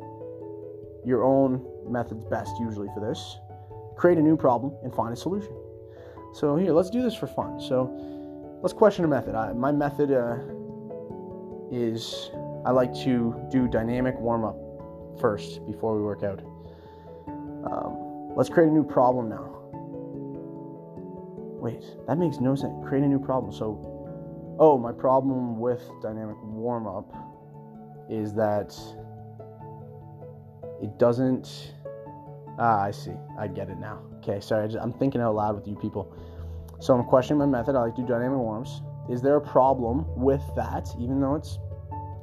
your 1.05 1.23
own 1.23 1.65
method's 1.87 2.23
best 2.29 2.51
usually 2.59 2.87
for 2.93 2.99
this 2.99 3.37
create 3.95 4.17
a 4.17 4.21
new 4.21 4.37
problem, 4.37 4.75
and 4.83 4.93
find 4.93 5.13
a 5.13 5.15
solution. 5.15 5.53
So 6.33 6.55
here, 6.55 6.71
let's 6.71 6.89
do 6.89 7.01
this 7.01 7.13
for 7.15 7.27
fun. 7.27 7.59
So 7.59 7.91
let's 8.61 8.73
question 8.73 9.05
a 9.05 9.07
method. 9.07 9.35
I, 9.35 9.53
my 9.53 9.71
method 9.71 10.11
uh, 10.11 10.37
is 11.71 12.31
I 12.65 12.71
like 12.71 12.93
to 13.03 13.35
do 13.51 13.67
dynamic 13.67 14.19
warm 14.19 14.43
up 14.43 14.57
first 15.19 15.65
before 15.65 15.95
we 15.95 16.01
work 16.01 16.23
out. 16.23 16.41
Um, 17.27 18.35
let's 18.35 18.49
create 18.49 18.69
a 18.69 18.71
new 18.71 18.83
problem 18.83 19.29
now. 19.29 19.49
Wait, 21.61 21.83
that 22.07 22.17
makes 22.17 22.39
no 22.39 22.55
sense. 22.55 22.73
Create 22.87 23.03
a 23.03 23.07
new 23.07 23.19
problem. 23.19 23.53
So, 23.53 24.57
oh, 24.59 24.77
my 24.77 24.91
problem 24.91 25.59
with 25.59 25.81
dynamic 26.01 26.35
warm 26.41 26.87
up 26.87 27.13
is 28.09 28.33
that 28.33 28.77
it 30.81 30.97
doesn't 30.99 31.72
Ah, 32.59 32.83
I 32.83 32.91
see. 32.91 33.13
I 33.37 33.47
get 33.47 33.69
it 33.69 33.79
now. 33.79 34.01
Okay, 34.17 34.39
sorry. 34.39 34.69
I 34.77 34.83
am 34.83 34.93
thinking 34.93 35.21
out 35.21 35.35
loud 35.35 35.55
with 35.55 35.67
you 35.67 35.75
people. 35.75 36.13
So 36.79 36.93
I'm 36.93 37.03
questioning 37.03 37.39
my 37.39 37.45
method. 37.45 37.75
I 37.75 37.81
like 37.81 37.95
to 37.95 38.01
do 38.01 38.07
dynamic 38.07 38.37
warms. 38.37 38.81
Is 39.09 39.21
there 39.21 39.35
a 39.35 39.41
problem 39.41 40.05
with 40.15 40.41
that, 40.55 40.87
even 40.99 41.19
though 41.19 41.35
it's 41.35 41.57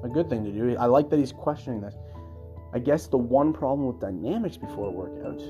a 0.05 0.09
good 0.09 0.29
thing 0.31 0.45
to 0.45 0.53
do? 0.53 0.77
I 0.77 0.87
like 0.87 1.11
that 1.11 1.19
he's 1.19 1.33
questioning 1.33 1.81
this. 1.81 1.95
I 2.73 2.79
guess 2.79 3.07
the 3.09 3.19
one 3.19 3.53
problem 3.53 3.89
with 3.89 4.01
dynamics 4.01 4.57
before 4.57 4.89
a 4.89 4.91
workout 4.91 5.43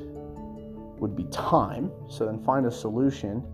would 0.98 1.14
be 1.14 1.24
time. 1.24 1.92
So 2.08 2.24
then 2.24 2.42
find 2.42 2.66
a 2.66 2.70
solution. 2.70 3.44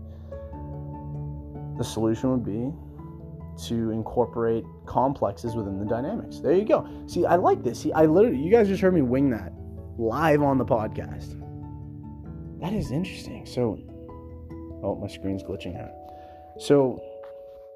The 1.77 1.83
solution 1.83 2.31
would 2.31 2.45
be 2.45 2.71
to 3.67 3.91
incorporate 3.91 4.63
complexes 4.85 5.55
within 5.55 5.79
the 5.79 5.85
dynamics. 5.85 6.39
There 6.39 6.53
you 6.53 6.65
go. 6.65 6.87
See, 7.07 7.25
I 7.25 7.35
like 7.35 7.63
this. 7.63 7.79
See, 7.79 7.91
I 7.91 8.05
literally, 8.05 8.37
you 8.37 8.51
guys 8.51 8.67
just 8.67 8.81
heard 8.81 8.93
me 8.93 9.01
wing 9.01 9.29
that 9.31 9.51
live 9.97 10.41
on 10.41 10.57
the 10.57 10.65
podcast. 10.65 11.39
That 12.61 12.73
is 12.73 12.91
interesting. 12.91 13.45
So, 13.45 13.79
oh, 14.83 14.97
my 15.01 15.07
screen's 15.07 15.43
glitching 15.43 15.79
out. 15.79 15.91
So, 16.59 17.01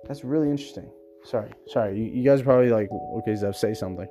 that's 0.08 0.24
really 0.24 0.50
interesting. 0.50 0.90
Sorry, 1.24 1.52
sorry. 1.68 2.00
You, 2.00 2.06
you 2.06 2.24
guys 2.24 2.42
are 2.42 2.46
probably 2.46 2.70
like, 2.70 2.90
okay, 2.92 3.34
Zev, 3.34 3.56
say 3.56 3.74
something. 3.74 4.08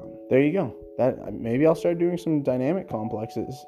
Um, 0.00 0.26
there 0.28 0.42
you 0.42 0.52
go. 0.52 0.74
That 0.98 1.32
maybe 1.32 1.66
I'll 1.66 1.74
start 1.74 1.98
doing 1.98 2.18
some 2.18 2.42
dynamic 2.42 2.88
complexes, 2.88 3.64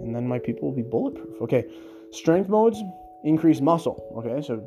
and 0.00 0.14
then 0.14 0.26
my 0.26 0.38
people 0.38 0.68
will 0.68 0.76
be 0.76 0.82
bulletproof. 0.82 1.42
Okay, 1.42 1.64
strength 2.12 2.48
modes 2.48 2.82
increase 3.24 3.60
muscle. 3.60 4.14
Okay, 4.16 4.40
so 4.40 4.66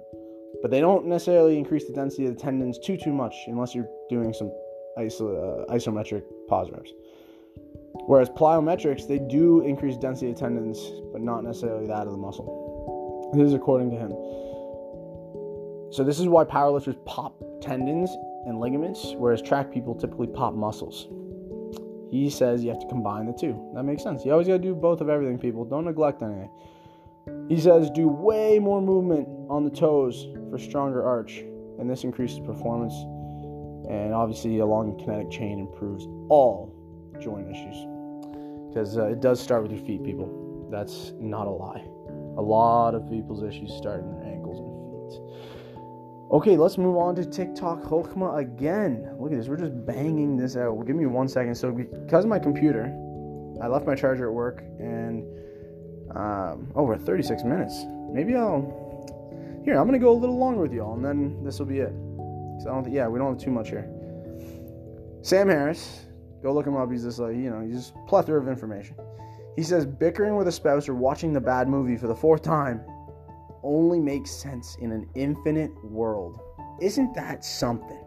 but 0.61 0.69
they 0.69 0.79
don't 0.79 1.07
necessarily 1.07 1.57
increase 1.57 1.87
the 1.87 1.93
density 1.93 2.25
of 2.27 2.35
the 2.35 2.39
tendons 2.39 2.77
too 2.77 2.97
too 2.97 3.13
much 3.13 3.35
unless 3.47 3.73
you're 3.73 3.89
doing 4.09 4.33
some 4.33 4.51
iso, 4.97 5.65
uh, 5.67 5.73
isometric 5.73 6.23
pause 6.47 6.69
reps. 6.71 6.91
Whereas 8.05 8.29
plyometrics, 8.29 9.07
they 9.07 9.17
do 9.17 9.61
increase 9.61 9.95
density 9.95 10.31
of 10.31 10.37
tendons, 10.37 10.91
but 11.13 11.21
not 11.21 11.43
necessarily 11.43 11.87
that 11.87 12.05
of 12.05 12.11
the 12.11 12.17
muscle. 12.17 13.31
This 13.33 13.47
is 13.47 13.53
according 13.53 13.91
to 13.91 13.97
him. 13.97 14.11
So 15.93 16.03
this 16.03 16.19
is 16.19 16.27
why 16.27 16.43
powerlifters 16.43 16.97
pop 17.05 17.41
tendons 17.61 18.09
and 18.45 18.59
ligaments, 18.59 19.13
whereas 19.15 19.41
track 19.41 19.71
people 19.71 19.95
typically 19.95 20.27
pop 20.27 20.53
muscles. 20.53 21.07
He 22.11 22.29
says 22.29 22.61
you 22.61 22.71
have 22.71 22.81
to 22.81 22.87
combine 22.87 23.25
the 23.25 23.33
two. 23.33 23.71
That 23.73 23.83
makes 23.83 24.03
sense. 24.03 24.25
You 24.25 24.33
always 24.33 24.47
got 24.47 24.53
to 24.53 24.59
do 24.59 24.75
both 24.75 24.99
of 24.99 25.07
everything, 25.07 25.39
people. 25.39 25.63
Don't 25.63 25.85
neglect 25.85 26.21
anything. 26.21 26.49
He 27.47 27.59
says 27.59 27.89
do 27.89 28.09
way 28.09 28.59
more 28.59 28.81
movement 28.81 29.29
on 29.49 29.63
the 29.63 29.69
toes 29.69 30.27
for 30.49 30.59
stronger 30.59 31.05
arch, 31.05 31.37
and 31.79 31.89
this 31.89 32.03
increases 32.03 32.39
performance. 32.41 32.93
And 33.89 34.13
obviously, 34.13 34.59
a 34.59 34.65
long 34.65 34.97
kinetic 34.99 35.31
chain 35.31 35.59
improves 35.59 36.05
all 36.29 36.75
joint 37.21 37.49
issues 37.49 37.92
because 38.73 38.97
uh, 38.97 39.05
it 39.05 39.21
does 39.21 39.39
start 39.39 39.61
with 39.61 39.71
your 39.71 39.85
feet, 39.85 40.03
people. 40.03 40.67
That's 40.71 41.11
not 41.19 41.45
a 41.45 41.51
lie. 41.51 41.83
A 42.37 42.41
lot 42.41 42.95
of 42.95 43.07
people's 43.09 43.43
issues 43.43 43.71
start 43.73 44.01
in 44.01 44.11
their 44.11 44.23
ankles 44.23 44.57
and 44.59 44.67
feet. 44.67 45.33
Okay, 46.31 46.57
let's 46.57 46.79
move 46.79 46.97
on 46.97 47.13
to 47.15 47.25
TikTok 47.25 47.83
Chokma 47.83 48.39
again. 48.39 49.15
Look 49.19 49.31
at 49.31 49.37
this. 49.37 49.47
We're 49.47 49.57
just 49.57 49.85
banging 49.85 50.35
this 50.35 50.57
out. 50.57 50.75
Well, 50.75 50.85
give 50.85 50.95
me 50.95 51.05
one 51.05 51.27
second. 51.27 51.53
So, 51.53 51.71
because 51.71 52.25
my 52.25 52.39
computer, 52.39 52.85
I 53.61 53.67
left 53.67 53.85
my 53.85 53.93
charger 53.93 54.29
at 54.29 54.33
work 54.33 54.63
and 54.79 55.23
um, 56.15 56.71
over 56.75 56.97
36 56.97 57.43
minutes. 57.43 57.83
Maybe 58.11 58.35
I'll. 58.35 58.81
Here, 59.63 59.77
I'm 59.77 59.89
to 59.91 59.99
go 59.99 60.11
a 60.11 60.19
little 60.19 60.37
longer 60.37 60.61
with 60.61 60.73
y'all, 60.73 60.95
and 60.95 61.05
then 61.05 61.43
this 61.43 61.59
will 61.59 61.67
be 61.67 61.79
it. 61.79 61.93
So 62.63 62.69
I 62.69 62.73
don't 62.73 62.91
yeah, 62.91 63.07
we 63.07 63.19
don't 63.19 63.33
have 63.33 63.41
too 63.41 63.51
much 63.51 63.69
here. 63.69 63.87
Sam 65.21 65.47
Harris, 65.47 66.05
go 66.43 66.53
look 66.53 66.67
him 66.67 66.75
up. 66.75 66.91
He's 66.91 67.03
just 67.03 67.19
like, 67.19 67.35
you 67.35 67.49
know, 67.49 67.61
he's 67.61 67.75
just 67.75 67.95
plethora 68.05 68.39
of 68.39 68.47
information. 68.47 68.95
He 69.55 69.63
says 69.63 69.85
bickering 69.85 70.35
with 70.35 70.47
a 70.47 70.51
spouse 70.51 70.89
or 70.89 70.93
watching 70.93 71.33
the 71.33 71.41
bad 71.41 71.67
movie 71.67 71.97
for 71.97 72.07
the 72.07 72.15
fourth 72.15 72.41
time 72.41 72.83
only 73.63 73.99
makes 73.99 74.29
sense 74.29 74.75
in 74.81 74.91
an 74.91 75.07
infinite 75.15 75.71
world. 75.85 76.39
Isn't 76.81 77.13
that 77.15 77.45
something? 77.45 78.03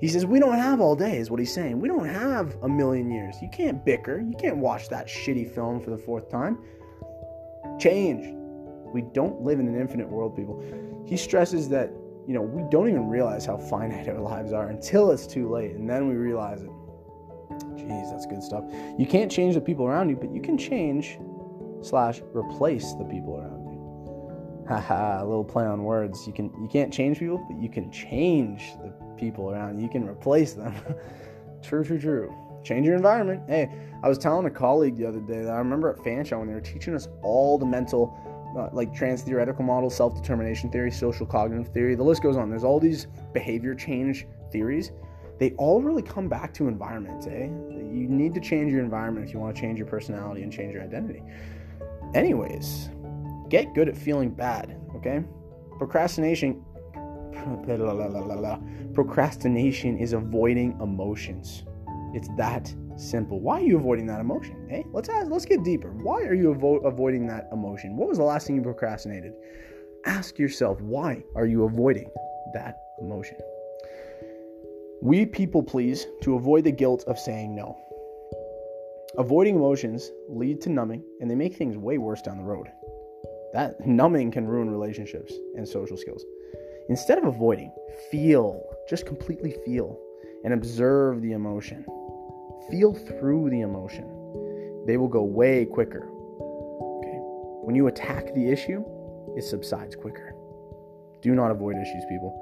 He 0.00 0.08
says, 0.08 0.26
We 0.26 0.40
don't 0.40 0.58
have 0.58 0.80
all 0.80 0.96
day, 0.96 1.18
is 1.18 1.30
what 1.30 1.38
he's 1.38 1.54
saying. 1.54 1.80
We 1.80 1.88
don't 1.88 2.08
have 2.08 2.56
a 2.62 2.68
million 2.68 3.10
years. 3.10 3.36
You 3.40 3.48
can't 3.52 3.84
bicker. 3.84 4.20
You 4.20 4.34
can't 4.36 4.56
watch 4.56 4.88
that 4.88 5.06
shitty 5.06 5.54
film 5.54 5.80
for 5.80 5.90
the 5.90 5.98
fourth 5.98 6.28
time. 6.28 6.58
Change. 7.78 8.34
We 8.92 9.02
don't 9.14 9.40
live 9.42 9.60
in 9.60 9.68
an 9.68 9.80
infinite 9.80 10.08
world, 10.08 10.34
people. 10.34 10.60
He 11.06 11.16
stresses 11.16 11.68
that, 11.68 11.90
you 12.26 12.34
know, 12.34 12.42
we 12.42 12.68
don't 12.70 12.88
even 12.88 13.08
realize 13.08 13.46
how 13.46 13.56
finite 13.56 14.08
our 14.08 14.20
lives 14.20 14.52
are 14.52 14.68
until 14.68 15.12
it's 15.12 15.26
too 15.26 15.48
late, 15.48 15.76
and 15.76 15.88
then 15.88 16.08
we 16.08 16.14
realize 16.14 16.62
it. 16.62 16.70
Jeez, 17.76 18.10
that's 18.10 18.26
good 18.26 18.42
stuff. 18.42 18.64
You 18.98 19.06
can't 19.06 19.30
change 19.30 19.54
the 19.54 19.60
people 19.60 19.86
around 19.86 20.08
you, 20.08 20.16
but 20.16 20.32
you 20.32 20.40
can 20.40 20.56
change 20.58 21.18
slash 21.82 22.20
replace 22.32 22.94
the 22.94 23.04
people 23.04 23.38
around 23.38 23.66
you. 23.66 24.66
Haha, 24.68 25.22
a 25.22 25.26
little 25.26 25.44
play 25.44 25.64
on 25.64 25.84
words. 25.84 26.26
You 26.26 26.32
can 26.32 26.52
you 26.60 26.68
can't 26.68 26.92
change 26.92 27.18
people, 27.18 27.44
but 27.48 27.60
you 27.60 27.68
can 27.68 27.90
change 27.90 28.74
the 28.82 28.92
people 29.16 29.50
around 29.50 29.78
you. 29.78 29.84
You 29.84 29.90
can 29.90 30.08
replace 30.08 30.54
them. 30.54 30.74
true, 31.62 31.84
true, 31.84 32.00
true. 32.00 32.34
Change 32.64 32.86
your 32.86 32.94
environment. 32.94 33.42
Hey, 33.48 33.68
I 34.02 34.08
was 34.08 34.18
telling 34.18 34.46
a 34.46 34.50
colleague 34.50 34.96
the 34.96 35.06
other 35.06 35.20
day 35.20 35.42
that 35.42 35.52
I 35.52 35.58
remember 35.58 35.90
at 35.90 35.96
Fanshawe 35.98 36.38
when 36.38 36.48
they 36.48 36.54
were 36.54 36.60
teaching 36.60 36.94
us 36.94 37.08
all 37.22 37.58
the 37.58 37.66
mental, 37.66 38.16
uh, 38.56 38.68
like 38.72 38.94
trans 38.94 39.22
theoretical 39.22 39.64
models, 39.64 39.96
self 39.96 40.14
determination 40.14 40.70
theory, 40.70 40.90
social 40.90 41.26
cognitive 41.26 41.72
theory. 41.72 41.94
The 41.94 42.04
list 42.04 42.22
goes 42.22 42.36
on. 42.36 42.50
There's 42.50 42.64
all 42.64 42.78
these 42.78 43.06
behavior 43.32 43.74
change 43.74 44.26
theories. 44.52 44.92
They 45.38 45.52
all 45.52 45.82
really 45.82 46.02
come 46.02 46.28
back 46.28 46.54
to 46.54 46.68
environment. 46.68 47.26
Eh? 47.26 47.46
You 47.46 48.08
need 48.08 48.34
to 48.34 48.40
change 48.40 48.72
your 48.72 48.82
environment 48.82 49.26
if 49.26 49.34
you 49.34 49.40
want 49.40 49.54
to 49.56 49.60
change 49.60 49.78
your 49.78 49.88
personality 49.88 50.42
and 50.42 50.52
change 50.52 50.72
your 50.74 50.82
identity. 50.82 51.22
Anyways, 52.14 52.90
Get 53.52 53.74
good 53.74 53.86
at 53.90 53.98
feeling 53.98 54.30
bad, 54.30 54.80
okay? 54.96 55.22
Procrastination 55.76 56.64
procrastination 58.94 59.98
is 59.98 60.14
avoiding 60.14 60.80
emotions. 60.80 61.64
It's 62.14 62.28
that 62.38 62.74
simple. 62.96 63.40
Why 63.40 63.58
are 63.58 63.64
you 63.64 63.76
avoiding 63.76 64.06
that 64.06 64.20
emotion? 64.20 64.66
Hey, 64.70 64.86
let's 64.94 65.10
ask, 65.10 65.30
let's 65.30 65.44
get 65.44 65.62
deeper. 65.64 65.90
Why 65.90 66.22
are 66.22 66.32
you 66.32 66.54
avo- 66.54 66.82
avoiding 66.86 67.26
that 67.26 67.50
emotion? 67.52 67.94
What 67.98 68.08
was 68.08 68.16
the 68.16 68.24
last 68.24 68.46
thing 68.46 68.56
you 68.56 68.62
procrastinated? 68.62 69.34
Ask 70.06 70.38
yourself, 70.38 70.80
why 70.80 71.22
are 71.36 71.44
you 71.44 71.64
avoiding 71.64 72.10
that 72.54 72.78
emotion? 73.02 73.36
We 75.02 75.26
people 75.26 75.64
please 75.64 76.06
to 76.20 76.36
avoid 76.36 76.62
the 76.62 76.70
guilt 76.70 77.02
of 77.08 77.18
saying 77.18 77.56
no. 77.56 77.76
Avoiding 79.18 79.56
emotions 79.56 80.12
lead 80.28 80.60
to 80.60 80.70
numbing 80.70 81.02
and 81.20 81.28
they 81.28 81.34
make 81.34 81.56
things 81.56 81.76
way 81.76 81.98
worse 81.98 82.22
down 82.22 82.36
the 82.36 82.44
road. 82.44 82.68
That 83.52 83.84
numbing 83.84 84.30
can 84.30 84.46
ruin 84.46 84.70
relationships 84.70 85.34
and 85.56 85.66
social 85.66 85.96
skills. 85.96 86.24
Instead 86.88 87.18
of 87.18 87.24
avoiding, 87.24 87.72
feel, 88.12 88.62
just 88.88 89.04
completely 89.04 89.56
feel 89.64 89.98
and 90.44 90.54
observe 90.54 91.20
the 91.20 91.32
emotion. 91.32 91.84
Feel 92.70 92.94
through 92.94 93.50
the 93.50 93.62
emotion. 93.62 94.04
They 94.86 94.98
will 94.98 95.08
go 95.08 95.24
way 95.24 95.64
quicker. 95.64 96.04
Okay? 96.04 97.18
When 97.64 97.74
you 97.74 97.88
attack 97.88 98.32
the 98.36 98.48
issue, 98.48 98.84
it 99.36 99.42
subsides 99.42 99.96
quicker. 99.96 100.36
Do 101.22 101.34
not 101.34 101.50
avoid 101.50 101.74
issues, 101.74 102.04
people. 102.08 102.38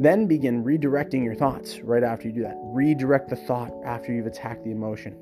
Then 0.00 0.26
begin 0.26 0.64
redirecting 0.64 1.22
your 1.22 1.34
thoughts 1.34 1.80
right 1.80 2.02
after 2.02 2.26
you 2.26 2.32
do 2.32 2.42
that. 2.42 2.56
Redirect 2.58 3.28
the 3.28 3.36
thought 3.36 3.70
after 3.84 4.14
you've 4.14 4.24
attacked 4.24 4.64
the 4.64 4.70
emotion. 4.70 5.14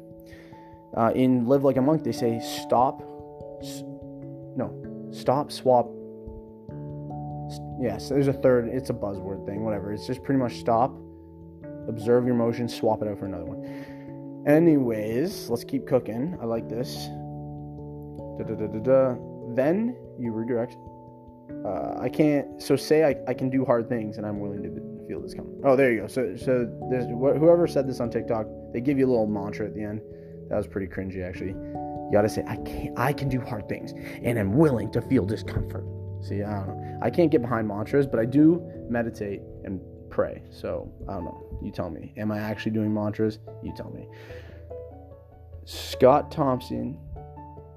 Uh, 0.97 1.11
in 1.17 1.47
Live 1.47 1.65
Like 1.65 1.77
a 1.79 1.83
Monk, 1.83 2.05
they 2.05 2.13
say 2.13 2.41
stop, 2.41 3.01
no, 4.57 4.73
stop, 5.11 5.51
swap. 5.51 5.89
Yes, 7.81 8.09
there's 8.09 8.29
a 8.29 8.33
third. 8.33 8.69
It's 8.69 8.91
a 8.91 8.95
buzzword 8.95 9.45
thing, 9.47 9.65
whatever. 9.65 9.93
It's 9.93 10.07
just 10.07 10.23
pretty 10.23 10.39
much 10.39 10.59
stop, 10.59 10.97
observe 11.89 12.25
your 12.25 12.37
emotions, 12.37 12.73
swap 12.73 13.03
it 13.03 13.09
out 13.09 13.19
for 13.19 13.27
another 13.27 13.47
one. 13.47 14.45
Anyways, 14.47 15.51
let's 15.51 15.65
keep 15.65 15.89
cooking. 15.89 16.39
I 16.41 16.45
like 16.45 16.69
this. 16.69 17.09
Da, 18.39 18.45
da, 18.45 18.79
da. 18.79 19.17
Then 19.55 19.97
you 20.21 20.31
redirect. 20.31 20.77
Uh, 21.65 22.01
I 22.01 22.09
can't. 22.09 22.61
So 22.63 22.77
say 22.77 23.05
I, 23.05 23.17
I 23.27 23.35
can 23.35 23.51
do 23.51 23.65
hard 23.65 23.89
things, 23.89 24.17
and 24.17 24.27
I'm 24.27 24.41
willing 24.41 24.63
to 24.63 25.07
feel 25.09 25.21
this 25.21 25.35
coming. 25.35 25.61
Oh, 25.65 25.77
there 25.77 25.93
you 25.93 26.03
go. 26.03 26.07
So 26.07 26.37
so 26.37 26.71
there's 26.91 27.07
whoever 27.07 27.67
said 27.67 27.89
this 27.89 28.01
on 28.01 28.11
TikTok, 28.11 28.47
they 28.73 28.81
give 28.81 28.99
you 28.99 29.07
a 29.07 29.11
little 29.11 29.27
mantra 29.27 29.67
at 29.67 29.75
the 29.75 29.83
end. 29.83 30.01
That 30.51 30.57
was 30.57 30.67
pretty 30.67 30.87
cringy, 30.87 31.27
actually. 31.27 31.51
You 31.51 32.11
got 32.13 32.23
to 32.23 32.29
say, 32.29 32.43
I 32.47 32.57
can 32.57 32.95
I 32.97 33.13
can 33.13 33.29
do 33.29 33.41
hard 33.41 33.69
things, 33.69 33.93
and 34.23 34.39
I'm 34.39 34.57
willing 34.57 34.91
to 34.93 35.03
feel 35.03 35.27
discomfort. 35.27 35.85
See, 36.23 36.43
I 36.43 36.65
don't 36.65 36.69
know. 36.69 36.99
I 37.03 37.11
can't 37.11 37.31
get 37.31 37.43
behind 37.43 37.69
mantras, 37.69 38.07
but 38.07 38.19
I 38.19 38.25
do 38.25 38.63
meditate 38.89 39.41
and 39.65 39.81
pray. 40.11 40.43
So 40.51 40.91
I 41.09 41.15
don't 41.15 41.25
know. 41.25 41.61
You 41.63 41.71
tell 41.71 41.91
me. 41.91 42.13
Am 42.17 42.33
I 42.33 42.39
actually 42.39 42.73
doing 42.73 42.93
mantras? 42.93 43.39
You 43.63 43.73
tell 43.77 43.91
me. 43.91 44.09
Scott 45.65 46.31
Thompson 46.31 46.99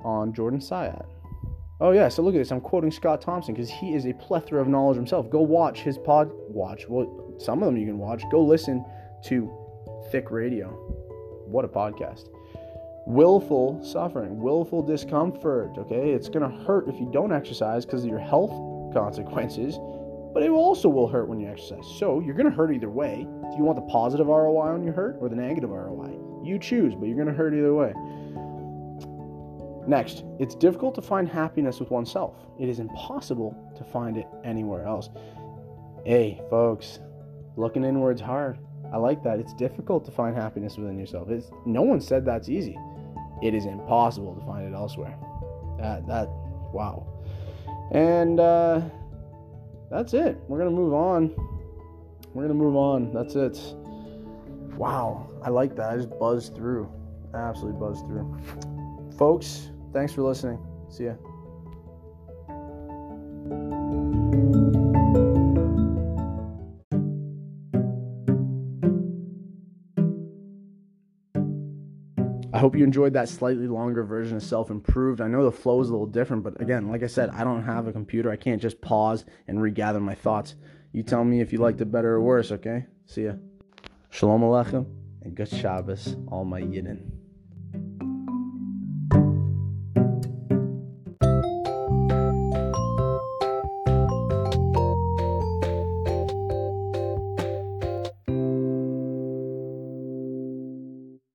on 0.04 0.34
Jordan 0.34 0.60
Syatt. 0.60 1.06
Oh 1.82 1.94
yeah, 1.94 2.10
so 2.10 2.22
look 2.22 2.36
at 2.36 2.38
this. 2.38 2.52
I'm 2.52 2.62
quoting 2.62 2.92
Scott 2.92 3.22
Thompson 3.22 3.56
because 3.56 3.72
he 3.72 3.96
is 3.96 4.06
a 4.06 4.14
plethora 4.14 4.62
of 4.62 4.68
knowledge 4.68 4.98
himself. 4.98 5.32
Go 5.32 5.42
watch 5.42 5.82
his 5.82 5.98
pod. 5.98 6.30
Watch. 6.48 6.88
Well, 6.88 7.34
some 7.40 7.64
of 7.64 7.66
them 7.66 7.76
you 7.76 7.88
can 7.88 7.98
watch. 7.98 8.24
Go 8.30 8.44
listen 8.44 8.86
to 9.26 9.52
Thick 10.12 10.30
Radio. 10.30 10.68
What 11.48 11.66
a 11.66 11.68
podcast 11.68 12.30
willful 13.08 13.84
suffering, 13.84 14.40
willful 14.40 14.84
discomfort. 14.84 15.76
Okay, 15.76 16.12
it's 16.12 16.30
gonna 16.30 16.56
hurt 16.66 16.88
if 16.88 17.00
you 17.00 17.10
don't 17.12 17.34
exercise 17.34 17.84
because 17.84 18.04
of 18.04 18.12
your 18.12 18.20
health 18.20 18.52
consequences, 18.94 19.80
but 20.36 20.44
it 20.44 20.52
also 20.52 20.88
will 20.88 21.08
hurt 21.08 21.28
when 21.28 21.40
you 21.40 21.48
exercise. 21.50 21.84
So 21.98 22.20
you're 22.20 22.36
to 22.36 22.56
hurt 22.56 22.72
either 22.72 22.92
way. 22.92 23.26
Do 23.26 23.58
you 23.58 23.64
want 23.64 23.78
the 23.78 23.92
positive 23.92 24.28
ROI 24.28 24.76
on 24.76 24.84
your 24.84 24.94
hurt 24.94 25.18
or 25.20 25.30
the 25.30 25.36
negative 25.36 25.72
ROI? 25.72 26.16
You 26.44 26.60
choose, 26.60 26.94
but 26.94 27.08
you're 27.08 27.18
to 27.28 27.34
hurt 27.34 27.56
either 27.56 27.74
way. 27.74 27.94
Next, 29.88 30.24
it's 30.40 30.56
difficult 30.56 30.96
to 30.96 31.02
find 31.02 31.28
happiness 31.28 31.80
with 31.80 31.90
oneself. 31.90 32.36
It 32.60 32.70
is 32.70 32.80
impossible 32.80 33.58
to 33.78 33.84
find 33.84 34.18
it 34.18 34.28
anywhere 34.44 34.86
else. 34.86 35.10
Hey, 36.06 36.42
folks, 36.50 37.00
looking 37.56 37.84
inward's 37.84 38.22
hard. 38.22 38.60
I 38.94 38.98
like 38.98 39.24
that. 39.24 39.40
It's 39.40 39.54
difficult 39.54 40.06
to 40.06 40.12
find 40.12 40.36
happiness 40.36 40.78
within 40.78 41.00
yourself. 41.00 41.30
It's 41.30 41.50
no 41.66 41.82
one 41.82 42.02
said 42.02 42.26
that's 42.26 42.50
easy. 42.50 42.78
It 43.42 43.54
is 43.54 43.66
impossible 43.66 44.36
to 44.36 44.46
find 44.46 44.68
it 44.68 44.76
elsewhere. 44.76 45.18
That 45.80 46.06
that 46.08 46.28
wow. 46.74 47.08
And 47.92 48.40
uh 48.40 48.82
that's 49.90 50.14
it. 50.14 50.38
We're 50.48 50.60
gonna 50.60 50.72
move 50.72 50.94
on. 50.94 51.34
We're 52.34 52.44
gonna 52.44 52.54
move 52.54 52.76
on. 52.76 53.14
That's 53.14 53.36
it. 53.36 53.58
Wow, 54.78 55.30
I 55.44 55.50
like 55.50 55.76
that. 55.76 55.92
I 55.92 55.98
just 55.98 56.18
buzzed 56.20 56.56
through. 56.56 56.92
Absolutely 57.34 57.80
buzzed 57.80 58.06
through. 58.08 58.38
Folks, 59.22 59.70
thanks 59.94 60.12
for 60.12 60.24
listening. 60.24 60.58
See 60.90 61.04
ya. 61.04 61.14
I 72.52 72.58
hope 72.58 72.76
you 72.76 72.84
enjoyed 72.84 73.14
that 73.14 73.30
slightly 73.30 73.68
longer 73.68 74.04
version 74.04 74.38
of 74.38 74.42
Self 74.42 74.72
Improved. 74.72 75.22
I 75.22 75.28
know 75.28 75.46
the 75.46 75.52
flow 75.52 75.80
is 75.82 75.90
a 75.90 75.92
little 75.92 76.08
different, 76.08 76.42
but 76.42 76.60
again, 76.60 76.90
like 76.90 77.04
I 77.04 77.08
said, 77.08 77.30
I 77.30 77.44
don't 77.44 77.62
have 77.62 77.86
a 77.86 77.94
computer. 77.94 78.32
I 78.32 78.38
can't 78.38 78.60
just 78.60 78.82
pause 78.82 79.26
and 79.48 79.62
regather 79.62 80.00
my 80.00 80.16
thoughts. 80.16 80.56
You 80.94 81.04
tell 81.04 81.24
me 81.24 81.42
if 81.42 81.54
you 81.54 81.60
liked 81.60 81.80
it 81.80 81.92
better 81.92 82.14
or 82.16 82.22
worse, 82.22 82.52
okay? 82.52 82.88
See 83.06 83.26
ya. 83.26 83.34
Shalom 84.10 84.42
Aleichem 84.42 84.88
and 85.22 85.36
good 85.36 85.48
Shabbos, 85.48 86.16
all 86.28 86.44
my 86.44 86.60
Yidden. 86.60 87.21